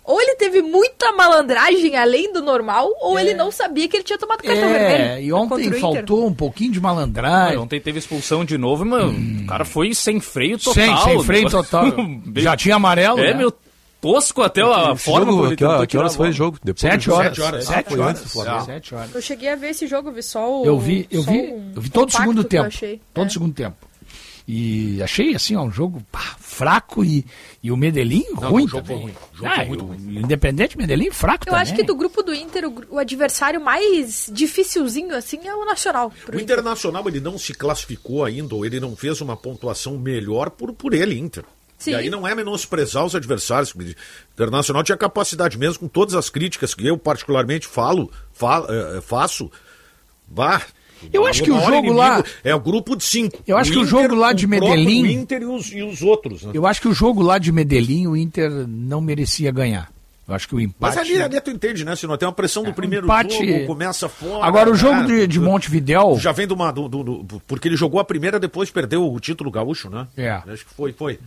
ou 0.05 0.21
ele 0.21 0.35
teve 0.35 0.61
muita 0.61 1.11
malandragem 1.11 1.97
além 1.97 2.31
do 2.31 2.41
normal, 2.41 2.89
ou 3.01 3.19
ele 3.19 3.33
não 3.33 3.51
sabia 3.51 3.87
que 3.89 3.97
ele 3.97 4.03
tinha 4.05 4.17
tomado 4.17 4.41
cartão 4.43 4.69
É, 4.69 4.79
vermelho. 4.97 5.21
e 5.25 5.33
ontem 5.33 5.71
faltou 5.73 6.25
um 6.25 6.33
pouquinho 6.33 6.71
de 6.71 6.79
Ah, 6.79 6.83
malandragem. 6.83 7.57
ontem 7.57 7.81
teve 7.81 7.99
expulsão 7.99 8.45
de 8.45 8.57
novo, 8.57 8.85
mas 8.85 9.03
o 9.03 9.45
cara 9.45 9.65
foi 9.65 9.93
sem 9.93 10.21
freio 10.21 10.57
total. 10.57 10.73
sem, 10.73 10.97
sem 10.97 11.23
freio 11.23 11.49
total. 11.49 11.85
Já 12.37 12.55
tinha 12.55 12.75
amarelo, 12.77 13.19
É, 13.19 13.31
né? 13.31 13.33
meu 13.33 13.53
tosco 14.01 14.41
até 14.41 14.61
a 14.63 14.91
Esse 14.93 15.03
forma 15.05 15.31
jogo, 15.31 15.49
que, 15.49 15.55
tentou 15.57 15.87
que 15.87 15.97
horas 15.97 16.15
foi 16.15 16.29
o 16.29 16.33
jogo? 16.33 16.57
Depois 16.63 16.81
Sete 16.81 17.09
horas. 17.11 17.37
Sete 17.37 17.41
horas. 17.41 17.65
Sete 17.65 17.93
Ah, 17.93 18.01
horas. 18.01 18.65
Sete 18.65 18.95
horas. 18.95 19.15
Eu 19.15 19.21
cheguei 19.21 19.49
a 19.49 19.55
ver 19.55 19.69
esse 19.69 19.85
jogo, 19.87 20.09
eu 20.09 20.13
vi 20.13 20.23
só 20.23 20.61
o. 20.61 20.65
Eu 20.65 20.79
vi, 20.79 21.07
eu 21.11 21.21
vi, 21.21 21.31
um 21.53 21.71
eu 21.75 21.81
vi 21.81 21.89
todo 21.89 22.09
o 22.09 22.11
segundo 22.11 22.41
eu 22.41 22.45
tempo. 22.45 22.69
Todo 23.13 23.25
É. 23.25 23.27
o 23.27 23.31
segundo 23.31 23.53
tempo. 23.53 23.77
E 24.47 25.01
achei 25.03 25.35
assim, 25.35 25.55
ó, 25.55 25.61
um 25.63 25.71
jogo 25.71 26.01
pá, 26.11 26.35
fraco 26.39 27.05
e, 27.05 27.23
e 27.63 27.71
o 27.71 27.77
Medellín 27.77 28.25
ruim 28.33 28.65
o 28.65 28.67
jogo 28.67 28.83
também. 28.87 28.97
foi 29.03 29.11
ruim. 29.11 29.13
O 29.33 29.37
jogo 29.37 29.49
Ah, 29.49 29.55
foi 29.55 29.63
e 29.63 29.67
muito 29.67 29.85
ruim. 29.85 30.17
Independente 30.19 30.77
Medellín 30.77 31.11
fraco 31.11 31.43
Eu 31.45 31.51
também. 31.51 31.61
acho 31.61 31.75
que 31.75 31.83
do 31.83 31.95
grupo 31.95 32.23
do 32.23 32.33
Inter, 32.33 32.67
o, 32.67 32.95
o 32.95 32.99
adversário 32.99 33.61
mais 33.61 34.29
dificilzinho 34.33 35.15
assim 35.15 35.47
é 35.47 35.53
o 35.55 35.63
Nacional. 35.63 36.11
O 36.27 36.29
Inter. 36.31 36.41
Internacional 36.41 37.07
ele 37.07 37.19
não 37.21 37.37
se 37.37 37.53
classificou 37.53 38.25
ainda, 38.25 38.55
ou 38.55 38.65
ele 38.65 38.79
não 38.79 38.95
fez 38.95 39.21
uma 39.21 39.37
pontuação 39.37 39.97
melhor 39.97 40.49
por, 40.49 40.73
por 40.73 40.93
ele, 40.93 41.17
Inter. 41.17 41.45
Sim. 41.83 41.91
E 41.91 41.95
aí 41.95 42.09
não 42.09 42.27
é 42.27 42.33
menosprezar 42.35 43.03
os 43.05 43.15
adversários. 43.15 43.73
O 43.73 43.81
Internacional 44.33 44.83
tinha 44.83 44.97
capacidade 44.97 45.57
mesmo, 45.57 45.79
com 45.79 45.87
todas 45.87 46.13
as 46.15 46.29
críticas 46.29 46.73
que 46.73 46.85
eu 46.87 46.97
particularmente 46.97 47.67
falo, 47.67 48.11
fa- 48.33 48.65
eh, 48.69 49.01
faço. 49.01 49.49
Bah, 50.27 50.61
Eu 51.11 51.25
acho 51.25 51.41
que 51.43 51.51
o 51.51 51.59
jogo 51.59 51.71
inimigo 51.73 51.95
lá- 51.95 52.23
É 52.43 52.53
o 52.53 52.59
grupo 52.59 52.95
de 52.95 53.03
cinco. 53.03 53.41
Eu 53.47 53.57
acho 53.57 53.71
que 53.71 53.77
o 53.77 53.81
Inter, 53.81 53.89
jogo 53.89 54.15
lá 54.15 54.31
de 54.33 54.45
o 54.45 54.49
Medellín- 54.49 55.11
Inter 55.13 55.41
e 55.41 55.45
os, 55.45 55.71
e 55.73 55.81
os 55.81 56.01
outros. 56.03 56.43
Né? 56.43 56.51
Eu 56.53 56.65
acho 56.67 56.79
que 56.79 56.87
o 56.87 56.93
jogo 56.93 57.21
lá 57.23 57.39
de 57.39 57.51
Medellín, 57.51 58.05
o 58.07 58.15
Inter 58.15 58.51
não 58.67 59.01
merecia 59.01 59.51
ganhar. 59.51 59.89
Eu 60.27 60.35
acho 60.35 60.47
que 60.47 60.55
o 60.55 60.61
empate. 60.61 60.95
Mas 60.95 60.97
ali, 60.97 61.19
ali 61.21 61.41
tu 61.41 61.49
entende, 61.51 61.83
né? 61.83 61.95
Se 61.95 62.05
não 62.07 62.15
tem 62.15 62.27
uma 62.27 62.33
pressão 62.33 62.63
do 62.63 62.71
primeiro 62.71 63.05
empate- 63.05 63.33
jogo, 63.35 63.65
começa 63.65 64.07
fora. 64.07 64.45
Agora, 64.45 64.69
o 64.71 64.75
jogo 64.75 65.03
de, 65.05 65.25
de 65.27 65.39
Montevidéu. 65.39 66.17
Já 66.19 66.31
vem 66.31 66.47
de 66.47 66.53
uma. 66.53 66.71
do- 66.71 66.87
do- 66.87 67.03
do- 67.03 67.41
porque 67.47 67.67
ele 67.67 67.75
jogou 67.75 67.99
a 67.99 68.05
primeira, 68.05 68.39
depois 68.39 68.69
perdeu 68.69 69.11
o 69.11 69.19
título 69.19 69.51
gaúcho, 69.51 69.89
né? 69.89 70.07
É. 70.15 70.29
Acho 70.29 70.65
que 70.65 70.73
foi, 70.73 70.93
foi. 70.93 71.19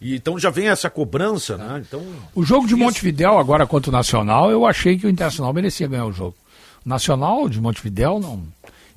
E 0.00 0.14
então 0.14 0.38
já 0.38 0.50
vem 0.50 0.68
essa 0.68 0.88
cobrança, 0.88 1.56
né? 1.56 1.82
Então. 1.86 2.04
O 2.34 2.44
jogo 2.44 2.66
de 2.66 2.76
Montevidéu 2.76 3.38
agora 3.38 3.66
contra 3.66 3.90
o 3.90 3.92
Nacional, 3.92 4.50
eu 4.50 4.64
achei 4.64 4.96
que 4.96 5.06
o 5.06 5.10
Internacional 5.10 5.52
merecia 5.52 5.88
ganhar 5.88 6.06
o 6.06 6.12
jogo. 6.12 6.36
O 6.86 6.88
Nacional 6.88 7.48
de 7.48 7.60
Montevidéu, 7.60 8.20
não, 8.20 8.42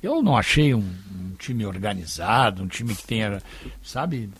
eu 0.02 0.22
não 0.22 0.36
achei 0.36 0.74
um, 0.74 0.78
um 0.78 1.34
time 1.38 1.66
organizado, 1.66 2.62
um 2.62 2.68
time 2.68 2.94
que 2.94 3.04
tenha, 3.04 3.42
sabe, 3.82 4.30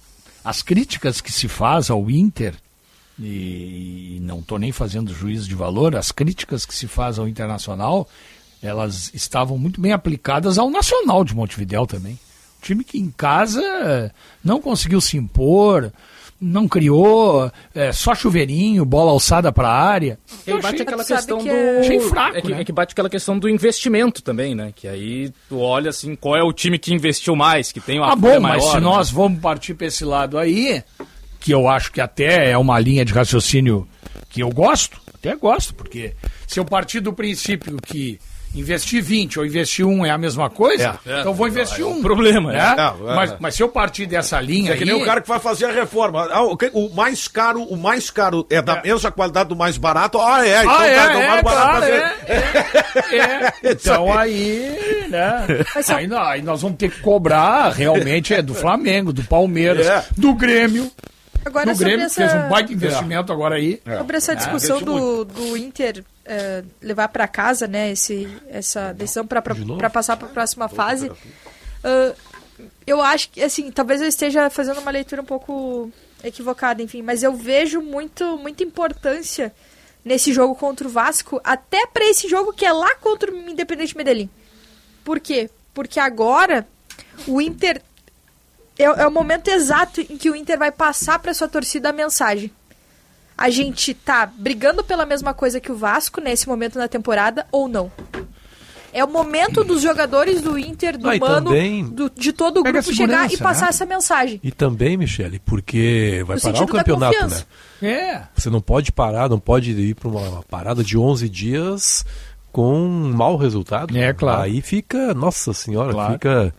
as 0.45 0.63
críticas 0.63 1.21
que 1.21 1.33
se 1.33 1.49
faz 1.49 1.91
ao 1.91 2.09
Inter, 2.09 2.55
e, 3.19 4.17
e 4.17 4.21
não 4.21 4.39
estou 4.39 4.59
nem 4.59 4.73
fazendo 4.73 5.13
juízo 5.13 5.49
de 5.49 5.55
valor, 5.55 5.97
as 5.97 6.13
críticas 6.13 6.65
que 6.65 6.75
se 6.75 6.87
faz 6.87 7.19
ao 7.19 7.29
Internacional, 7.29 8.09
elas 8.63 9.11
estavam 9.13 9.59
muito 9.59 9.81
bem 9.81 9.93
aplicadas 9.93 10.59
ao 10.59 10.71
Nacional 10.71 11.25
de 11.25 11.35
Montevidéu 11.35 11.87
também. 11.87 12.13
Um 12.13 12.63
time 12.63 12.85
que 12.85 12.99
em 12.99 13.11
casa 13.11 14.13
não 14.43 14.61
conseguiu 14.61 15.01
se 15.01 15.17
impor, 15.17 15.93
não 16.43 16.67
criou, 16.67 17.51
é, 17.75 17.93
só 17.93 18.15
chuveirinho, 18.15 18.85
bola 18.85 19.13
alçada 19.13 19.53
para 19.53 19.69
a 19.69 19.81
área. 19.81 20.19
E 20.47 20.53
bate 20.55 20.67
achei- 20.67 20.81
aquela 20.83 21.05
questão 21.05 21.39
que 21.39 21.49
do. 21.49 21.55
é- 21.55 21.79
Achei 21.81 22.01
fraco, 22.01 22.37
é 22.37 22.41
que, 22.43 22.49
né? 22.51 22.61
é 22.61 22.65
que 22.65 22.73
bate 22.73 22.93
aquela 22.93 23.09
questão 23.09 23.39
do 23.39 23.49
investimento 23.49 24.21
também, 24.23 24.55
né? 24.55 24.73
Que 24.75 24.89
aí 24.89 25.33
tu 25.49 25.59
olha 25.61 25.91
assim, 25.91 26.17
qual 26.17 26.35
é 26.37 26.43
o 26.43 26.53
time 26.53 26.79
que 26.79 26.93
investiu 26.93 27.37
mais, 27.37 27.71
que 27.71 27.81
tem 27.81 27.99
uma 28.01 28.13
Ah, 28.13 28.17
bom, 28.17 28.27
folha 28.29 28.41
mas 28.41 28.59
maior, 28.63 28.71
se 28.71 28.75
né? 28.75 28.81
nós 28.83 29.11
vamos 29.11 29.41
partir 29.41 29.75
para 29.75 29.87
esse 29.87 30.05
lado 30.05 30.37
aí, 30.37 30.83
que 31.39 31.53
eu 31.53 31.69
acho 31.69 31.93
que 31.93 32.01
até 32.01 32.51
é 32.51 32.59
uma 32.59 32.79
linha 32.81 33.05
de 33.05 33.13
raciocínio 33.13 33.87
que 34.29 34.43
eu 34.43 34.51
gosto, 34.51 35.01
até 35.15 35.37
gosto, 35.37 35.75
porque 35.75 36.15
se 36.47 36.59
eu 36.59 36.65
partir 36.65 36.99
do 37.01 37.13
princípio 37.13 37.77
que 37.81 38.19
investir 38.55 39.03
20 39.03 39.39
ou 39.39 39.47
investir 39.47 39.87
1 39.87 40.05
é 40.07 40.11
a 40.11 40.19
mesma 40.19 40.51
coisa, 40.51 40.99
É. 41.07 41.21
então 41.21 41.33
eu 41.33 41.35
vou 41.35 41.49
investir 41.49 41.81
É 41.83 41.87
um. 41.87 42.03
problema, 42.03 42.53
né? 42.53 42.59
né? 42.59 42.77
É, 43.07 43.11
é. 43.13 43.15
Mas, 43.17 43.35
mas 43.41 43.55
se 43.55 43.63
eu 43.63 43.69
partir 43.69 44.07
dessa 44.07 44.41
linha 44.41 44.73
É 44.75 44.77
que 44.77 44.85
nem 44.85 44.95
aí, 44.95 45.03
o 45.03 45.05
cara 45.05 45.21
que 45.21 45.29
vai 45.29 45.39
fazer 45.39 45.67
a 45.67 45.73
reforma. 45.73 46.29
Ah, 46.31 46.43
o, 46.43 46.57
que- 46.57 46.71
o 46.75 46.89
mais 46.91 47.27
caro, 47.29 47.63
o 47.63 47.77
mais 47.77 48.11
caro 48.11 48.47
é 48.51 48.61
da 48.61 48.83
mesma 48.83 49.11
qualidade 49.11 49.49
do 49.49 49.57
mais 49.57 49.77
barato. 49.79 50.19
Ah, 50.21 50.47
é. 50.47 50.59
Ah, 50.67 50.87
é, 50.87 50.97
tá, 50.97 51.05
então 51.07 51.23
é, 51.23 51.29
mais 51.29 51.43
barato 51.43 51.69
claro, 51.69 51.81
fazer. 51.81 51.93
é, 51.93 53.17
é. 53.17 53.53
Então 53.73 54.13
aí, 54.13 55.07
né? 55.09 55.45
Aí, 55.95 56.09
aí 56.15 56.43
nós 56.43 56.63
vamos 56.63 56.77
ter 56.79 56.91
que 56.91 57.01
cobrar 57.01 57.71
realmente 57.71 58.35
é 58.35 58.43
do 58.43 58.55
Flamengo, 58.55 59.13
do 59.13 59.23
Palmeiras, 59.25 59.87
É. 59.87 60.05
do 60.17 60.35
Grêmio. 60.35 60.91
Agora, 61.45 61.73
do 61.73 61.79
Grêmio, 61.79 62.07
essa, 62.07 62.23
que 62.23 62.29
fez 62.31 62.45
um 62.45 62.49
baita 62.49 62.73
investimento 62.73 63.33
agora 63.33 63.57
aí. 63.57 63.81
sobre 63.99 64.17
essa 64.17 64.37
discussão 64.37 64.81
do, 64.81 65.25
do 65.25 65.57
Inter 65.57 66.05
eh, 66.25 66.63
levar 66.81 67.09
para 67.09 67.27
casa, 67.27 67.67
né, 67.67 67.91
esse, 67.93 68.29
essa 68.49 68.93
decisão 68.93 69.27
para 69.27 69.43
passar 69.91 70.17
para 70.17 70.29
a 70.29 70.31
próxima 70.31 70.69
fase. 70.69 71.11
Ah, 71.83 72.15
eu 72.87 73.01
acho 73.01 73.31
que, 73.31 73.43
assim, 73.43 73.71
talvez 73.71 74.01
eu 74.01 74.09
esteja 74.09 74.51
fazendo 74.51 74.81
uma 74.81 74.91
leitura 74.91 75.23
um 75.23 75.25
pouco 75.25 75.91
equivocada, 76.23 76.83
enfim, 76.83 77.03
mas 77.03 77.23
eu 77.23 77.35
vejo 77.35 77.81
muito, 77.81 78.39
muita 78.39 78.63
importância 78.63 79.53
nesse 80.05 80.33
jogo 80.33 80.55
contra 80.55 80.87
o 80.87 80.91
Vasco, 80.91 81.41
até 81.45 81.87
para 81.87 82.05
esse 82.09 82.29
jogo 82.29 82.53
que 82.53 82.65
é 82.65 82.73
lá 82.73 82.95
contra 82.97 83.33
o 83.33 83.37
Independente 83.37 83.97
Medellín. 83.97 84.29
Por 85.05 85.21
quê? 85.21 85.51
Porque 85.75 85.99
agora 85.99 86.67
o 87.27 87.41
Inter 87.41 87.81
é, 88.79 88.85
é 88.85 89.07
o 89.07 89.11
momento 89.11 89.49
exato 89.49 90.01
em 90.01 90.17
que 90.17 90.31
o 90.31 90.37
Inter 90.37 90.59
vai 90.59 90.73
passar 90.73 91.19
para 91.19 91.35
sua 91.35 91.49
torcida 91.49 91.91
a 91.91 91.93
mensagem. 91.93 92.53
A 93.37 93.51
gente 93.51 93.95
tá 93.95 94.27
brigando 94.27 94.85
pela 94.85 95.05
mesma 95.07 95.33
coisa 95.35 95.61
que 95.61 95.73
o 95.73 95.77
Vasco 95.77 96.21
nesse 96.21 96.47
momento 96.49 96.79
na 96.79 96.87
temporada 96.89 97.47
ou 97.51 97.67
não? 97.69 97.91
É 98.95 99.03
o 99.03 99.09
momento 99.09 99.65
dos 99.65 99.81
jogadores 99.81 100.43
do 100.43 100.59
Inter, 100.59 100.99
do 100.99 101.09
Ah, 101.09 101.17
Mano, 101.17 101.47
também 101.49 101.83
do- 101.87 102.11
de 102.15 102.31
todo 102.31 102.61
o 102.61 102.63
grupo 102.63 102.83
chegar 102.93 103.25
e 103.27 103.31
segurança, 103.31 103.39
passar 103.43 103.63
né? 103.65 103.69
essa 103.71 103.87
mensagem. 103.87 104.39
E 104.43 104.51
também, 104.53 104.99
Michele, 104.99 105.39
porque 105.39 106.23
vai 106.27 106.37
No 106.37 106.43
parar 106.43 106.63
o 106.63 106.67
campeonato, 106.67 107.27
né? 107.27 107.43
É. 107.83 108.23
Você 108.37 108.51
não 108.51 108.61
pode 108.61 108.93
parar, 108.93 109.31
não 109.31 109.39
pode 109.41 109.71
ir 109.73 109.95
para 109.95 110.09
uma 110.09 110.43
parada 110.43 110.85
de 110.85 110.99
11 110.99 111.27
dias 111.27 112.05
com 112.53 112.75
um 112.77 113.13
mau 113.15 113.37
resultado. 113.39 113.97
É, 113.97 114.13
claro. 114.13 114.43
Aí 114.43 114.61
fica, 114.61 115.15
nossa 115.15 115.55
senhora, 115.55 115.91
Claro. 115.93 116.13
fica 116.13 116.55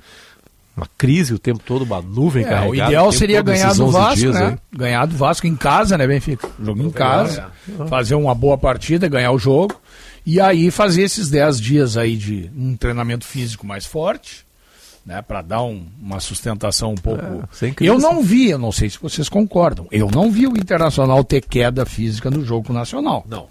uma 0.75 0.87
crise 0.97 1.33
o 1.33 1.39
tempo 1.39 1.59
todo, 1.65 1.83
uma 1.83 2.01
nuvem 2.01 2.43
É, 2.43 2.47
carregada. 2.49 2.69
o 2.71 2.75
ideal 2.75 3.05
tempo 3.05 3.17
seria 3.19 3.41
ganhar 3.41 3.73
do 3.73 3.85
11 3.85 3.93
Vasco, 3.97 4.15
dias 4.15 4.35
né? 4.35 4.45
aí. 4.47 4.57
Ganhar 4.77 5.05
do 5.05 5.15
Vasco 5.15 5.45
em 5.47 5.55
casa, 5.55 5.97
né, 5.97 6.07
Benfica? 6.07 6.49
Jogo 6.61 6.81
em 6.81 6.89
casa, 6.89 7.51
É. 7.79 7.85
fazer 7.87 8.15
uma 8.15 8.33
boa 8.33 8.57
partida, 8.57 9.07
ganhar 9.07 9.31
o 9.31 9.37
jogo. 9.37 9.79
E 10.25 10.39
aí 10.39 10.71
fazer 10.71 11.03
esses 11.03 11.29
10 11.29 11.59
dias 11.59 11.97
aí 11.97 12.15
de 12.15 12.49
um 12.57 12.75
treinamento 12.77 13.25
físico 13.25 13.67
mais 13.67 13.85
forte, 13.85 14.45
né? 15.05 15.21
Pra 15.21 15.41
dar 15.41 15.61
um- 15.63 15.85
uma 16.01 16.19
sustentação 16.21 16.91
um 16.93 16.95
pouco. 16.95 17.21
É, 17.23 17.41
sem 17.51 17.73
crise. 17.73 17.91
eu 17.93 17.99
não 17.99 18.23
vi, 18.23 18.49
eu 18.49 18.57
não 18.57 18.71
sei 18.71 18.89
se 18.89 18.97
vocês 18.99 19.27
concordam. 19.27 19.85
Eu 19.91 20.09
não 20.09 20.31
vi 20.31 20.47
o 20.47 20.57
Internacional 20.57 21.23
ter 21.25 21.41
queda 21.41 21.85
física 21.85 22.31
no 22.31 22.43
jogo 22.43 22.67
com 22.67 22.73
o 22.73 22.75
Nacional. 22.75 23.25
Não. 23.27 23.47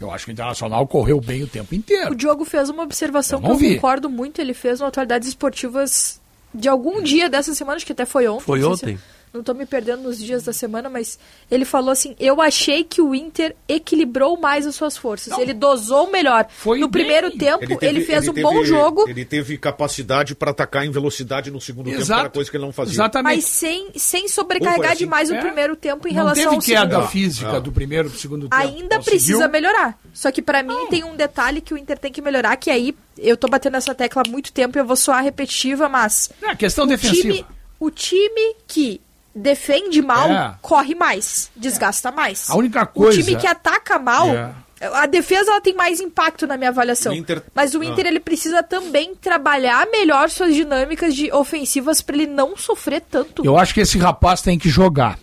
Eu 0.00 0.10
acho 0.10 0.24
que 0.26 0.30
o 0.30 0.32
Internacional 0.32 0.86
correu 0.86 1.20
bem 1.20 1.42
o 1.42 1.46
tempo 1.46 1.74
inteiro. 1.74 2.12
O 2.12 2.14
Diogo 2.14 2.44
fez 2.44 2.68
uma 2.70 2.82
observação 2.84 3.38
Eu 3.40 3.44
que 3.44 3.50
eu 3.50 3.56
vi. 3.58 3.74
concordo 3.74 4.08
muito. 4.08 4.40
Ele 4.40 4.54
fez 4.54 4.80
no 4.80 4.86
Atualidades 4.86 5.28
Esportivas 5.28 6.17
de 6.54 6.68
algum 6.68 7.02
dia 7.02 7.28
dessa 7.28 7.54
semana, 7.54 7.76
acho 7.76 7.86
que 7.86 7.92
até 7.92 8.04
foi 8.06 8.26
ontem. 8.28 8.44
Foi 8.44 8.60
sei 8.60 8.68
se- 8.76 8.84
ontem. 8.84 8.98
Não 9.32 9.42
tô 9.42 9.54
me 9.54 9.66
perdendo 9.66 10.02
nos 10.02 10.18
dias 10.18 10.42
da 10.44 10.52
semana, 10.52 10.88
mas 10.88 11.18
ele 11.50 11.64
falou 11.64 11.90
assim: 11.90 12.14
eu 12.18 12.40
achei 12.40 12.82
que 12.84 13.00
o 13.00 13.14
Inter 13.14 13.54
equilibrou 13.68 14.38
mais 14.38 14.66
as 14.66 14.74
suas 14.74 14.96
forças. 14.96 15.36
Ele 15.38 15.52
dosou 15.54 16.10
melhor. 16.10 16.46
no 16.78 16.90
primeiro 16.90 17.30
tempo, 17.36 17.64
ele, 17.82 18.00
fez 18.04 18.26
um 18.28 18.32
bom 18.32 18.64
jogo. 18.64 19.08
Ele 19.08 19.24
teve 19.24 19.56
capacidade 19.58 20.34
para 20.34 20.50
atacar 20.50 20.84
em 20.84 20.90
velocidade 20.90 21.50
no 21.50 21.60
segundo 21.60 21.86
tempo, 21.86 21.96
que 21.96 22.02
Exato. 22.02 22.20
era 22.20 22.30
coisa 22.30 22.50
que 22.50 22.56
ele 22.56 22.64
não 22.64 22.72
fazia. 22.72 22.94
Exatamente. 22.94 23.34
Mas 23.36 23.44
sem, 23.44 23.88
sem 23.96 24.28
sobrecarregar 24.28 24.78
foi 24.78 24.86
assim? 24.88 24.98
demais 25.04 25.30
o 25.30 25.34
É. 25.34 25.40
primeiro 25.40 25.76
tempo 25.76 26.06
em 26.08 26.12
não 26.12 26.16
relação 26.22 26.44
teve 26.44 26.54
ao 26.56 26.60
queda 26.62 26.94
segundo. 26.96 27.08
física 27.10 27.52
Não. 27.52 27.60
do 27.60 27.72
primeiro 27.72 28.10
pro 28.10 28.18
segundo 28.18 28.48
tempo. 28.48 28.54
Ainda 28.54 28.96
Conseguiu? 28.96 29.02
precisa 29.04 29.48
melhorar. 29.48 29.98
Só 30.12 30.30
que 30.32 30.42
pra 30.42 30.62
mim 30.62 30.86
tem 30.88 31.04
um 31.04 31.14
detalhe 31.16 31.60
que 31.60 31.72
o 31.74 31.78
Inter 31.78 31.98
tem 31.98 32.10
que 32.12 32.20
melhorar, 32.20 32.56
que 32.56 32.70
aí 32.70 32.94
eu 33.16 33.36
tô 33.36 33.48
batendo 33.48 33.76
essa 33.76 33.94
tecla 33.94 34.22
há 34.26 34.30
muito 34.30 34.52
tempo 34.52 34.78
e 34.78 34.80
eu 34.80 34.84
vou 34.84 34.96
soar 34.96 35.22
repetitiva, 35.22 35.88
mas 35.88 36.30
É, 36.42 36.54
questão 36.56 36.84
o 36.84 36.88
defensiva. 36.88 37.34
time, 37.34 37.46
o 37.80 37.90
time 37.90 38.54
que 38.66 39.00
defende 39.38 40.02
mal 40.02 40.28
É. 40.30 40.54
corre 40.60 40.94
mais, 40.94 41.50
desgasta 41.56 42.10
mais. 42.10 42.48
A 42.50 42.56
única 42.56 42.84
coisa- 42.86 43.20
O 43.20 43.22
time 43.24 43.36
que 43.36 43.46
ataca 43.46 43.98
mal, 43.98 44.28
É. 44.28 44.52
a 44.80 45.06
defesa 45.06 45.50
ela 45.50 45.60
tem 45.60 45.74
mais 45.74 46.00
impacto 46.00 46.46
na 46.46 46.56
minha 46.56 46.70
avaliação. 46.70 47.12
O 47.12 47.16
Inter- 47.16 47.42
Mas 47.54 47.74
o 47.74 47.80
Ah. 47.80 47.84
Inter 47.84 48.06
ele 48.06 48.20
precisa 48.20 48.62
também 48.62 49.14
trabalhar 49.14 49.86
melhor 49.90 50.28
suas 50.30 50.54
dinâmicas 50.54 51.14
de 51.14 51.32
ofensivas 51.32 52.00
pra 52.02 52.16
ele 52.16 52.26
não 52.26 52.56
sofrer 52.56 53.00
tanto. 53.00 53.44
Eu 53.44 53.56
acho 53.58 53.72
que 53.74 53.80
esse 53.80 53.98
rapaz 53.98 54.42
tem 54.42 54.58
que 54.58 54.68
jogar. 54.68 55.18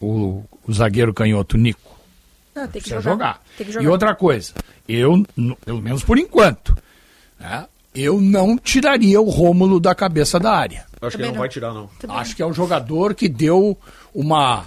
O, 0.00 0.44
o 0.66 0.72
zagueiro 0.72 1.14
canhoto 1.14 1.56
Nico. 1.56 1.96
Não, 2.54 2.66
tem 2.68 2.80
que 2.82 2.88
jogar. 2.90 3.02
jogar. 3.02 3.42
Tem 3.56 3.66
que 3.66 3.70
E 3.72 3.74
jogar. 3.74 3.90
outra 3.90 4.14
coisa, 4.14 4.52
eu, 4.88 5.22
pelo 5.64 5.80
menos 5.82 6.02
por 6.04 6.18
enquanto, 6.18 6.76
né, 7.38 7.66
eu 7.96 8.20
não 8.20 8.58
tiraria 8.58 9.20
o 9.20 9.30
Rômulo 9.30 9.80
da 9.80 9.94
cabeça 9.94 10.38
da 10.38 10.52
área. 10.52 10.84
Acho 11.00 11.16
que 11.16 11.22
ele 11.22 11.32
não 11.32 11.38
vai 11.38 11.48
tirar, 11.48 11.72
não. 11.72 11.88
Acho 12.08 12.36
que 12.36 12.42
é 12.42 12.46
um 12.46 12.52
jogador 12.52 13.14
que 13.14 13.28
deu 13.28 13.76
uma, 14.14 14.66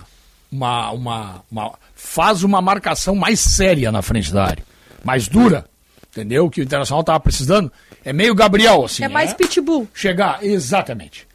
uma, 0.52 0.92
uma, 0.92 1.44
uma- 1.52 1.74
faz 1.96 2.44
uma 2.44 2.62
marcação 2.62 3.14
mais 3.16 3.40
séria 3.40 3.92
na 3.92 4.02
frente 4.02 4.34
da 4.34 4.46
área, 4.46 4.64
mais 5.04 5.28
dura, 5.28 5.66
entendeu? 6.12 6.50
Que 6.50 6.62
o 6.62 6.64
Internacional 6.64 7.02
estava 7.02 7.20
precisando. 7.20 7.72
É 8.04 8.12
meio 8.12 8.34
Gabriel, 8.34 8.86
assim. 8.86 9.04
é 9.04 9.08
mais 9.08 9.32
né? 9.32 9.36
pitbull. 9.36 9.88
chegar, 9.94 10.44
exatamente. 10.44 11.28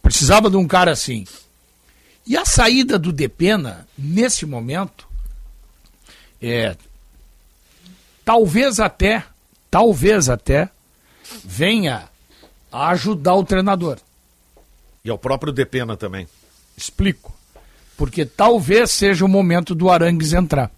Precisava 0.00 0.48
de 0.48 0.56
um 0.56 0.66
cara 0.66 0.92
assim. 0.92 1.26
E 2.26 2.36
a 2.36 2.44
saída 2.44 2.98
do 2.98 3.12
Depena, 3.12 3.86
nesse 3.98 4.46
momento, 4.46 5.06
é. 6.40 6.76
Talvez 8.24 8.78
até, 8.78 9.24
talvez 9.70 10.28
até, 10.28 10.68
venha 11.44 12.04
ajudar 12.72 13.34
o 13.34 13.44
treinador. 13.44 13.98
E 15.04 15.10
ao 15.10 15.18
próprio 15.18 15.52
Depena 15.52 15.96
também. 15.96 16.26
Explico. 16.76 17.34
Porque 17.96 18.24
talvez 18.24 18.90
seja 18.90 19.24
o 19.24 19.28
momento 19.28 19.74
do 19.74 19.90
Arangues 19.90 20.32
entrar. 20.32 20.70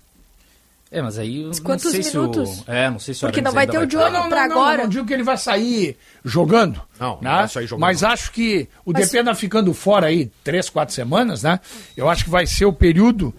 É, 0.93 1.01
mas 1.01 1.19
aí. 1.19 1.43
eu 1.43 1.49
não 1.51 1.59
quantos 1.63 1.91
sei 1.91 2.03
se 2.03 2.17
minutos? 2.19 2.61
o- 2.67 2.71
É, 2.71 2.91
não 2.91 2.99
sei 2.99 3.15
se 3.15 3.25
o 3.25 3.29
Porque 3.29 3.39
Arangues 3.41 3.45
não 3.45 3.53
vai 3.55 3.67
ter 3.67 3.79
o 3.79 3.85
estar. 3.85 4.11
Johnny 4.19 4.29
pra 4.29 4.45
agora. 4.45 4.83
Não, 4.83 4.89
digo 4.89 5.07
que 5.07 5.13
ele 5.13 5.23
vai 5.23 5.37
sair 5.37 5.97
jogando. 6.25 6.83
Não, 6.99 7.15
não 7.17 7.21
né? 7.23 7.37
vai 7.39 7.49
sair 7.49 7.67
jogando, 7.67 7.81
Mas 7.83 8.03
não. 8.03 8.09
acho 8.11 8.33
que 8.33 8.69
o 8.85 8.93
Mas- 8.93 9.07
Depena 9.11 9.35
ficando 9.35 9.73
fora 9.73 10.07
aí 10.09 10.31
três, 10.43 10.69
quatro 10.69 10.95
semanas, 10.95 11.43
né? 11.45 11.61
Eu 11.97 12.09
acho 12.09 12.25
que 12.25 12.31
vai 12.31 12.45
ser 12.47 12.65
o 12.65 12.73
período 12.73 13.33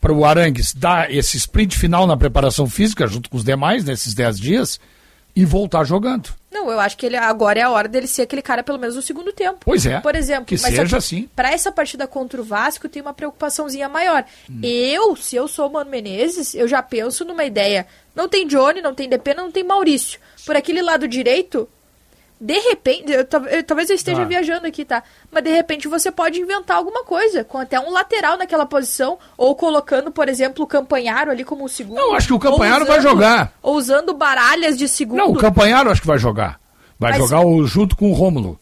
para 0.00 0.12
o 0.12 0.24
Arangues 0.24 0.74
dar 0.74 1.10
esse 1.12 1.36
sprint 1.38 1.78
final 1.78 2.06
na 2.06 2.16
preparação 2.16 2.68
física, 2.68 3.06
junto 3.06 3.30
com 3.30 3.36
os 3.38 3.44
demais, 3.44 3.84
nesses 3.84 4.12
dez 4.12 4.38
dias, 4.38 4.78
e 5.38 5.44
voltar 5.44 5.84
jogando. 5.84 6.30
Não, 6.50 6.68
eu 6.68 6.80
acho 6.80 6.96
que 6.96 7.06
ele 7.06 7.16
agora 7.16 7.60
é 7.60 7.62
a 7.62 7.70
hora 7.70 7.86
dele 7.86 8.08
ser 8.08 8.22
aquele 8.22 8.42
cara 8.42 8.60
pelo 8.64 8.76
menos 8.76 8.96
no 8.96 9.02
segundo 9.02 9.32
tempo. 9.32 9.60
Pois 9.64 9.86
é, 9.86 10.00
Por 10.00 10.16
exemplo, 10.16 10.46
que 10.46 10.58
seja 10.58 10.96
assim. 10.96 11.28
Pra 11.36 11.52
essa 11.52 11.70
partida 11.70 12.08
contra 12.08 12.40
o 12.40 12.44
Vasco 12.44 12.88
tem 12.88 13.00
uma 13.00 13.14
preocupaçãozinha 13.14 13.88
maior. 13.88 14.24
Hum. 14.50 14.58
Eu, 14.64 15.14
se 15.14 15.36
eu 15.36 15.46
sou 15.46 15.68
o 15.68 15.72
Mano 15.72 15.92
Menezes, 15.92 16.56
eu 16.56 16.66
já 16.66 16.82
penso 16.82 17.24
numa 17.24 17.44
ideia. 17.44 17.86
Não 18.16 18.28
tem 18.28 18.48
Johnny, 18.48 18.82
não 18.82 18.96
tem 18.96 19.08
Depena, 19.08 19.42
não 19.42 19.52
tem 19.52 19.62
Maurício. 19.62 20.18
Por 20.44 20.56
aquele 20.56 20.82
lado 20.82 21.06
direito, 21.06 21.68
de 22.40 22.58
repente, 22.58 23.10
eu 23.12 23.26
eu- 23.50 23.64
talvez 23.64 23.90
eu 23.90 23.96
esteja 23.96 24.22
Ah. 24.22 24.24
viajando 24.24 24.66
aqui, 24.66 24.84
tá? 24.84 25.02
Mas 25.30 25.42
de 25.44 25.50
repente 25.50 25.88
você 25.88 26.10
pode 26.10 26.40
inventar 26.40 26.76
alguma 26.76 27.04
coisa, 27.04 27.42
com 27.44 27.58
até 27.58 27.78
um 27.80 27.90
lateral 27.90 28.36
naquela 28.38 28.64
posição, 28.66 29.18
ou 29.36 29.54
colocando, 29.54 30.10
por 30.10 30.28
exemplo, 30.28 30.64
o 30.64 30.66
Campanharo 30.66 31.30
ali 31.30 31.44
como 31.44 31.64
o 31.64 31.68
segundo. 31.68 31.98
Não, 31.98 32.14
acho 32.14 32.28
que 32.28 32.34
o 32.34 32.38
Campanharo 32.38 32.84
vai 32.86 32.98
usando- 32.98 33.10
jogar. 33.12 33.52
Ou 33.62 33.76
usando 33.76 34.14
baralhas 34.14 34.76
de 34.78 34.88
segundo. 34.88 35.18
Não, 35.18 35.32
o 35.32 35.36
Campanharo 35.36 35.90
acho 35.90 36.00
que 36.00 36.06
vai 36.06 36.18
jogar. 36.18 36.60
Vai 37.00 37.12
Mas- 37.12 37.20
jogar 37.20 37.46
o, 37.46 37.64
junto 37.64 37.94
com 37.96 38.10
o 38.10 38.12
Rômulo. 38.12 38.58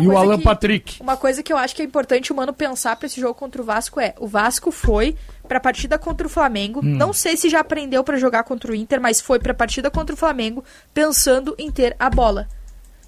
E 0.00 0.06
o 0.06 0.16
Alan 0.16 0.38
que, 0.38 0.44
Patrick. 0.44 1.02
Uma 1.02 1.16
coisa 1.16 1.42
que 1.42 1.52
eu 1.52 1.56
acho 1.56 1.74
que 1.74 1.82
é 1.82 1.84
importante 1.84 2.32
o 2.32 2.36
Mano 2.36 2.52
pensar 2.52 2.94
pra 2.94 3.06
esse 3.06 3.20
jogo 3.20 3.34
contra 3.34 3.60
o 3.60 3.64
Vasco 3.64 3.98
é: 4.00 4.14
o 4.20 4.26
Vasco 4.28 4.70
foi 4.70 5.16
pra 5.48 5.58
partida 5.58 5.98
contra 5.98 6.26
o 6.28 6.30
Flamengo. 6.30 6.78
Hum. 6.80 6.96
Não 6.96 7.12
sei 7.12 7.36
se 7.36 7.48
já 7.48 7.58
aprendeu 7.60 8.04
pra 8.04 8.16
jogar 8.18 8.44
contra 8.44 8.70
o 8.70 8.74
Inter, 8.74 9.00
mas 9.00 9.20
foi 9.20 9.40
pra 9.40 9.52
partida 9.52 9.90
contra 9.90 10.14
o 10.14 10.16
Flamengo 10.16 10.62
pensando 10.94 11.56
em 11.58 11.68
ter 11.70 11.96
a 11.98 12.08
bola. 12.08 12.46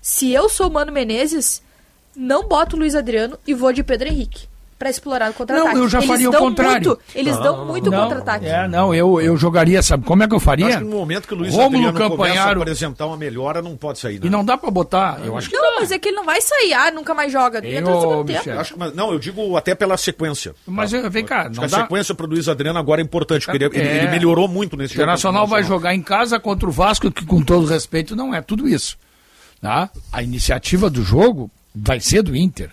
Se 0.00 0.32
eu 0.32 0.48
sou 0.48 0.68
o 0.68 0.72
Mano 0.72 0.92
Menezes, 0.92 1.62
não 2.16 2.46
boto 2.48 2.76
o 2.76 2.78
Luiz 2.78 2.94
Adriano 2.94 3.38
e 3.46 3.54
vou 3.54 3.72
de 3.72 3.82
Pedro 3.82 4.08
Henrique 4.08 4.46
pra 4.78 4.88
explorar 4.90 5.32
o 5.32 5.34
contra-ataque. 5.34 5.74
Não, 5.74 5.82
eu 5.82 5.88
já 5.88 5.98
eles 5.98 6.08
faria 6.08 6.28
o 6.28 6.32
dão 6.32 6.40
contrário. 6.40 6.86
Muito, 6.90 7.00
eles 7.12 7.36
dão 7.38 7.66
muito 7.66 7.90
Não, 7.90 8.00
contra-ataque. 8.00 8.46
É, 8.46 8.68
não, 8.68 8.94
eu, 8.94 9.20
eu 9.20 9.36
jogaria, 9.36 9.82
sabe 9.82 10.04
como 10.04 10.22
é 10.22 10.28
que 10.28 10.34
eu 10.36 10.38
faria? 10.38 10.66
Acho 10.68 10.78
que 10.78 10.84
no 10.84 10.90
momento 10.98 11.26
que 11.26 11.34
o 11.34 11.36
Luiz 11.36 11.52
Rômulo 11.52 11.88
Adriano 11.88 11.92
começa 11.98 12.14
a 12.14 12.26
Campanharo. 12.36 12.60
apresentar 12.62 13.06
uma 13.06 13.16
melhora, 13.16 13.60
não 13.60 13.76
pode 13.76 13.98
sair, 13.98 14.20
né? 14.20 14.26
E 14.28 14.30
não 14.30 14.44
dá 14.44 14.56
pra 14.56 14.70
botar, 14.70 15.20
eu 15.24 15.36
acho 15.36 15.50
que 15.50 15.56
Não, 15.56 15.80
mas 15.80 15.90
é 15.90 15.98
que 15.98 16.08
ele 16.08 16.16
não 16.16 16.24
vai 16.24 16.40
sair, 16.40 16.72
ah, 16.74 16.92
nunca 16.92 17.12
mais 17.12 17.32
joga. 17.32 17.58
Hein, 17.58 17.74
Entra 17.78 17.90
no 17.90 17.98
ô, 17.98 18.00
segundo 18.00 18.24
tempo. 18.26 18.38
Michel? 18.38 18.60
Acho 18.60 18.72
que, 18.74 18.78
mas, 18.78 18.94
não, 18.94 19.12
eu 19.12 19.18
digo 19.18 19.56
até 19.56 19.74
pela 19.74 19.96
sequência. 19.96 20.54
Mas 20.64 20.92
eh, 20.94 21.08
vem 21.10 21.24
cá, 21.24 21.44
não 21.46 21.50
que 21.54 21.64
a 21.64 21.66
dá. 21.66 21.80
sequência 21.82 22.14
pro 22.14 22.26
Luiz 22.28 22.48
Adriano 22.48 22.78
agora 22.78 23.00
é 23.00 23.04
importante, 23.04 23.46
porque 23.46 23.56
ele, 23.64 23.76
ele- 23.76 23.88
É. 23.88 23.96
ele 23.98 24.10
melhorou 24.12 24.46
muito 24.46 24.76
nesse 24.76 24.92
O 24.92 24.94
jogo. 24.94 25.02
Internacional 25.02 25.42
o 25.44 25.46
vai 25.48 25.62
Nacional. 25.62 25.78
jogar 25.80 25.94
em 25.96 26.02
casa 26.02 26.38
contra 26.38 26.68
o 26.68 26.72
Vasco, 26.72 27.10
que 27.10 27.26
com 27.26 27.42
todo 27.42 27.66
respeito 27.66 28.14
não 28.14 28.32
é 28.32 28.40
tudo 28.40 28.68
isso. 28.68 28.96
Tá? 29.60 29.90
A 30.12 30.22
iniciativa 30.22 30.88
do 30.88 31.02
jogo 31.02 31.50
vai 31.74 32.00
ser 32.00 32.22
do 32.22 32.36
Inter. 32.36 32.70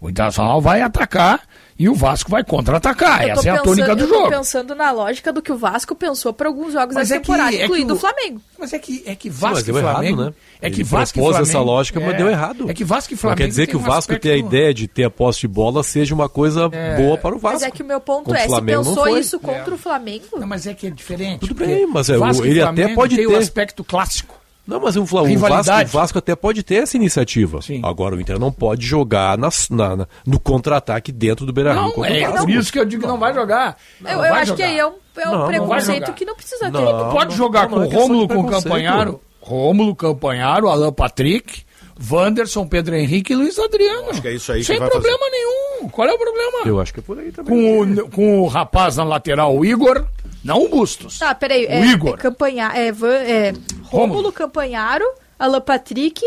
O 0.00 0.08
Internacional 0.08 0.60
vai 0.60 0.80
atacar 0.82 1.40
E 1.80 1.88
o 1.88 1.94
Vasco 1.94 2.28
vai 2.28 2.42
contra-atacar. 2.42 3.22
Eu 3.22 3.34
Essa 3.34 3.48
é 3.48 3.52
a 3.52 3.54
pensando- 3.58 3.64
tônica 3.64 3.94
do 3.94 4.02
eu 4.02 4.08
tô 4.08 4.14
jogo. 4.16 4.30
pensando 4.30 4.74
na 4.74 4.90
lógica 4.90 5.32
do 5.32 5.40
que 5.40 5.52
o 5.52 5.56
Vasco 5.56 5.94
pensou 5.94 6.32
para 6.32 6.48
alguns 6.48 6.72
jogos 6.72 6.92
Mas 6.96 7.08
da 7.08 7.14
é 7.14 7.18
que- 7.20 7.24
temporada, 7.24 7.54
é 7.54 7.58
que 7.58 7.64
incluindo 7.66 7.94
o- 7.94 7.96
o 7.96 8.00
Flamengo. 8.00 8.40
Mas 8.58 8.72
é 8.72 8.80
que, 8.80 9.04
é 9.06 9.14
que 9.14 9.30
Sim, 9.30 9.38
Vasco 9.38 9.54
mas 9.54 9.62
e 9.62 9.66
deu 9.66 9.78
errado, 9.78 9.92
Flamengo. 9.94 10.22
né? 10.24 10.32
É 10.60 10.70
que 10.70 10.76
Ele 10.78 10.82
Vasco 10.82 11.16
e 11.16 11.22
propôs 11.22 11.36
Flamengo. 11.36 11.48
essa 11.56 11.60
lógica, 11.60 12.00
mas 12.00 12.14
é, 12.14 12.16
deu 12.16 12.28
errado. 12.28 12.68
É 12.68 12.74
que 12.74 12.82
Vasco 12.82 13.12
e 13.12 13.14
Não 13.14 13.20
Flamengo. 13.20 13.38
quer 13.42 13.46
dizer 13.48 13.66
que 13.68 13.76
o 13.76 13.78
um 13.78 13.82
Vasco 13.82 13.98
aspecto- 13.98 14.22
tenha 14.22 14.34
a 14.34 14.38
ideia 14.38 14.74
de 14.74 14.88
ter 14.88 15.04
a 15.04 15.10
posse 15.10 15.38
de 15.42 15.46
bola 15.46 15.84
seja 15.84 16.12
uma 16.16 16.28
coisa 16.28 16.68
É. 16.72 16.96
boa 16.96 17.16
para 17.16 17.36
o 17.36 17.38
Vasco. 17.38 17.60
Mas 17.60 17.62
é 17.62 17.70
que 17.70 17.82
o 17.84 17.86
meu 17.86 18.00
ponto 18.00 18.24
Contra 18.24 18.40
o 18.40 18.42
é, 18.42 18.42
se 18.42 18.48
Flamengo 18.48 18.82
não 18.82 18.90
pensou 18.90 19.04
foi. 19.04 19.20
isso 19.20 19.38
contra 19.38 19.72
o 19.74 19.78
Flamengo... 19.78 20.24
Não, 20.36 20.48
mas 20.48 20.66
é 20.66 20.74
que 20.74 20.88
é 20.88 20.90
diferente. 20.90 21.40
Tudo 21.46 21.54
bem, 21.54 21.86
mas 21.86 22.10
é, 22.10 22.16
o- 22.16 22.18
Vasco 22.18 22.44
ele 22.44 22.60
até 22.60 22.72
Flamengo 22.72 22.94
pode 22.96 23.14
tem 23.14 23.24
ter. 23.28 23.32
o 23.32 23.38
aspecto 23.38 23.84
clássico. 23.84 24.34
Não, 24.68 24.78
mas 24.78 24.96
o, 24.96 25.06
Fla- 25.06 25.22
o 25.22 25.38
Vasco, 25.38 25.72
o 25.72 25.86
Vasco 25.86 26.18
até 26.18 26.36
pode 26.36 26.62
ter 26.62 26.82
essa 26.82 26.94
iniciativa. 26.94 27.58
Agora 27.82 28.14
o 28.14 28.20
Inter 28.20 28.38
não 28.38 28.52
pode 28.52 28.84
jogar 28.86 29.38
nas- 29.38 29.70
na- 29.70 29.96
na- 29.96 30.06
no 30.26 30.38
contra-ataque 30.38 31.10
dentro 31.10 31.46
do 31.46 31.52
Beira-Rio 31.54 31.80
Não, 31.82 31.88
o 31.96 32.04
é 32.04 32.30
por 32.36 32.50
isso 32.50 32.70
que 32.70 32.78
eu 32.78 32.84
digo 32.84 33.00
que 33.02 33.08
não 33.08 33.18
vai 33.18 33.32
jogar. 33.32 33.78
Eu, 33.98 34.04
Não 34.04 34.12
eu 34.12 34.18
vai 34.18 34.42
acho 34.42 34.54
que 34.54 34.62
jogar. 34.62 34.70
aí 34.72 34.78
é 34.78 34.86
um, 34.86 34.92
é 35.16 35.28
um 35.28 35.30
Não, 35.32 35.38
não 35.38 35.46
preconceito 35.46 36.00
jogar. 36.00 36.12
que 36.12 36.24
não 36.26 36.34
precisa 36.36 36.64
ter. 36.66 36.72
Não, 36.72 37.10
pode 37.10 37.34
jogar 37.34 37.62
não, 37.62 37.68
com 37.70 37.76
não 37.76 37.82
é 37.84 37.86
questão 37.88 38.06
Rômulo, 38.08 38.28
com 38.28 38.34
preconceito. 38.34 38.62
Campanharo. 38.64 39.20
Rômulo, 39.40 39.96
Campanharo, 39.96 40.68
Alan 40.68 40.92
Patrick, 40.92 41.62
Wanderson, 42.10 42.66
Pedro 42.66 42.94
Henrique 42.94 43.32
e 43.32 43.36
Luiz 43.36 43.58
Adriano. 43.58 44.10
Acho 44.10 44.22
que 44.22 44.28
é 44.28 44.34
isso 44.34 44.52
aí 44.52 44.60
que 44.60 44.66
Sem 44.66 44.78
vai 44.78 44.88
problema 44.88 45.18
nenhum. 45.30 45.88
Qual 45.88 46.06
é 46.08 46.12
o 46.12 46.18
problema? 46.18 46.58
Eu 46.64 46.80
acho 46.80 46.94
que 46.94 47.00
é 47.00 47.02
por 47.02 47.18
aí 47.18 47.32
também. 47.32 47.52
Com 47.52 48.02
o, 48.02 48.10
com 48.10 48.40
o 48.42 48.46
rapaz 48.46 48.96
na 48.96 49.04
lateral, 49.04 49.56
o 49.56 49.64
Igor, 49.64 50.06
não 50.44 50.62
o 50.64 50.68
Bustos. 50.68 51.18
Tá, 51.18 51.34
peraí. 51.34 51.66
O 51.66 51.70
É, 51.70 51.86
Igor. 51.86 52.14
É, 52.14 52.16
Campanha, 52.18 52.72
é, 52.74 52.88
é, 52.88 53.52
Rômulo, 53.84 54.32
Campanharo, 54.32 55.04
Alan 55.38 55.60
Patrick... 55.60 56.22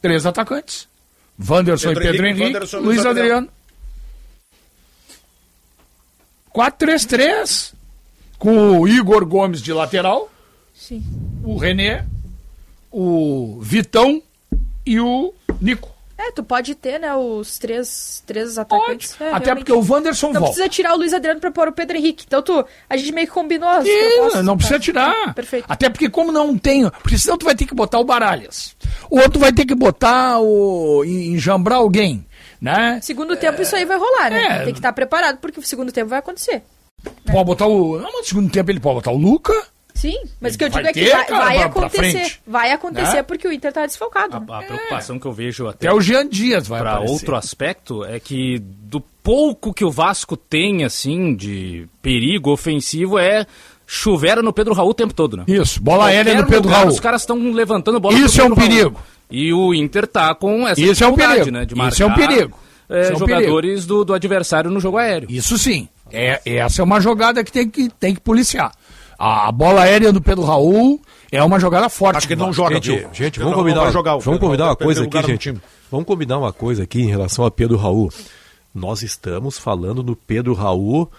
Três 0.00 0.24
atacantes. 0.24 0.88
Wanderson 1.38 1.88
Pedro 1.88 2.02
e 2.02 2.06
Pedro 2.06 2.26
Henrique, 2.26 2.40
Henrique, 2.42 2.54
Wanderson 2.54 2.78
Luiz 2.78 2.96
Luiz 2.96 3.06
Adriano. 3.06 3.48
4-3-3. 6.54 7.74
Com 8.38 8.80
o 8.80 8.88
Igor 8.88 9.26
Gomes 9.26 9.60
de 9.60 9.72
lateral. 9.72 10.30
Sim. 10.74 11.02
O 11.42 11.56
René. 11.56 12.06
O 12.90 13.58
Vitão 13.60 14.22
e 14.86 15.00
o 15.00 15.34
Nico. 15.60 15.94
É, 16.18 16.30
tu 16.32 16.42
pode 16.42 16.74
ter, 16.74 16.98
né, 16.98 17.14
os 17.14 17.58
três, 17.58 18.22
três 18.26 18.56
atacantes. 18.56 19.14
É, 19.20 19.28
Até 19.32 19.46
realmente. 19.46 19.66
porque 19.66 19.72
o 19.72 19.84
Wanderson 19.92 20.28
Não 20.28 20.40
volta. 20.40 20.46
precisa 20.54 20.68
tirar 20.68 20.94
o 20.94 20.96
Luiz 20.96 21.12
Adriano 21.12 21.38
pra 21.40 21.50
pôr 21.50 21.68
o 21.68 21.72
Pedro 21.72 21.94
Henrique. 21.98 22.24
Então 22.26 22.40
tu, 22.40 22.64
a 22.88 22.96
gente 22.96 23.12
meio 23.12 23.26
que 23.26 23.32
combinou 23.34 23.68
as 23.68 23.84
não 24.42 24.54
Tá. 24.54 24.56
precisa 24.56 24.78
tirar. 24.78 25.34
Perfeito. 25.34 25.66
Até 25.68 25.90
porque 25.90 26.08
como 26.08 26.32
não 26.32 26.56
tem, 26.56 26.88
porque 27.02 27.18
senão 27.18 27.36
tu 27.36 27.44
vai 27.44 27.54
ter 27.54 27.66
que 27.66 27.74
botar 27.74 27.98
o 27.98 28.04
Baralhas. 28.04 28.74
O 29.10 29.18
outro 29.20 29.38
vai 29.38 29.52
ter 29.52 29.66
que 29.66 29.74
botar 29.74 30.38
o 30.40 31.04
enjambrar 31.04 31.78
alguém, 31.80 32.24
né? 32.58 32.98
Segundo 33.02 33.36
tempo 33.36 33.60
isso 33.60 33.76
aí 33.76 33.84
vai 33.84 33.98
rolar, 33.98 34.30
né? 34.30 34.60
É. 34.60 34.64
Tem 34.64 34.72
que 34.72 34.78
estar 34.78 34.94
preparado, 34.94 35.36
porque 35.36 35.60
o 35.60 35.62
segundo 35.62 35.92
tempo 35.92 36.08
vai 36.08 36.20
acontecer. 36.20 36.62
Pode 37.30 37.44
botar 37.44 37.66
o, 37.66 37.98
não, 38.00 38.10
no 38.10 38.24
segundo 38.24 38.50
tempo 38.50 38.70
ele 38.70 38.80
pode 38.80 38.94
botar 38.96 39.10
o 39.12 39.18
Luca. 39.18 39.52
Sim, 39.96 40.16
mas 40.40 40.54
o 40.54 40.58
que 40.58 40.64
eu 40.64 40.70
Vai 40.70 40.82
digo 40.84 40.90
é 40.90 40.92
que 40.92 41.04
ter, 41.10 41.16
vai, 41.16 41.26
cara, 41.26 41.44
vai 41.44 41.62
acontecer. 41.62 42.10
frente. 42.12 42.40
Vai 42.46 42.70
acontecer 42.72 43.16
Né? 43.16 43.22
porque 43.22 43.48
o 43.48 43.52
Inter 43.52 43.72
tá 43.72 43.86
desfalcado. 43.86 44.38
né? 44.40 44.46
A 44.50 44.62
preocupação 44.62 45.18
que 45.18 45.26
eu 45.26 45.32
vejo 45.32 45.66
até, 45.66 45.88
Até 45.88 45.96
o 45.96 46.00
Jean 46.00 46.28
Dias 46.28 46.68
vai 46.68 46.80
para 46.80 46.92
aparecer. 46.92 47.12
outro 47.12 47.34
aspecto 47.34 48.04
é 48.04 48.20
que 48.20 48.58
do 48.60 49.00
pouco 49.00 49.72
que 49.74 49.84
o 49.84 49.90
Vasco 49.90 50.36
tem 50.36 50.84
assim 50.84 51.34
de 51.34 51.88
perigo 52.02 52.50
ofensivo 52.52 53.18
é 53.18 53.46
chover 53.86 54.42
no 54.42 54.52
Pedro 54.52 54.74
Raul 54.74 54.90
o 54.90 54.94
tempo 54.94 55.14
todo, 55.14 55.36
né? 55.36 55.44
Isso, 55.48 55.80
bola 55.82 56.06
aérea 56.06 56.34
no 56.34 56.44
Pedro 56.46 56.64
lugar, 56.64 56.78
Raul. 56.80 56.90
Os 56.90 57.00
caras 57.00 57.22
estão 57.22 57.36
levantando 57.52 57.98
bola 57.98 58.18
Isso 58.18 58.40
é 58.40 58.44
um 58.44 58.48
Raul. 58.54 58.56
perigo. 58.60 59.00
E 59.30 59.52
o 59.52 59.72
Inter 59.74 60.06
tá 60.06 60.34
com 60.34 60.66
essa 60.68 60.80
Isso 60.80 61.02
é 61.02 61.06
um 61.06 61.10
dificuldade, 61.12 61.34
perigo. 61.50 61.50
né, 61.56 61.64
de 61.64 61.74
Isso 61.92 62.02
é 62.02 62.06
um 62.06 62.08
marcar, 62.10 62.28
perigo. 62.28 62.58
é, 62.88 63.08
é 63.08 63.12
um 63.14 63.18
jogadores 63.18 63.86
do, 63.86 64.04
do 64.04 64.12
adversário 64.14 64.70
no 64.70 64.78
jogo 64.80 64.98
aéreo. 64.98 65.28
Isso 65.30 65.56
sim. 65.58 65.88
É, 66.12 66.40
essa 66.44 66.80
é 66.82 66.84
uma 66.84 67.00
jogada 67.00 67.42
que 67.42 67.50
tem 67.50 67.68
que, 67.68 67.88
tem 67.88 68.14
que 68.14 68.20
policiar. 68.20 68.70
A, 69.18 69.50
bola 69.50 69.82
aérea 69.82 70.12
do 70.12 70.20
Pedro 70.20 70.44
Raul 70.44 71.00
é 71.32 71.42
uma 71.42 71.58
jogada 71.58 71.88
forte. 71.88 72.18
Acho 72.18 72.28
que 72.28 72.36
do 72.36 72.44
não 72.44 72.52
joga, 72.52 72.74
Gente, 72.76 72.90
viu? 72.90 73.08
gente, 73.12 73.38
vamos 73.38 73.54
combinar, 73.54 73.82
vai 73.82 73.92
jogar, 73.92 74.16
o 74.16 74.20
vamos 74.20 74.40
combinar 74.40 74.66
uma 74.66 74.76
coisa 74.76 75.04
aqui, 75.04 75.22
gente. 75.22 75.54
Vamos 75.90 76.06
combinar 76.06 76.38
uma 76.38 76.52
coisa 76.52 76.82
aqui 76.82 77.00
em 77.00 77.08
relação 77.08 77.44
a 77.44 77.50
Pedro 77.50 77.76
Raul. 77.76 78.12
Nós 78.74 79.02
estamos 79.02 79.58
falando 79.58 80.02
no 80.02 80.14
Pedro 80.14 80.52
Raul 80.52 81.10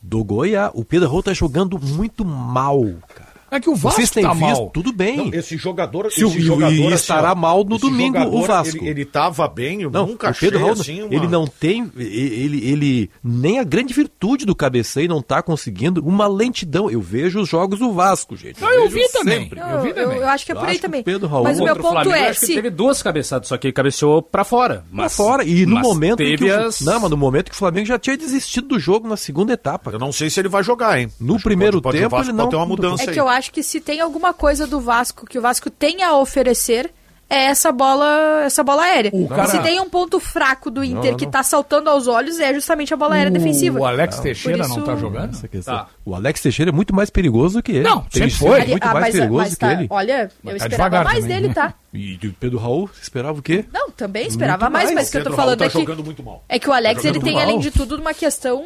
do 0.00 0.22
Goiás. 0.22 0.70
O 0.74 0.84
Pedro 0.84 1.08
Raul 1.08 1.22
tá 1.22 1.32
jogando 1.32 1.78
muito 1.78 2.24
mal, 2.24 2.80
cara. 3.14 3.25
É 3.50 3.60
que 3.60 3.70
o 3.70 3.74
Vasco 3.76 3.98
Vocês 4.00 4.10
têm 4.10 4.22
tá 4.24 4.32
visto? 4.32 4.42
mal. 4.44 4.70
Tudo 4.70 4.92
bem. 4.92 5.16
Não, 5.16 5.34
esse 5.34 5.56
jogador, 5.56 6.10
Se 6.10 6.24
o- 6.24 6.28
esse 6.28 6.38
e- 6.38 6.42
jogador 6.42 6.72
e 6.74 6.84
assim, 6.86 6.94
estará 6.94 7.32
ó, 7.32 7.34
mal 7.34 7.64
no 7.64 7.78
domingo, 7.78 8.18
jogador, 8.18 8.34
o 8.36 8.42
Vasco. 8.42 8.76
Ele, 8.78 8.88
ele 8.88 9.04
tava 9.04 9.46
bem, 9.48 9.82
eu 9.82 9.90
Não, 9.90 10.06
nunca 10.06 10.30
o 10.30 10.34
Pedro 10.34 10.56
achei 10.58 10.60
Raul, 10.68 10.72
assim 10.80 11.02
uma- 11.02 11.14
ele 11.14 11.28
não 11.28 11.46
tem, 11.46 11.90
ele, 11.96 12.68
ele 12.68 13.10
nem 13.22 13.58
a 13.58 13.64
grande 13.64 13.94
virtude 13.94 14.44
do 14.44 14.54
cabeceio 14.54 15.08
não 15.08 15.22
tá 15.22 15.42
conseguindo 15.42 16.02
uma 16.04 16.26
lentidão. 16.26 16.90
Eu 16.90 17.00
vejo 17.00 17.40
os 17.40 17.48
jogos 17.48 17.78
do 17.78 17.92
Vasco, 17.92 18.36
gente. 18.36 18.60
Não, 18.60 18.68
eu 18.70 18.88
vejo 18.88 19.06
vi 19.06 19.12
também. 19.12 19.40
sempre. 19.42 19.60
Eu 19.60 19.80
vi 19.82 19.88
Eu, 19.90 19.94
também. 19.94 20.18
eu 20.18 20.28
acho 20.28 20.44
que 20.46 20.52
é 20.52 20.54
Eu 20.54 20.58
por 20.60 20.68
aí 20.68 20.76
o 20.76 20.80
também. 20.80 21.02
Pedro 21.02 21.28
Raul- 21.28 21.44
Mas 21.44 21.60
o 21.60 21.64
meu 21.64 21.72
o 21.74 21.76
ponto 21.76 21.88
Flamengo, 21.92 22.14
é, 22.16 22.28
acho 22.30 22.40
que 22.40 22.46
se... 22.46 22.54
teve 22.54 22.70
duas 22.70 23.02
cabeçadas, 23.02 23.48
só 23.48 23.56
que 23.56 23.68
ele 23.68 23.72
cabeceou 23.72 24.22
pra 24.22 24.44
fora. 24.44 24.74
Pra 24.76 24.84
Mas, 25.04 25.16
fora. 25.16 25.44
E 25.44 25.64
no 25.66 25.78
momento 25.78 26.16
teve 26.18 26.36
que 26.38 26.50
o, 26.50 26.66
as... 26.66 26.80
não, 26.80 27.00
mas 27.00 27.10
no 27.10 27.16
momento 27.16 27.46
que 27.50 27.54
o 27.54 27.58
Flamengo 27.58 27.86
já 27.86 27.98
tinha 27.98 28.16
desistido 28.16 28.66
do 28.68 28.78
jogo 28.80 29.08
na 29.08 29.16
segunda 29.16 29.52
etapa. 29.52 29.90
Eu 29.92 29.98
não 29.98 30.10
sei 30.12 30.28
se 30.30 30.40
ele 30.40 30.48
vai 30.48 30.62
jogar, 30.64 30.98
hein? 31.00 31.08
No 31.20 31.40
primeiro 31.40 31.80
pode- 31.80 31.96
pode- 31.96 31.98
tempo 32.02 32.14
o 32.14 32.18
ele 32.18 32.24
pode 32.26 32.36
não 32.36 32.48
ter 32.48 32.56
uma 32.56 32.66
mudança 32.66 33.04
É 33.04 33.08
aí. 33.10 33.14
Que 33.36 33.38
acho 33.38 33.52
que 33.52 33.62
se 33.62 33.80
tem 33.80 34.00
alguma 34.00 34.32
coisa 34.34 34.66
do 34.66 34.80
Vasco 34.80 35.26
que 35.26 35.38
o 35.38 35.42
Vasco 35.42 35.70
tem 35.70 36.02
a 36.02 36.16
oferecer, 36.16 36.90
é 37.28 37.46
essa 37.46 37.72
bola, 37.72 38.42
essa 38.44 38.62
bola 38.62 38.82
aérea. 38.84 39.10
O 39.12 39.26
cara- 39.26 39.48
Se 39.48 39.58
tem 39.58 39.80
um 39.80 39.90
ponto 39.90 40.20
fraco 40.20 40.70
do 40.70 40.84
Inter 40.84 41.10
não, 41.10 41.18
que 41.18 41.24
não. 41.24 41.32
tá 41.32 41.42
saltando 41.42 41.90
aos 41.90 42.06
olhos, 42.06 42.38
é 42.38 42.54
justamente 42.54 42.94
a 42.94 42.96
bola 42.96 43.16
aérea 43.16 43.32
defensiva. 43.32 43.80
O 43.80 43.84
Alex 43.84 44.20
Teixeira 44.20 44.58
Por 44.60 44.68
não 44.68 44.76
isso- 44.76 44.84
tá 44.86 44.94
jogando? 44.96 45.30
Essa 45.34 45.48
questão. 45.48 45.74
Tá. 45.76 45.88
O 46.04 46.14
Alex 46.14 46.40
Teixeira 46.40 46.70
é 46.70 46.72
muito 46.72 46.94
mais 46.94 47.10
perigoso 47.10 47.58
do 47.58 47.62
que 47.64 47.72
ele. 47.72 47.82
Não, 47.82 48.06
sempre 48.12 48.30
foi. 48.30 48.60
Ali- 48.60 48.70
muito 48.70 48.84
ah, 48.84 48.92
mais 48.92 49.04
mas, 49.06 49.14
perigoso 49.16 49.40
mas 49.42 49.54
que 49.54 49.58
tá, 49.60 49.72
ele. 49.72 49.86
olha, 49.90 50.30
Mas 50.42 50.52
eu 50.54 50.58
tá 50.60 50.66
esperava 50.66 51.02
mais 51.04 51.18
também, 51.20 51.28
dele, 51.36 51.48
né? 51.48 51.54
tá? 51.54 51.74
E 51.92 52.16
do 52.16 52.32
Pedro 52.34 52.58
Raul, 52.58 52.86
você 52.94 53.00
esperava 53.02 53.38
o 53.38 53.42
quê? 53.42 53.64
Não, 53.72 53.90
também 53.90 54.28
esperava 54.28 54.66
Muito 54.66 54.72
mais, 54.72 54.84
mais. 54.84 54.94
mas 54.94 55.08
o 55.08 55.10
que 55.10 55.18
eu 55.18 55.24
tô 55.24 55.32
falando 55.32 55.62
é 55.62 55.66
tá 55.66 55.72
que 55.72 55.78
jogando 55.80 56.04
muito 56.04 56.22
mal. 56.22 56.44
é 56.48 56.58
que 56.60 56.68
o 56.68 56.72
Alex 56.72 57.02
Tá 57.02 57.08
ele 57.08 57.18
tem 57.20 57.32
mal. 57.34 57.42
além 57.42 57.58
de 57.58 57.70
tudo 57.72 57.96
uma 57.96 58.14
questão 58.14 58.64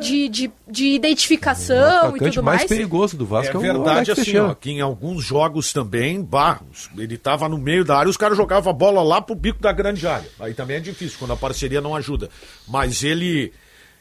de, 0.00 0.28
de, 0.28 0.50
de 0.68 0.84
O 0.84 0.94
identificação 0.94 2.16
e 2.16 2.20
tudo 2.20 2.42
mais 2.42 2.60
mais. 2.60 2.68
perigoso 2.68 3.16
do 3.16 3.26
Vasco 3.26 3.56
É 3.56 3.58
o 3.58 3.60
verdade, 3.60 4.10
Alex 4.10 4.18
assim, 4.18 4.36
ó, 4.38 4.54
que 4.54 4.70
em 4.70 4.80
alguns 4.80 5.24
jogos 5.24 5.72
também, 5.72 6.22
Barros, 6.22 6.90
ele 6.96 7.16
tava 7.16 7.48
no 7.48 7.58
meio 7.58 7.84
da 7.84 7.96
área, 7.98 8.10
os 8.10 8.16
caras 8.16 8.36
jogavam 8.36 8.70
a 8.70 8.74
bola 8.74 9.02
lá 9.02 9.20
pro 9.20 9.34
bico 9.34 9.60
da 9.60 9.72
grande 9.72 10.06
área. 10.06 10.28
Aí 10.40 10.54
também 10.54 10.76
é 10.76 10.80
difícil, 10.80 11.18
quando 11.18 11.32
a 11.32 11.36
parceria 11.36 11.80
não 11.80 11.94
ajuda. 11.94 12.28
Mas 12.66 13.02
ele, 13.02 13.52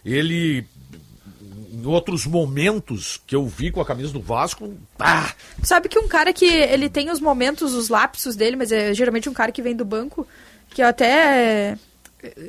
ele, 0.06 0.66
em 1.72 1.86
outros 1.86 2.26
momentos 2.26 3.22
que 3.26 3.36
eu 3.36 3.46
vi 3.46 3.72
com 3.72 3.82
a 3.82 3.86
camisa 3.86 4.12
do 4.12 4.22
Vasco, 4.22 4.74
ah, 5.00 5.32
Sabe 5.64 5.90
que 5.90 6.00
um 6.00 6.08
cara 6.08 6.32
que 6.32 6.46
ele 6.46 6.90
tem 6.90 7.10
os 7.12 7.20
momentos, 7.20 7.74
os 7.74 7.90
lapsos 7.90 8.36
dele, 8.36 8.56
mas 8.56 8.72
é 8.72 8.94
geralmente 8.94 9.30
um 9.30 9.34
cara 9.34 9.52
que 9.52 9.62
vem 9.62 9.76
do 9.76 9.84
banco, 9.86 10.28
que 10.70 10.82
eu 10.82 10.88
até. 10.88 11.78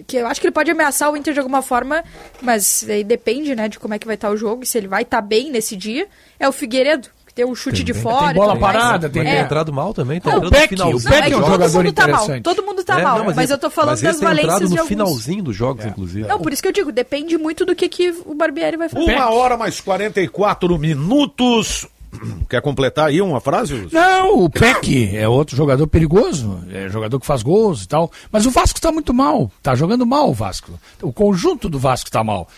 Que 0.07 0.17
eu 0.17 0.27
acho 0.27 0.41
que 0.41 0.47
ele 0.47 0.55
pode 0.55 0.71
ameaçar 0.71 1.11
o 1.13 1.17
Inter 1.17 1.35
de 1.35 1.41
alguma 1.41 1.61
forma, 1.63 2.03
mas 2.41 2.85
aí 2.89 3.05
depende, 3.05 3.55
né, 3.55 3.69
de 3.69 3.79
como 3.79 3.95
é 3.95 3.99
que 3.99 4.07
vai 4.07 4.15
estar 4.15 4.31
o 4.31 4.37
jogo, 4.37 4.63
e 4.63 4.67
se 4.67 4.79
ele 4.79 4.89
vai 4.89 5.03
estar 5.03 5.21
bem 5.21 5.51
nesse 5.51 5.77
dia, 5.77 6.07
é 6.41 6.49
o 6.49 6.53
Figueiredo, 6.53 7.09
que 7.27 7.35
tem 7.35 7.45
um 7.45 7.55
chute 7.55 7.85
de 7.85 7.93
fora. 7.93 8.29
Tem 8.33 8.35
bola 8.35 8.59
parada, 8.59 9.09
tem 9.11 9.23
Mas 9.23 9.33
É. 9.33 9.37
tem 9.37 9.45
entrado 9.45 9.73
mal 9.73 9.93
também. 9.93 10.21
Tá 10.21 10.31
Não, 10.31 10.39
entrando 10.39 10.49
o 10.49 10.55
no 10.55 10.59
Peck, 10.61 10.69
finalzinho 10.71 10.99
o 10.99 11.15
Peck 11.15 11.23
é 11.31 11.33
é 11.33 11.37
um 11.37 11.41
todo 11.41 11.51
jogador 11.53 11.85
mundo 11.85 11.93
tá 11.93 12.03
mal. 12.09 12.15
interessante. 12.23 12.43
Todo 12.43 12.63
mundo 12.63 12.85
tá 12.85 12.99
É, 13.01 13.03
mal. 13.05 13.19
não, 13.19 13.25
mas, 13.27 13.37
mas 13.37 13.51
eu 13.51 13.59
tô 13.59 13.69
falando 13.71 13.91
mas 13.91 14.01
das 14.03 14.17
tem 14.19 14.27
valências 14.29 14.59
de 14.59 14.65
no 14.65 14.71
alguns. 14.73 14.89
finalzinho 14.89 15.43
dos 15.43 15.55
jogos, 15.55 15.85
inclusive. 15.85 16.27
Não, 16.27 16.41
por 16.41 16.53
isso 16.53 16.63
que 16.63 16.69
eu 16.69 16.73
digo, 16.73 16.91
depende 16.91 17.37
muito 17.39 17.65
do 17.67 17.77
que, 17.77 17.89
que 17.89 18.11
o 18.25 18.35
Barbieri 18.35 18.77
vai 18.79 18.89
fazer. 18.89 19.15
uma 19.15 19.31
hora 19.31 19.57
mais 19.57 19.81
44 19.81 20.79
minutos. 20.79 21.87
Quer 22.49 22.61
completar 22.63 23.09
aí 23.09 23.21
uma 23.21 23.41
frase? 23.41 23.89
Não, 23.93 24.45
o 24.45 24.51
Peck 24.51 25.17
é 25.17 25.29
outro 25.29 25.57
jogador 25.57 25.87
perigoso, 25.87 26.63
é 26.71 26.89
jogador 26.89 27.21
que 27.21 27.27
faz 27.27 27.43
gols 27.43 27.85
e 27.85 27.89
tal. 27.89 28.11
Mas 28.31 28.47
o 28.47 28.51
Vasco 28.51 28.79
está 28.79 28.91
muito 28.91 29.13
mal, 29.13 29.51
tá 29.63 29.75
jogando 29.75 30.07
mal 30.07 30.31
o 30.31 30.35
Vasco. 30.35 30.73
O 31.03 31.13
conjunto 31.13 31.69
do 31.69 31.79
Vasco 31.79 32.09
está 32.09 32.25
mal. 32.25 32.49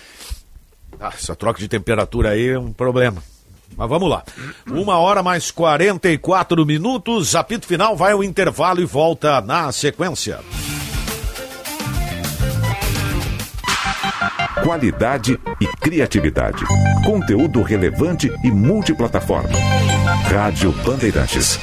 Ah, 1.01 1.12
essa 1.14 1.34
troca 1.34 1.59
de 1.59 1.68
temperatura 1.68 2.30
aí 2.30 2.48
é 2.48 2.59
um 2.59 2.72
problema. 2.72 3.22
Mas 3.76 3.88
vamos 3.88 4.11
lá. 4.11 4.22
Uma 4.68 4.98
hora 4.98 5.22
mais 5.22 5.51
44 5.51 6.66
minutos. 6.66 7.34
Apito 7.34 7.66
final, 7.66 7.96
vai 7.96 8.12
ao 8.12 8.22
intervalo 8.22 8.80
e 8.80 8.84
volta 8.84 9.40
na 9.40 9.72
sequência. 9.72 10.40
Qualidade 14.62 15.40
e 15.61 15.69
criatividade. 15.80 16.64
Conteúdo 17.04 17.62
relevante 17.62 18.30
e 18.44 18.50
multiplataforma. 18.50 19.58
Rádio 20.28 20.72
Bandeirantes. 20.84 21.58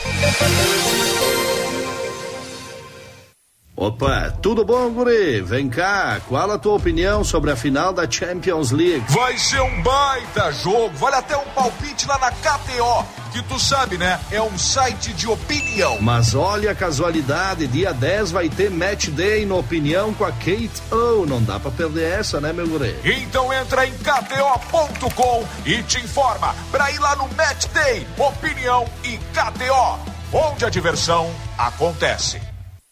Opa, 3.79 4.33
tudo 4.41 4.65
bom, 4.65 4.89
guri? 4.89 5.39
Vem 5.41 5.69
cá, 5.69 6.19
qual 6.27 6.49
a 6.49 6.57
tua 6.57 6.73
opinião 6.73 7.23
sobre 7.23 7.51
a 7.51 7.55
final 7.55 7.93
da 7.93 8.09
Champions 8.09 8.71
League? 8.71 9.05
Vai 9.09 9.37
ser 9.37 9.61
um 9.61 9.83
baita 9.83 10.51
jogo, 10.51 10.97
vale 10.97 11.17
até 11.17 11.37
um 11.37 11.45
palpite 11.49 12.07
lá 12.07 12.17
na 12.17 12.31
KTO, 12.31 13.05
que 13.31 13.43
tu 13.43 13.59
sabe, 13.59 13.99
né? 13.99 14.19
É 14.31 14.41
um 14.41 14.57
site 14.57 15.13
de 15.13 15.27
opinião. 15.27 16.01
Mas 16.01 16.33
olha 16.33 16.71
a 16.71 16.75
casualidade, 16.75 17.67
dia 17.67 17.93
10 17.93 18.31
vai 18.31 18.49
ter 18.49 18.71
Match 18.71 19.09
Day 19.09 19.45
no 19.45 19.59
Opinião 19.59 20.11
com 20.11 20.25
a 20.25 20.31
Kate 20.31 20.81
O. 20.89 21.27
Não 21.27 21.43
dá 21.43 21.59
pra 21.59 21.69
perder 21.69 22.19
essa, 22.19 22.41
né, 22.41 22.51
meu 22.51 22.67
guri? 22.67 22.99
Então 23.05 23.53
entra 23.53 23.85
em 23.85 23.93
KTO.com 23.93 25.45
e 25.67 25.83
te 25.83 25.99
informa 25.99 26.55
pra 26.71 26.89
ir 26.89 26.97
lá 26.97 27.15
no 27.15 27.27
Match 27.35 27.67
Day, 27.67 28.07
Opinião 28.17 28.87
e 29.03 29.19
KTO, 29.19 29.99
onde 30.33 30.65
a 30.65 30.69
diversão 30.71 31.29
acontece. 31.55 32.41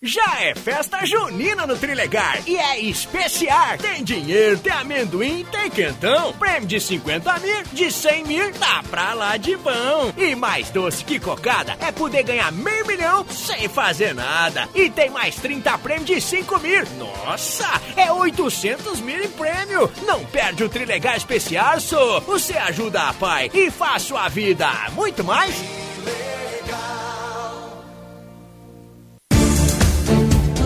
Já 0.06 0.40
é 0.40 0.54
festa 0.54 1.04
junina 1.04 1.66
no 1.66 1.76
Trilegar 1.76 2.40
e 2.46 2.56
é 2.56 2.80
especial. 2.80 3.76
Tem 3.80 4.04
dinheiro, 4.04 4.60
tem 4.60 4.72
amendoim, 4.72 5.44
tem 5.52 5.68
quentão. 5.68 6.32
Prêmio 6.34 6.68
de 6.68 6.80
50 6.80 7.40
mil, 7.40 7.64
de 7.74 7.92
100 7.92 8.24
mil, 8.24 8.54
tá 8.54 8.84
pra 8.88 9.16
lá 9.16 9.36
de 9.36 9.58
bom. 9.58 10.14
E 10.16 10.36
mais 10.36 10.70
doce 10.70 11.04
que 11.04 11.20
cocada 11.20 11.76
é 11.80 11.92
poder 11.92 12.22
ganhar 12.22 12.52
meio 12.52 12.86
milhão 12.86 13.26
sem 13.28 13.68
fazer 13.68 14.14
nada. 14.14 14.70
E 14.76 14.92
tem 14.92 15.10
mais 15.10 15.38
30 15.38 15.76
prêmios 15.80 16.06
de 16.06 16.22
5 16.22 16.60
mil. 16.60 16.84
Nossa, 17.00 17.82
é 17.98 18.12
800 18.12 19.00
mil 19.02 19.24
em 19.24 19.30
prêmio. 19.30 19.92
Não 20.06 20.24
perde 20.26 20.64
o 20.64 20.70
Trilegar 20.70 21.18
especial, 21.18 21.80
só. 21.80 22.20
Você 22.20 22.54
ajuda 22.54 23.10
a 23.10 23.14
pai 23.16 23.50
e 23.52 23.72
faz 23.72 24.04
sua 24.04 24.28
vida 24.28 24.70
muito 24.94 25.24
mais. 25.24 25.56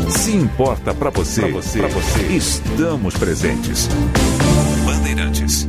Se 0.10 0.36
importa 0.36 0.94
para 0.94 1.12
você, 1.12 1.42
pra 1.42 1.52
você, 1.52 1.80
pra 1.80 1.88
você, 1.88 2.22
estamos 2.34 3.16
presentes. 3.16 3.88
Bandeirantes. 4.86 5.68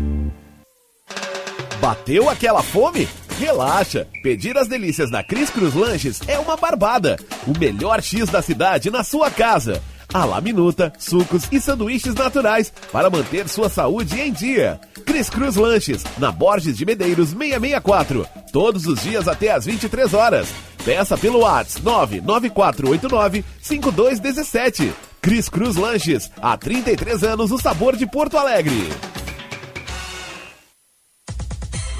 Bateu 1.81 2.29
aquela 2.29 2.63
fome? 2.63 3.07
Relaxa! 3.39 4.07
Pedir 4.23 4.57
as 4.57 4.67
delícias 4.67 5.11
da 5.11 5.23
Cris 5.23 5.51
Cruz 5.51 5.75
Lanches 5.75 6.21
é 6.27 6.39
uma 6.39 6.57
barbada. 6.57 7.17
O 7.47 7.59
melhor 7.59 8.03
X 8.03 8.31
da 8.31 8.41
cidade 8.41 8.91
na 8.91 9.05
sua 9.05 9.31
casa. 9.31 9.83
A 10.13 10.25
la 10.25 10.41
minuta, 10.41 10.93
sucos 10.99 11.45
e 11.53 11.61
sanduíches 11.61 12.15
naturais 12.15 12.73
para 12.91 13.11
manter 13.11 13.49
sua 13.49 13.69
saúde 13.69 14.19
em 14.21 14.33
dia. 14.33 14.81
Cris 15.05 15.29
Cruz 15.31 15.57
Lanches, 15.57 16.03
na 16.19 16.33
Borges 16.33 16.77
de 16.77 16.87
Medeiros 16.87 17.29
664. 17.29 18.27
Todos 18.53 18.87
os 18.87 19.03
dias 19.03 19.29
até 19.29 19.53
às 19.53 19.67
23 19.67 20.13
horas. 20.15 20.49
Peça 20.85 21.17
pelo 21.17 21.39
WhatsApp 21.41 22.21
99489-5217. 22.21 24.93
Cris 25.21 25.49
Cruz 25.49 25.77
Lanches, 25.77 26.29
há 26.41 26.57
33 26.57 27.23
anos 27.23 27.53
o 27.53 27.59
sabor 27.59 27.95
de 27.97 28.07
Porto 28.07 28.39
Alegre. 28.39 28.89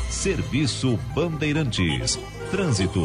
Serviço 0.09 0.99
Bandeirantes. 1.15 2.19
Trânsito. 2.51 3.05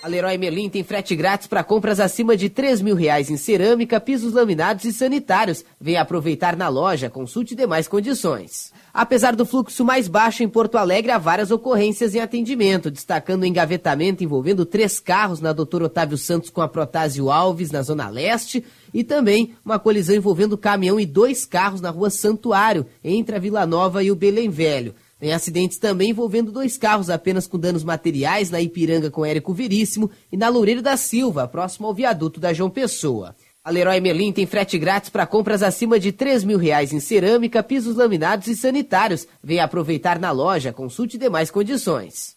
A 0.00 0.06
Leroy 0.06 0.38
Merlin 0.38 0.68
tem 0.68 0.84
frete 0.84 1.16
grátis 1.16 1.48
para 1.48 1.64
compras 1.64 1.98
acima 1.98 2.36
de 2.36 2.48
3 2.48 2.80
mil 2.82 2.94
reais 2.94 3.30
em 3.30 3.36
cerâmica, 3.36 4.00
pisos 4.00 4.32
laminados 4.32 4.84
e 4.84 4.92
sanitários. 4.92 5.64
Venha 5.80 6.02
aproveitar 6.02 6.56
na 6.56 6.68
loja, 6.68 7.10
consulte 7.10 7.56
demais 7.56 7.88
condições. 7.88 8.72
Apesar 8.94 9.34
do 9.34 9.44
fluxo 9.44 9.84
mais 9.84 10.06
baixo 10.06 10.44
em 10.44 10.48
Porto 10.48 10.78
Alegre, 10.78 11.10
há 11.10 11.18
várias 11.18 11.50
ocorrências 11.50 12.14
em 12.14 12.20
atendimento, 12.20 12.92
destacando 12.92 13.42
o 13.42 13.46
engavetamento 13.46 14.22
envolvendo 14.22 14.64
três 14.64 15.00
carros 15.00 15.40
na 15.40 15.52
Doutor 15.52 15.82
Otávio 15.82 16.16
Santos 16.16 16.48
com 16.48 16.60
a 16.60 16.68
Protásio 16.68 17.28
Alves, 17.28 17.72
na 17.72 17.82
Zona 17.82 18.08
Leste, 18.08 18.64
e 18.94 19.02
também 19.02 19.54
uma 19.64 19.80
colisão 19.80 20.14
envolvendo 20.14 20.56
caminhão 20.56 21.00
e 21.00 21.06
dois 21.06 21.44
carros 21.44 21.80
na 21.80 21.90
Rua 21.90 22.08
Santuário, 22.08 22.86
entre 23.02 23.34
a 23.34 23.38
Vila 23.40 23.66
Nova 23.66 24.02
e 24.02 24.12
o 24.12 24.16
Belém 24.16 24.48
Velho. 24.48 24.94
Tem 25.18 25.32
acidentes 25.32 25.78
também 25.78 26.10
envolvendo 26.10 26.52
dois 26.52 26.78
carros 26.78 27.10
apenas 27.10 27.46
com 27.46 27.58
danos 27.58 27.82
materiais 27.82 28.50
na 28.50 28.60
Ipiranga 28.60 29.10
com 29.10 29.26
Érico 29.26 29.52
Veríssimo 29.52 30.10
e 30.30 30.36
na 30.36 30.48
Loureiro 30.48 30.80
da 30.80 30.96
Silva, 30.96 31.48
próximo 31.48 31.88
ao 31.88 31.94
viaduto 31.94 32.38
da 32.38 32.52
João 32.52 32.70
Pessoa. 32.70 33.34
A 33.64 33.70
Leroy 33.70 34.00
Merlin 34.00 34.32
tem 34.32 34.46
frete 34.46 34.78
grátis 34.78 35.10
para 35.10 35.26
compras 35.26 35.62
acima 35.62 35.98
de 35.98 36.12
3 36.12 36.44
mil 36.44 36.56
reais 36.56 36.92
em 36.92 37.00
cerâmica, 37.00 37.62
pisos 37.62 37.96
laminados 37.96 38.46
e 38.46 38.56
sanitários. 38.56 39.26
Venha 39.42 39.64
aproveitar 39.64 40.18
na 40.18 40.30
loja, 40.30 40.72
consulte 40.72 41.18
demais 41.18 41.50
condições. 41.50 42.36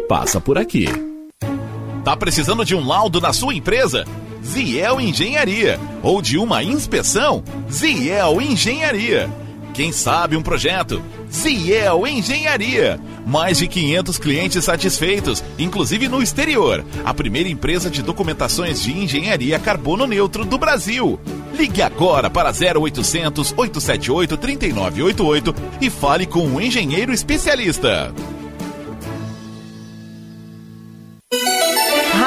passa 0.00 0.40
por 0.40 0.58
aqui. 0.58 0.86
Tá 2.04 2.16
precisando 2.16 2.64
de 2.64 2.74
um 2.74 2.86
laudo 2.86 3.20
na 3.20 3.32
sua 3.32 3.54
empresa? 3.54 4.04
Ziel 4.44 5.00
Engenharia. 5.00 5.78
Ou 6.02 6.22
de 6.22 6.38
uma 6.38 6.62
inspeção? 6.62 7.44
Ziel 7.70 8.40
Engenharia. 8.40 9.30
Quem 9.74 9.92
sabe 9.92 10.36
um 10.36 10.42
projeto? 10.42 11.02
Ziel 11.30 12.06
Engenharia. 12.06 12.98
Mais 13.26 13.58
de 13.58 13.68
500 13.68 14.18
clientes 14.18 14.64
satisfeitos, 14.64 15.44
inclusive 15.58 16.08
no 16.08 16.22
exterior. 16.22 16.84
A 17.04 17.14
primeira 17.14 17.48
empresa 17.48 17.88
de 17.88 18.02
documentações 18.02 18.82
de 18.82 18.92
engenharia 18.92 19.58
carbono 19.58 20.06
neutro 20.06 20.44
do 20.44 20.58
Brasil. 20.58 21.20
Ligue 21.56 21.82
agora 21.82 22.28
para 22.28 22.50
0800 22.50 23.54
878 23.56 24.36
3988 24.36 25.54
e 25.80 25.90
fale 25.90 26.26
com 26.26 26.40
um 26.40 26.60
engenheiro 26.60 27.12
especialista. 27.12 28.12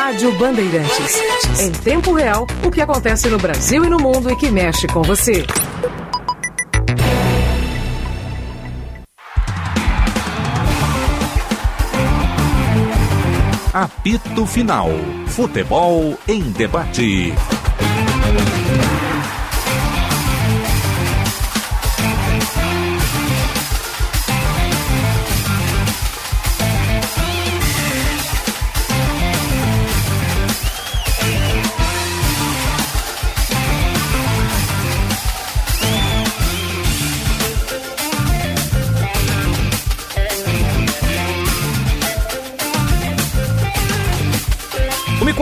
Rádio 0.04 0.34
Bandeirantes. 0.34 1.62
Em 1.62 1.72
tempo 1.72 2.12
real, 2.12 2.46
o 2.62 2.70
que 2.70 2.82
acontece 2.82 3.30
no 3.30 3.38
Brasil 3.38 3.86
e 3.86 3.90
no 3.90 3.98
mundo 3.98 4.30
e 4.30 4.36
que 4.36 4.52
mexe 4.52 4.86
com 4.86 5.02
você. 5.02 5.46
Apito 13.74 14.46
Final. 14.46 14.90
Futebol 15.28 16.20
em 16.28 16.52
debate. 16.52 17.34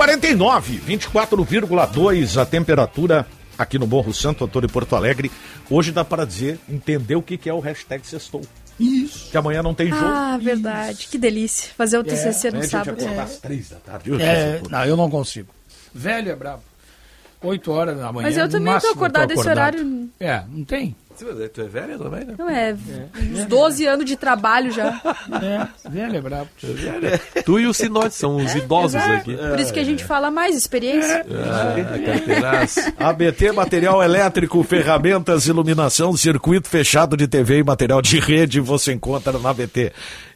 49, 0.06 0.82
24,2 0.88 2.42
a 2.42 2.44
temperatura 2.44 3.24
aqui 3.56 3.78
no 3.78 3.86
Morro 3.86 4.12
Santo 4.12 4.44
Antônio 4.44 4.68
Porto 4.68 4.96
Alegre. 4.96 5.32
Hoje 5.70 5.92
dá 5.92 6.04
para 6.04 6.26
dizer, 6.26 6.58
entender 6.68 7.14
o 7.16 7.22
que, 7.22 7.38
que 7.38 7.48
é 7.48 7.54
o 7.54 7.60
hashtag 7.60 8.06
sextou. 8.08 8.42
Isso. 8.80 9.30
Que 9.30 9.38
amanhã 9.38 9.62
não 9.62 9.76
tem 9.76 9.90
jogo. 9.90 10.04
Ah, 10.04 10.40
verdade. 10.42 11.08
Que 11.08 11.20
delícia. 11.20 11.70
Fazer 11.78 12.00
o 12.00 12.04
TCC 12.04 12.48
É, 12.48 12.52
no 12.52 12.58
a 12.58 12.62
gente 12.64 12.72
sábado. 12.72 13.00
É. 13.00 13.20
às 13.20 13.38
três 13.38 13.70
da 13.70 13.76
tarde. 13.76 14.10
Eu 14.10 14.20
É, 14.20 14.60
não, 14.72 14.86
eu 14.86 14.98
não 14.98 15.08
consigo. 15.08 15.54
Velho 15.94 16.32
é 16.32 16.36
brabo. 16.36 16.64
8 17.44 17.72
horas 17.72 17.96
da 17.96 18.12
manhã. 18.12 18.28
Mas 18.28 18.38
eu 18.38 18.50
também 18.50 18.66
tô 18.70 18.74
máximo, 18.74 18.94
acordado 18.94 19.32
esse 19.32 19.40
acordado. 19.42 19.76
horário. 19.76 20.10
É, 20.20 20.44
não 20.50 20.64
tem. 20.64 20.96
Tu 21.18 21.62
é 21.62 21.66
velha 21.66 21.98
também, 21.98 22.26
né? 22.26 22.36
Não 22.38 22.50
é, 22.50 22.76
uns 23.34 23.46
12 23.46 23.86
anos 23.86 24.06
de 24.06 24.16
trabalho 24.16 24.72
já. 24.72 25.02
É, 25.42 25.90
velho 25.90 26.18
é 26.18 26.22
brabo. 26.22 26.50
Tu 27.46 27.60
e 27.60 27.68
o 27.68 27.74
Sinote 27.74 28.16
são 28.16 28.38
os 28.38 28.56
idosos 28.56 28.96
Exato. 28.96 29.14
aqui. 29.14 29.36
Por 29.36 29.60
isso 29.60 29.74
que 29.74 29.80
a 29.80 29.84
gente 29.84 30.04
fala 30.04 30.32
mais, 30.32 30.56
experiência. 30.56 31.26
Ah. 33.00 33.10
ABT 33.10 33.52
Material 33.52 34.02
Elétrico, 34.02 34.64
ferramentas, 34.64 35.48
iluminação, 35.48 36.16
circuito 36.16 36.68
fechado 36.68 37.18
de 37.18 37.28
TV 37.28 37.60
e 37.60 37.64
material 37.64 38.02
de 38.02 38.20
rede 38.20 38.60
você 38.60 38.94
encontra 38.94 39.38
na 39.38 39.50
ABT. 39.50 39.92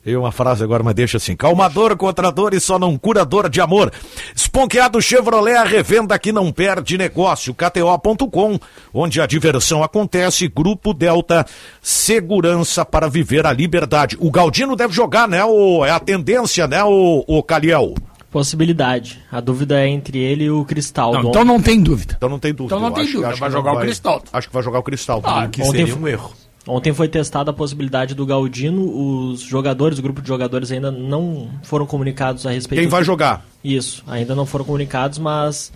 E 0.06 0.16
uma 0.16 0.32
frase 0.32 0.64
agora, 0.64 0.84
mas 0.84 0.94
deixa 0.94 1.18
assim. 1.18 1.36
Calmador 1.36 1.98
contra 1.98 2.32
dor 2.32 2.54
e 2.54 2.60
só 2.60 2.78
não 2.78 2.96
curador 2.96 3.50
de 3.50 3.60
amor. 3.60 3.92
Esponqueado 4.36 5.02
Chevrolet, 5.02 5.56
a 5.56 5.64
revenda 5.64 6.20
que 6.20 6.32
não 6.32 6.52
perde 6.52 6.96
negócio. 6.96 7.56
KTO.com, 7.56 8.60
onde 8.94 9.20
a 9.20 9.26
diversão 9.26 9.84
acontece. 9.84 10.48
Grupo 10.48 10.65
Delta, 10.96 11.46
segurança 11.82 12.84
para 12.84 13.08
viver 13.10 13.46
a 13.46 13.54
liberdade. 13.54 14.18
O 14.20 14.32
Galdino 14.32 14.76
deve 14.76 14.94
jogar, 14.94 15.28
né? 15.28 15.44
O, 15.46 15.86
é 15.86 15.92
a 15.92 16.00
tendência, 16.00 16.68
né, 16.68 16.84
o, 16.84 17.24
o 17.28 17.44
Caliel? 17.44 17.94
Possibilidade. 18.32 19.22
A 19.32 19.40
dúvida 19.40 19.80
é 19.80 19.88
entre 19.88 20.18
ele 20.18 20.46
e 20.46 20.50
o 20.52 20.66
Cristaldo. 20.66 21.22
Não, 21.24 21.30
então 21.30 21.46
não 21.46 21.62
tem 21.62 21.82
dúvida. 21.82 22.16
Então 22.18 22.28
não 22.30 22.40
tem 22.40 22.54
dúvida. 22.54 22.76
Então 22.76 22.80
não 22.80 22.88
Eu 22.90 22.94
tem 22.94 23.04
acho- 23.04 23.14
dúvida, 23.14 23.30
acho 23.32 23.40
vai 23.40 23.52
jogar 23.52 23.74
o 23.74 23.80
Cristaldo. 23.80 24.26
Acho 24.34 24.48
que 24.48 24.54
vai 24.54 24.64
jogar 24.64 24.80
o 24.80 24.84
Cristaldo. 24.84 25.28
Ah, 25.28 25.48
que 25.48 25.62
ontem 25.62 25.72
seria 25.72 25.88
foi- 25.94 26.02
um 26.02 26.08
erro. 26.08 26.34
Ontem 26.68 26.92
foi 26.92 27.08
testada 27.08 27.52
a 27.52 27.54
possibilidade 27.54 28.16
do 28.16 28.26
Galdino. 28.26 28.82
Os 29.30 29.40
jogadores, 29.42 30.00
o 30.00 30.02
grupo 30.02 30.20
de 30.22 30.28
jogadores 30.28 30.72
ainda 30.72 30.92
não 30.92 31.48
foram 31.64 31.86
comunicados 31.86 32.46
a 32.46 32.50
respeito. 32.52 32.82
Quem 32.82 32.90
vai 32.90 33.04
jogar? 33.04 33.46
Isso, 33.64 34.04
ainda 34.08 34.34
não 34.34 34.46
foram 34.48 34.66
comunicados, 34.66 35.20
mas 35.20 35.72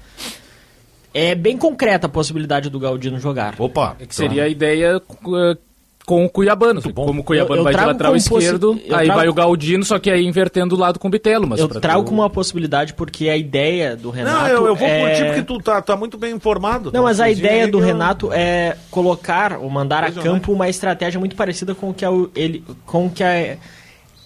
é 1.13 1.35
bem 1.35 1.57
concreta 1.57 2.07
a 2.07 2.09
possibilidade 2.09 2.69
do 2.69 2.79
Galdino 2.79 3.19
jogar. 3.19 3.55
Opa, 3.57 3.95
É 3.99 4.05
que 4.05 4.15
seria 4.15 4.43
a 4.43 4.47
ideia 4.47 4.97
eh, 4.97 5.57
com 6.05 6.25
o 6.25 6.29
Cuiabano. 6.29 6.81
Como 6.91 7.21
o 7.21 7.23
Cuiabano 7.23 7.53
Eu- 7.55 7.57
eu 7.59 7.63
vai 7.65 7.75
de 7.75 7.85
lateral 7.85 8.15
esquerdo, 8.15 8.79
aí 8.85 9.05
trago- 9.05 9.13
vai 9.19 9.29
o 9.29 9.33
Galdino, 9.33 9.85
só 9.85 9.99
que 9.99 10.09
aí 10.09 10.25
invertendo 10.25 10.73
o 10.73 10.77
lado 10.79 10.97
com 10.97 11.07
o 11.07 11.11
Bitelo. 11.11 11.47
Mas 11.47 11.59
Eu 11.59 11.67
trago 11.67 12.03
como 12.03 12.21
uma 12.21 12.29
possibilidade 12.31 12.95
porque 12.95 13.29
a 13.29 13.37
ideia 13.37 13.95
do 13.95 14.09
Renato. 14.09 14.39
Não, 14.39 14.47
eu, 14.47 14.65
eu 14.67 14.75
vou 14.75 14.87
é... 14.87 15.01
curtir 15.01 15.25
porque 15.25 15.41
tu 15.43 15.59
tá, 15.59 15.79
tá 15.81 15.95
muito 15.95 16.17
bem 16.17 16.33
informado. 16.33 16.91
Não, 16.91 17.03
mas 17.03 17.19
a 17.19 17.29
ideia 17.29 17.67
do 17.67 17.79
Renato 17.79 18.33
é 18.33 18.75
colocar 18.89 19.59
ou 19.59 19.69
mandar 19.69 20.03
a 20.03 20.11
Pois 20.11 20.17
é, 20.17 20.21
campo 20.27 20.51
uma 20.51 20.67
estratégia 20.67 21.19
muito 21.19 21.35
parecida 21.35 21.75
com 21.75 21.91
o 21.91 21.93
que 21.93 22.03
a, 22.03 22.09
ele 22.35 22.63
com 22.87 23.05
o 23.05 23.09
que 23.11 23.23
a, 23.23 23.57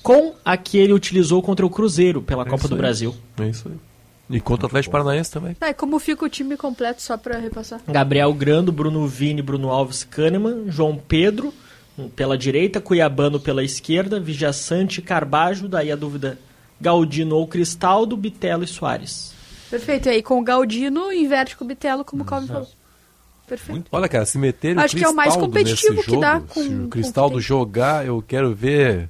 com 0.02 0.34
a 0.46 0.56
que 0.56 0.78
ele 0.78 0.94
utilizou 0.94 1.42
contra 1.42 1.66
o 1.66 1.70
Cruzeiro 1.70 2.22
pela 2.22 2.46
Copa 2.46 2.58
isso 2.60 2.68
do 2.70 2.76
aí. 2.76 2.82
Brasil. 2.82 3.16
É 3.42 3.48
isso 3.48 3.68
aí. 3.68 3.76
E 4.36 4.40
contra 4.42 4.66
o 4.66 4.68
Atlético 4.68 4.92
Paranaense 4.92 5.32
também. 5.32 5.54
Tá, 5.54 5.70
e 5.70 5.74
como 5.74 6.00
fica 6.00 6.26
o 6.26 6.30
time 6.30 6.58
completo, 6.58 7.02
só 7.02 7.16
pra 7.18 7.38
repassar? 7.38 7.80
Gabriel 7.88 8.34
Grando, 8.34 8.72
Bruno 8.72 9.06
Vini, 9.08 9.42
Bruno 9.42 9.70
Alves 9.70 10.04
Kahneman, 10.04 10.66
João 10.70 10.98
Pedro 10.98 11.54
pela 12.16 12.36
direita, 12.36 12.82
Cuiabano 12.82 13.40
pela 13.40 13.64
esquerda, 13.64 14.20
Vijaçante, 14.20 15.02
Carbajo, 15.02 15.68
daí 15.68 15.92
a 15.92 15.96
dúvida 15.96 16.40
Galdino 16.82 17.36
ou 17.36 17.48
Cristaldo, 17.48 18.18
Bitelo 18.18 18.64
e 18.64 18.68
Soares. 18.68 19.32
Perfeito. 19.70 20.08
E 20.08 20.10
aí 20.14 20.24
com 20.24 20.40
o 20.40 20.44
Galdino, 20.44 21.14
inverte 21.14 21.56
com 21.56 21.64
o 21.64 21.68
Bitelo, 21.68 22.04
como 22.04 22.24
o 22.24 22.26
Calvin 22.26 22.48
falou. 22.48 22.68
Perfeito. 23.48 23.86
Olha, 23.92 24.08
cara, 24.08 24.26
se 24.26 24.38
meter 24.38 24.78
Acho 24.80 24.96
que 24.96 25.04
é 25.04 25.08
o 25.10 25.14
mais 25.16 25.36
competitivo 25.36 26.02
que 26.02 26.18
dá 26.18 26.40
com- 26.40 26.64
Se 26.64 26.70
com 26.70 26.76
o 26.76 26.86
o 26.86 26.90
Cristaldo 26.90 27.40
jogar, 27.42 28.06
eu 28.06 28.24
quero 28.26 28.56
ver 28.56 29.10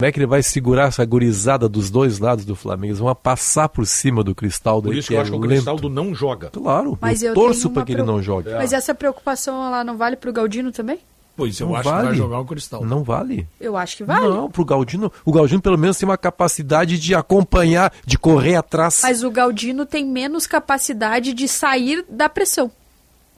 como 0.00 0.08
é 0.08 0.12
que 0.12 0.18
ele 0.20 0.26
vai 0.26 0.44
segurar 0.44 0.84
essa 0.88 1.04
gurizada 1.04 1.68
dos 1.68 1.90
dois 1.90 2.20
lados 2.20 2.44
do 2.44 2.54
Flamengo. 2.54 2.86
Eles 2.92 3.00
vão 3.00 3.12
passar 3.16 3.68
por 3.68 3.84
cima 3.84 4.22
do 4.22 4.32
Cristaldo. 4.32 4.88
Por 4.90 4.96
isso 4.96 5.08
que 5.08 5.14
eu 5.14 5.18
é 5.18 5.22
acho 5.22 5.32
que 5.32 5.36
o 5.36 5.40
lento. 5.40 5.50
Cristaldo 5.50 5.88
não 5.88 6.14
joga. 6.14 6.50
Claro, 6.50 6.96
Mas 7.00 7.20
eu 7.20 7.30
eu 7.30 7.34
torço 7.34 7.68
para 7.68 7.84
que 7.84 7.90
ele 7.92 8.04
pro- 8.04 8.12
não 8.12 8.22
jogue. 8.22 8.48
Mas 8.54 8.72
essa 8.72 8.94
preocupação 8.94 9.60
ela 9.66 9.82
não 9.82 9.96
vale 9.96 10.14
pro 10.14 10.32
Galdino 10.32 10.70
também? 10.70 11.00
Pois 11.36 11.58
eu 11.58 11.66
Não 11.68 11.74
acho 11.74 11.82
que 11.88 11.94
vai 11.94 12.04
vale. 12.04 12.16
jogar 12.16 12.38
o 12.38 12.44
Cristal. 12.44 12.84
Não 12.84 13.02
vale. 13.02 13.46
Eu 13.60 13.76
acho 13.76 13.96
que 13.96 14.04
vale. 14.04 14.28
Não, 14.28 14.48
pro 14.48 14.64
Galdino, 14.64 15.12
o 15.24 15.32
Galdino 15.32 15.60
pelo 15.60 15.76
menos 15.78 15.98
tem 15.98 16.08
uma 16.08 16.16
capacidade 16.18 16.96
de 16.96 17.12
acompanhar, 17.16 17.92
de 18.06 18.16
correr 18.16 18.54
atrás. 18.54 19.00
Mas 19.02 19.24
o 19.24 19.30
Galdino 19.32 19.84
tem 19.84 20.06
menos 20.06 20.46
capacidade 20.46 21.32
de 21.32 21.48
sair 21.48 22.04
da 22.08 22.28
pressão 22.28 22.70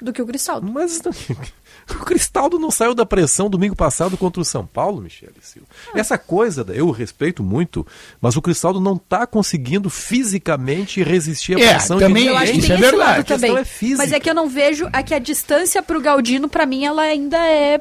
do 0.00 0.12
que 0.12 0.20
o 0.22 0.26
Cristaldo. 0.26 0.70
Mas 0.70 1.00
o 2.00 2.04
Cristaldo 2.04 2.58
não 2.58 2.70
saiu 2.70 2.94
da 2.94 3.04
pressão 3.06 3.48
domingo 3.50 3.74
passado 3.76 4.16
contra 4.16 4.40
o 4.40 4.44
São 4.44 4.66
Paulo, 4.66 5.00
Michele 5.02 5.32
Silva. 5.40 5.66
Essa 5.94 6.16
coisa, 6.18 6.64
eu 6.70 6.90
respeito 6.90 7.42
muito, 7.42 7.86
mas 8.20 8.36
o 8.36 8.42
Cristaldo 8.42 8.80
não 8.80 8.94
está 8.96 9.26
conseguindo 9.26 9.88
fisicamente 9.90 11.02
resistir 11.02 11.56
à 11.56 11.60
É, 11.60 11.68
pressão 11.70 11.98
também 11.98 12.24
de 12.24 12.28
Eu 12.28 12.36
acho 12.36 12.52
que 12.52 12.58
ninguém. 12.58 12.68
tem 12.68 12.76
Isso 12.76 12.86
é 12.86 12.90
verdade. 12.90 13.24
também. 13.24 13.56
é 13.56 13.64
física. 13.64 13.98
Mas 13.98 14.12
é 14.12 14.20
que 14.20 14.30
eu 14.30 14.34
não 14.34 14.48
vejo 14.48 14.88
é 14.92 15.02
que 15.02 15.14
a 15.14 15.18
distância 15.18 15.82
pro 15.82 16.00
Galdino, 16.00 16.48
pra 16.48 16.66
mim, 16.66 16.84
ela 16.84 17.02
ainda 17.02 17.38
é. 17.38 17.80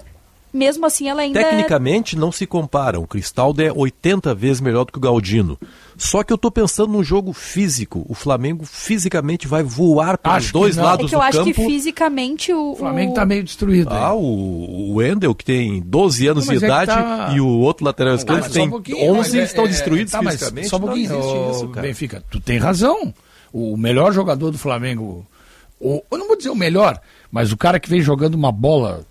Mesmo 0.52 0.86
assim, 0.86 1.08
ela 1.08 1.22
ainda 1.22 1.40
Tecnicamente 1.44 2.18
não 2.18 2.32
se 2.32 2.48
comparam. 2.48 3.04
O 3.04 3.08
Cristaldo 3.08 3.62
é 3.62 3.72
80 3.72 4.34
vezes 4.34 4.60
melhor 4.60 4.84
do 4.84 4.92
que 4.92 4.98
o 4.98 5.02
Galdino. 5.02 5.60
Só 5.96 6.24
que 6.24 6.34
eu 6.34 6.38
tô 6.38 6.50
pensando 6.50 6.92
num 6.94 7.04
jogo 7.04 7.34
físico. 7.34 8.04
O 8.10 8.16
Flamengo 8.16 8.66
fisicamente 8.66 9.48
vai 9.48 9.62
voar 9.62 10.20
Acho 10.24 10.48
que 10.48 10.54
dois 10.54 10.76
não. 10.76 10.84
é. 10.84 10.88
É 10.88 10.90
lados 10.90 11.10
que 11.10 11.16
eu 11.16 11.20
do 11.20 11.24
acho 11.24 11.38
campo. 11.40 11.54
que 11.54 11.66
fisicamente 11.66 12.52
o. 12.54 12.72
O 12.72 12.76
Flamengo 12.76 13.14
tá 13.14 13.26
meio 13.26 13.44
destruído. 13.44 13.90
Ah, 13.92 14.10
aí. 14.10 14.16
o, 14.16 14.20
o 14.20 14.94
Wendel, 14.96 15.36
que 15.36 15.46
tem 15.46 15.82
12 15.82 16.28
anos 16.28 16.48
Não, 16.48 16.58
de 16.58 16.64
é 16.64 16.68
idade, 16.68 16.92
tá- 16.92 17.32
e 17.36 17.40
o 17.42 17.48
outro 17.48 17.86
lateral 17.86 18.16
esquerdo 18.16 18.42
que 18.42 18.48
só 18.48 18.54
tem 18.54 18.68
um 18.68 18.72
pouquinho, 18.72 18.98
11 19.12 19.18
mas 19.18 19.34
é- 19.36 19.44
estão 19.44 19.66
é- 19.66 19.68
destruídos 19.68 20.12
tá, 20.12 20.20
fisicamente. 20.24 20.68
Só 20.70 20.78
um 20.78 20.82
pouquinho, 20.82 21.10
não 21.10 21.52
isso, 21.52 21.68
cara. 21.70 21.86
Benfica, 21.88 22.24
tu 22.32 22.40
tem 22.40 22.58
razão. 22.58 23.14
O 23.54 23.78
melhor 23.78 24.12
jogador 24.14 24.50
do 24.52 24.58
Flamengo, 24.58 25.26
o, 25.80 26.02
eu 26.12 26.18
não 26.18 26.28
vou 26.28 26.38
dizer 26.38 26.50
o 26.50 26.56
melhor, 26.56 27.00
mas 27.32 27.52
o 27.52 27.58
cara 27.58 27.80
que 27.80 27.90
vem 27.90 28.02
jogando 28.02 28.34
uma 28.36 28.52
bola 28.52 29.02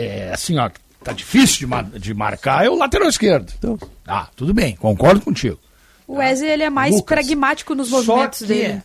é 0.00 0.30
assim, 0.32 0.58
ó, 0.58 0.70
tá 1.02 1.12
difícil 1.12 1.58
de, 1.60 1.66
mar- 1.66 1.84
de 1.84 2.14
marcar 2.14 2.64
é 2.64 2.70
o 2.70 2.76
lateral 2.76 3.08
esquerdo. 3.08 3.52
Então. 3.58 3.78
Ah, 4.06 4.28
tudo 4.36 4.52
bem, 4.54 4.76
concordo 4.76 5.20
contigo. 5.20 5.58
O 6.06 6.14
Wesley 6.16 6.50
ele 6.50 6.62
é 6.62 6.70
mais 6.70 6.94
Lucas. 6.94 7.06
pragmático 7.16 7.74
nos 7.74 7.90
movimentos 7.90 8.38
que- 8.40 8.46
dele. 8.46 8.82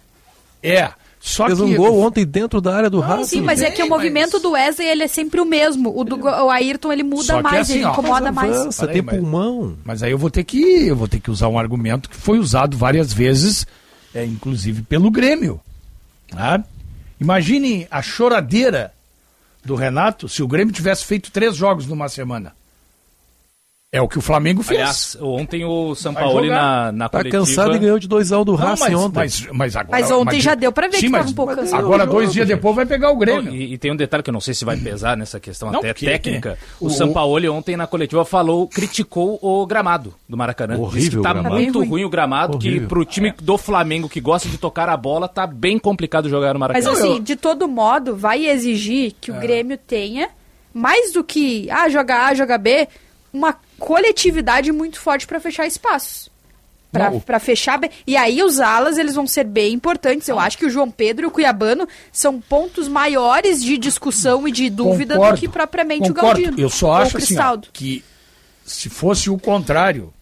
É, 0.61 0.91
só 1.19 1.45
Fez 1.45 1.57
que 1.57 1.63
um 1.63 1.75
gol 1.75 1.99
ontem 2.01 2.25
dentro 2.25 2.59
da 2.59 2.75
área 2.75 2.89
do 2.89 2.99
Racing. 2.99 3.25
Sim, 3.37 3.41
mas 3.41 3.61
é 3.61 3.71
que 3.71 3.81
o 3.81 3.87
movimento 3.89 4.39
do 4.39 4.51
Wesley 4.51 4.87
ele 4.89 5.03
é 5.03 5.07
sempre 5.07 5.39
o 5.39 5.45
mesmo. 5.45 5.97
O 5.97 6.03
do 6.03 6.17
o 6.21 6.49
Ayrton 6.49 6.91
ele 6.91 7.03
muda 7.03 7.41
mais, 7.41 7.61
assim, 7.61 7.75
ele 7.75 7.85
ó, 7.85 7.91
incomoda 7.93 8.31
mas 8.31 8.35
mais. 8.35 8.57
avança, 8.61 8.87
tem 8.87 9.01
mas- 9.01 9.15
pulmão. 9.17 9.77
Mas 9.85 10.03
aí 10.03 10.11
eu 10.11 10.17
vou 10.17 10.29
ter 10.29 10.43
que 10.43 10.61
eu 10.87 10.95
vou 10.97 11.07
ter 11.07 11.19
que 11.21 11.31
usar 11.31 11.47
um 11.47 11.57
argumento 11.57 12.09
que 12.09 12.15
foi 12.17 12.39
usado 12.39 12.77
várias 12.77 13.13
vezes, 13.13 13.65
é, 14.13 14.25
inclusive 14.25 14.81
pelo 14.81 15.09
Grêmio. 15.09 15.61
tá? 16.29 16.61
Imagine 17.21 17.87
a 17.89 18.01
choradeira 18.01 18.91
do 19.63 19.75
Renato 19.75 20.27
se 20.27 20.43
o 20.43 20.47
Grêmio 20.47 20.73
tivesse 20.73 21.05
feito 21.05 21.31
três 21.31 21.55
jogos 21.55 21.87
numa 21.87 22.09
semana. 22.09 22.55
É 23.95 24.01
o 24.01 24.07
que 24.07 24.17
o 24.17 24.21
Flamengo 24.21 24.63
fez. 24.63 24.79
Aliás, 24.79 25.17
ontem 25.21 25.63
o 25.63 25.93
Sampaoli 25.93 26.49
na, 26.49 26.91
na 26.91 27.07
Tá 27.07 27.19
coletiva... 27.19 27.45
cansado 27.45 27.75
e 27.75 27.77
ganhou 27.77 27.99
de 27.99 28.07
2x1 28.09 28.43
do 28.43 28.55
Racing 28.55 28.81
mas, 28.85 28.93
ontem. 28.95 29.13
mas, 29.19 29.47
mas 29.53 29.75
agora, 29.75 30.01
Mas 30.01 30.09
ontem 30.09 30.41
já 30.41 30.55
deu 30.55 30.71
pra 30.71 30.87
ver 30.87 30.95
Sim, 30.97 31.01
que 31.05 31.09
mas- 31.09 31.21
tava 31.21 31.31
um 31.31 31.35
pouco 31.35 31.51
mas 31.55 31.59
cansado. 31.65 31.79
Agora, 31.85 32.03
Jogo, 32.05 32.13
dois 32.15 32.33
dias 32.33 32.47
gente. 32.47 32.55
depois, 32.57 32.75
vai 32.75 32.87
pegar 32.87 33.11
o 33.11 33.15
Grêmio. 33.15 33.43
Não, 33.43 33.53
e, 33.55 33.73
e 33.73 33.77
tem 33.77 33.91
um 33.91 33.95
detalhe 33.95 34.23
que 34.23 34.31
eu 34.31 34.33
não 34.33 34.41
sei 34.41 34.55
se 34.55 34.65
vai 34.65 34.75
pesar 34.77 35.15
nessa 35.15 35.39
questão 35.39 35.71
Não, 35.71 35.77
até 35.77 35.93
porque- 35.93 36.07
técnica. 36.07 36.57
O, 36.79 36.87
o- 36.87 36.89
Sampaoli 36.89 37.47
ontem 37.47 37.77
na 37.77 37.85
coletiva 37.85 38.25
falou, 38.25 38.67
criticou 38.67 39.37
o 39.39 39.63
gramado 39.67 40.15
do 40.27 40.35
Maracanã. 40.35 40.75
Horrível 40.75 40.99
Disse 40.99 41.17
que 41.17 41.21
tá 41.21 41.33
muito 41.35 41.43
Tá 41.73 41.77
ruim. 41.79 41.87
ruim. 41.89 42.03
o 42.05 42.09
gramado, 42.09 42.57
que 42.57 42.69
Horrível. 42.69 42.87
pro 42.89 43.05
time 43.05 43.31
do 43.39 43.59
Flamengo 43.59 44.09
que 44.09 44.19
gosta 44.19 44.49
de 44.49 44.57
tocar 44.57 44.89
a 44.89 44.97
bola, 44.97 45.27
tá 45.27 45.45
bem 45.45 45.77
complicado 45.77 46.27
jogar 46.27 46.51
no 46.55 46.59
Mas 46.59 46.83
Maracanã. 46.83 46.93
assim, 46.97 47.21
de 47.21 47.35
todo 47.35 47.67
modo, 47.67 48.15
vai 48.15 48.47
exigir 48.47 49.13
que 49.21 49.29
o 49.31 49.35
Grêmio 49.39 49.77
tenha, 49.77 50.29
mais 50.73 51.13
do 51.13 51.23
que 51.23 51.69
ah, 51.69 51.87
jogar 51.89 52.25
A, 52.29 52.33
jogar 52.33 52.57
B, 52.57 52.87
uma 53.31 53.55
coletividade 53.79 54.71
muito 54.71 54.99
forte 54.99 55.25
pra 55.27 55.39
fechar 55.39 55.65
espaços. 55.67 56.31
Pra 57.25 57.39
fechar 57.39 57.79
bem. 57.79 57.89
E 58.05 58.15
aí 58.15 58.43
os 58.43 58.59
alas, 58.59 58.99
eles 58.99 59.15
vão 59.15 59.25
ser 59.25 59.45
bem 59.45 59.73
importantes. 59.73 60.27
Eu 60.27 60.39
acho 60.39 60.59
que 60.59 60.65
o 60.65 60.69
João 60.69 60.91
Pedro 60.91 61.25
e 61.25 61.27
o 61.27 61.31
Cuiabano 61.31 61.87
são 62.11 62.39
pontos 62.39 62.87
maiores 62.87 63.63
de 63.63 63.79
discussão 63.79 64.47
e 64.47 64.51
de 64.51 64.69
dúvida 64.69 65.15
Concordo, 65.15 65.35
do 65.35 65.39
que 65.39 65.47
propriamente 65.47 66.09
concordo. 66.09 66.39
o 66.39 66.43
Galdino. 66.43 66.59
Eu 66.59 66.69
só 66.69 66.93
acho 66.93 67.17
assim, 67.17 67.25
ó, 67.25 67.27
Cristaldo. 67.27 67.67
que 67.73 68.03
se 68.63 68.89
fosse 68.89 69.27
o 69.31 69.39
contrário, 69.39 70.13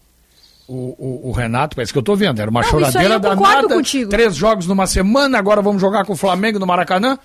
o, 0.66 0.96
o, 0.98 1.28
o 1.28 1.32
Renato, 1.32 1.76
parece 1.76 1.92
que 1.92 1.98
eu 1.98 2.02
tô 2.02 2.16
vendo, 2.16 2.40
era 2.40 2.50
uma 2.50 2.62
Não, 2.62 2.68
choradeira 2.70 3.18
danada, 3.18 3.68
contigo. 3.68 4.08
três 4.10 4.34
jogos 4.34 4.66
numa 4.66 4.86
semana, 4.86 5.36
agora 5.38 5.60
vamos 5.60 5.78
jogar 5.80 6.06
com 6.06 6.14
o 6.14 6.16
Flamengo 6.16 6.58
no 6.58 6.66
Maracanã, 6.66 7.18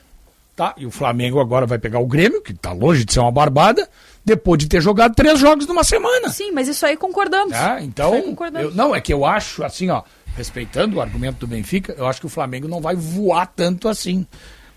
tá? 0.57 0.73
E 0.75 0.85
o 0.85 0.91
Flamengo 0.91 1.39
agora 1.39 1.65
vai 1.65 1.79
pegar 1.79 1.99
o 1.99 2.05
Grêmio, 2.05 2.41
que 2.41 2.53
tá 2.53 2.73
longe 2.73 3.05
de 3.05 3.13
ser 3.13 3.21
uma 3.21 3.31
barbada, 3.31 3.87
depois 4.27 4.59
de 4.59 4.67
ter 4.67 4.81
jogado 4.81 5.15
três 5.15 5.39
jogos 5.39 5.65
numa 5.65 5.83
semana. 5.83 6.29
Sim, 6.29 6.51
mas 6.51 6.67
isso 6.67 6.85
aí 6.85 6.95
concordamos. 6.97 7.53
Tá? 7.53 7.81
Então, 7.81 8.13
aí 8.13 8.21
concordamos. 8.21 8.69
eu- 8.71 8.75
não, 8.75 8.93
é 8.93 8.99
que 9.01 9.11
eu 9.13 9.25
acho, 9.25 9.63
assim, 9.63 9.89
ó, 9.89 10.03
respeitando 10.35 10.97
o 10.97 11.01
argumento 11.01 11.39
do 11.39 11.47
Benfica, 11.47 11.95
eu 11.97 12.05
acho 12.05 12.19
que 12.19 12.25
o 12.25 12.29
Flamengo 12.29 12.67
não 12.67 12.81
vai 12.81 12.93
voar 12.95 13.47
tanto 13.47 13.87
assim. 13.87 14.27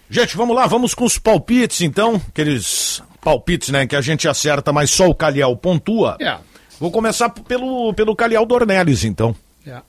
Gente, 0.09 0.37
vamos 0.37 0.55
lá, 0.57 0.67
vamos 0.67 0.95
com 0.95 1.05
os 1.05 1.19
palpites 1.19 1.81
então, 1.83 2.21
aqueles 2.29 3.03
palpites, 3.21 3.69
né? 3.71 3.87
Que 3.87 3.97
a 3.97 4.01
gente 4.01 4.27
acerta, 4.29 4.73
mas 4.73 4.91
só 4.91 5.09
o 5.09 5.15
Calhau 5.15 5.57
pontua. 5.57 6.17
É. 6.21 6.37
Vou 6.79 6.91
começar 6.91 7.29
pelo, 7.29 7.93
pelo 7.93 8.15
Calhau 8.17 8.47
Dornelles, 8.47 9.05
então. 9.05 9.35
É. 9.67 9.81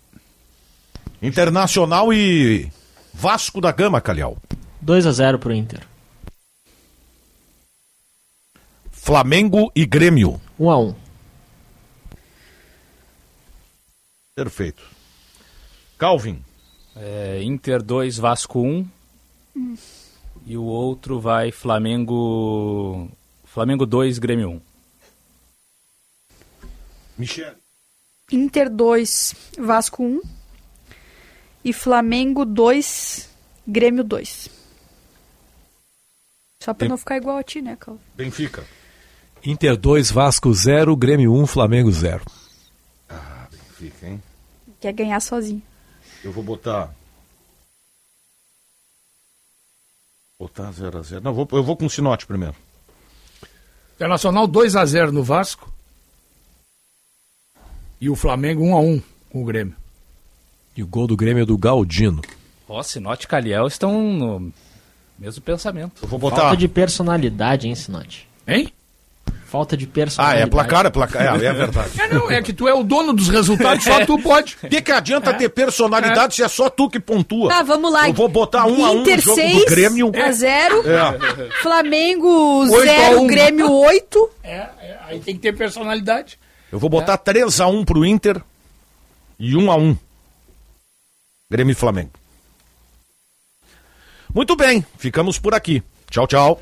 Internacional 1.22 2.12
e 2.12 2.68
Vasco 3.14 3.62
da 3.62 3.72
Gama, 3.72 4.02
Calhau. 4.02 4.38
2 4.82 5.06
a 5.06 5.12
0 5.12 5.38
pro 5.40 5.54
Inter. 5.54 5.82
Flamengo 9.04 9.72
e 9.76 9.84
Grêmio. 9.84 10.40
1 10.60 10.70
a 10.70 10.78
1 10.78 10.96
Perfeito. 14.36 14.84
Calvin. 15.98 16.46
É, 16.96 17.42
Inter 17.42 17.82
2, 17.82 18.20
Vasco 18.20 18.62
1. 18.62 18.88
E 20.46 20.56
o 20.56 20.62
outro 20.64 21.20
vai 21.20 21.52
Flamengo. 21.52 23.10
Flamengo 23.44 23.88
2, 23.88 24.20
Grêmio 24.20 24.52
1. 24.52 24.62
Michele. 27.18 27.58
Inter 28.32 28.70
2, 28.70 29.34
Vasco 29.58 30.04
1. 30.04 30.22
E 31.66 31.74
Flamengo 31.74 32.46
2, 32.46 33.28
Grêmio 33.68 34.04
2. 34.04 34.48
Só 36.62 36.72
pra 36.72 36.82
Tem- 36.82 36.90
não 36.90 36.98
ficar 36.98 37.18
igual 37.18 37.38
a 37.38 37.44
ti, 37.44 37.64
né, 37.64 37.76
Calvin? 37.80 38.00
Benfica. 38.16 38.64
Inter 39.44 39.76
2, 39.76 40.12
Vasco 40.12 40.54
0, 40.54 40.96
Grêmio 40.96 41.34
1, 41.34 41.48
Flamengo 41.48 41.92
0. 41.92 42.24
Benfica, 43.52 44.08
hein? 44.08 44.22
Quer 44.80 44.94
ganhar 44.94 45.20
sozinho. 45.20 45.62
Eu 46.24 46.32
vou 46.32 46.44
botar. 46.44 46.94
Botar 50.40 50.72
0x0. 50.72 51.22
Não, 51.22 51.34
vou, 51.34 51.48
eu 51.52 51.64
vou 51.64 51.76
com 51.76 51.86
o 51.86 51.90
Sinote 51.90 52.26
primeiro. 52.26 52.56
Internacional 53.96 54.48
2x0 54.48 55.12
no 55.12 55.24
Vasco. 55.24 55.72
E 58.00 58.10
o 58.10 58.16
Flamengo 58.16 58.64
1x1 58.64 59.04
com 59.30 59.42
o 59.42 59.46
Grêmio. 59.46 59.76
E 60.76 60.84
o 60.84 60.88
gol 60.88 61.08
do 61.08 61.18
Grêmio 61.18 61.44
é 61.44 61.46
do 61.46 61.58
Galdino. 61.58 62.22
Ó, 62.68 62.82
Sinote 62.82 63.26
e 63.26 63.28
Caliel 63.28 63.68
estão 63.68 64.02
no 64.02 64.54
mesmo 65.20 65.42
pensamento. 65.42 66.02
Eu 66.04 66.08
vou 66.08 66.20
Falta 66.20 66.56
de 66.56 66.68
personalidade, 66.68 67.68
hein, 67.68 67.76
Sinote? 67.76 68.28
Hein? 68.48 68.72
Falta 69.52 69.76
de 69.76 69.84
Ah, 69.84 69.90
personalidade. 69.90 70.44
é 70.44 70.48
placar, 70.48 70.86
é 70.86 70.90
placar. 70.90 71.22
É, 71.44 71.46
é 71.46 71.54
verdade. 71.54 72.02
É, 72.02 72.08
não, 72.08 72.32
é 72.32 72.42
que 72.42 72.54
tu 72.54 72.70
é 72.70 72.74
o 72.74 72.86
dono 72.86 73.12
dos 73.12 73.28
resultados, 73.28 73.84
só 73.84 74.06
tu 74.06 74.18
pode. 74.18 74.56
O 74.64 74.68
que, 74.70 74.82
que 74.82 74.92
adianta 74.94 75.34
ter 75.34 75.50
personalidade 75.50 76.36
se 76.36 76.42
é 76.42 76.48
só 76.48 76.70
tu 76.70 76.90
que 76.90 77.02
pontua? 77.02 77.50
Tá, 77.50 77.62
vamos 77.62 77.92
lá. 77.92 78.08
Eu 78.08 78.14
vou 78.14 78.30
botar 78.30 78.66
um 78.66 78.86
a 78.86 78.92
um 78.92 78.94
no 78.96 79.02
Inter 79.02 79.20
jogo 79.20 79.36
6 79.36 79.58
do 79.58 79.66
Grêmio. 79.66 80.12
a 80.16 80.32
0. 80.32 80.84
É. 80.88 81.50
Flamengo 81.62 82.62
Oito 82.72 82.90
a 82.90 82.96
0, 83.10 83.22
um. 83.22 83.28
Grêmio 83.28 83.70
8. 83.70 84.30
É, 84.42 84.56
é, 84.56 85.00
aí 85.08 85.20
tem 85.20 85.36
que 85.36 85.42
ter 85.42 85.52
personalidade. 85.54 86.40
Eu 86.72 86.80
vou 86.80 86.90
botar 86.90 87.18
3x1 87.18 87.84
pro 87.84 88.06
Inter 88.06 88.42
e 89.38 89.52
1x1. 89.54 89.98
Grêmio 91.50 91.74
e 91.74 91.76
Flamengo. 91.76 92.12
Muito 94.34 94.56
bem, 94.56 94.86
ficamos 94.98 95.38
por 95.38 95.54
aqui. 95.54 95.84
Tchau, 96.10 96.26
tchau. 96.26 96.62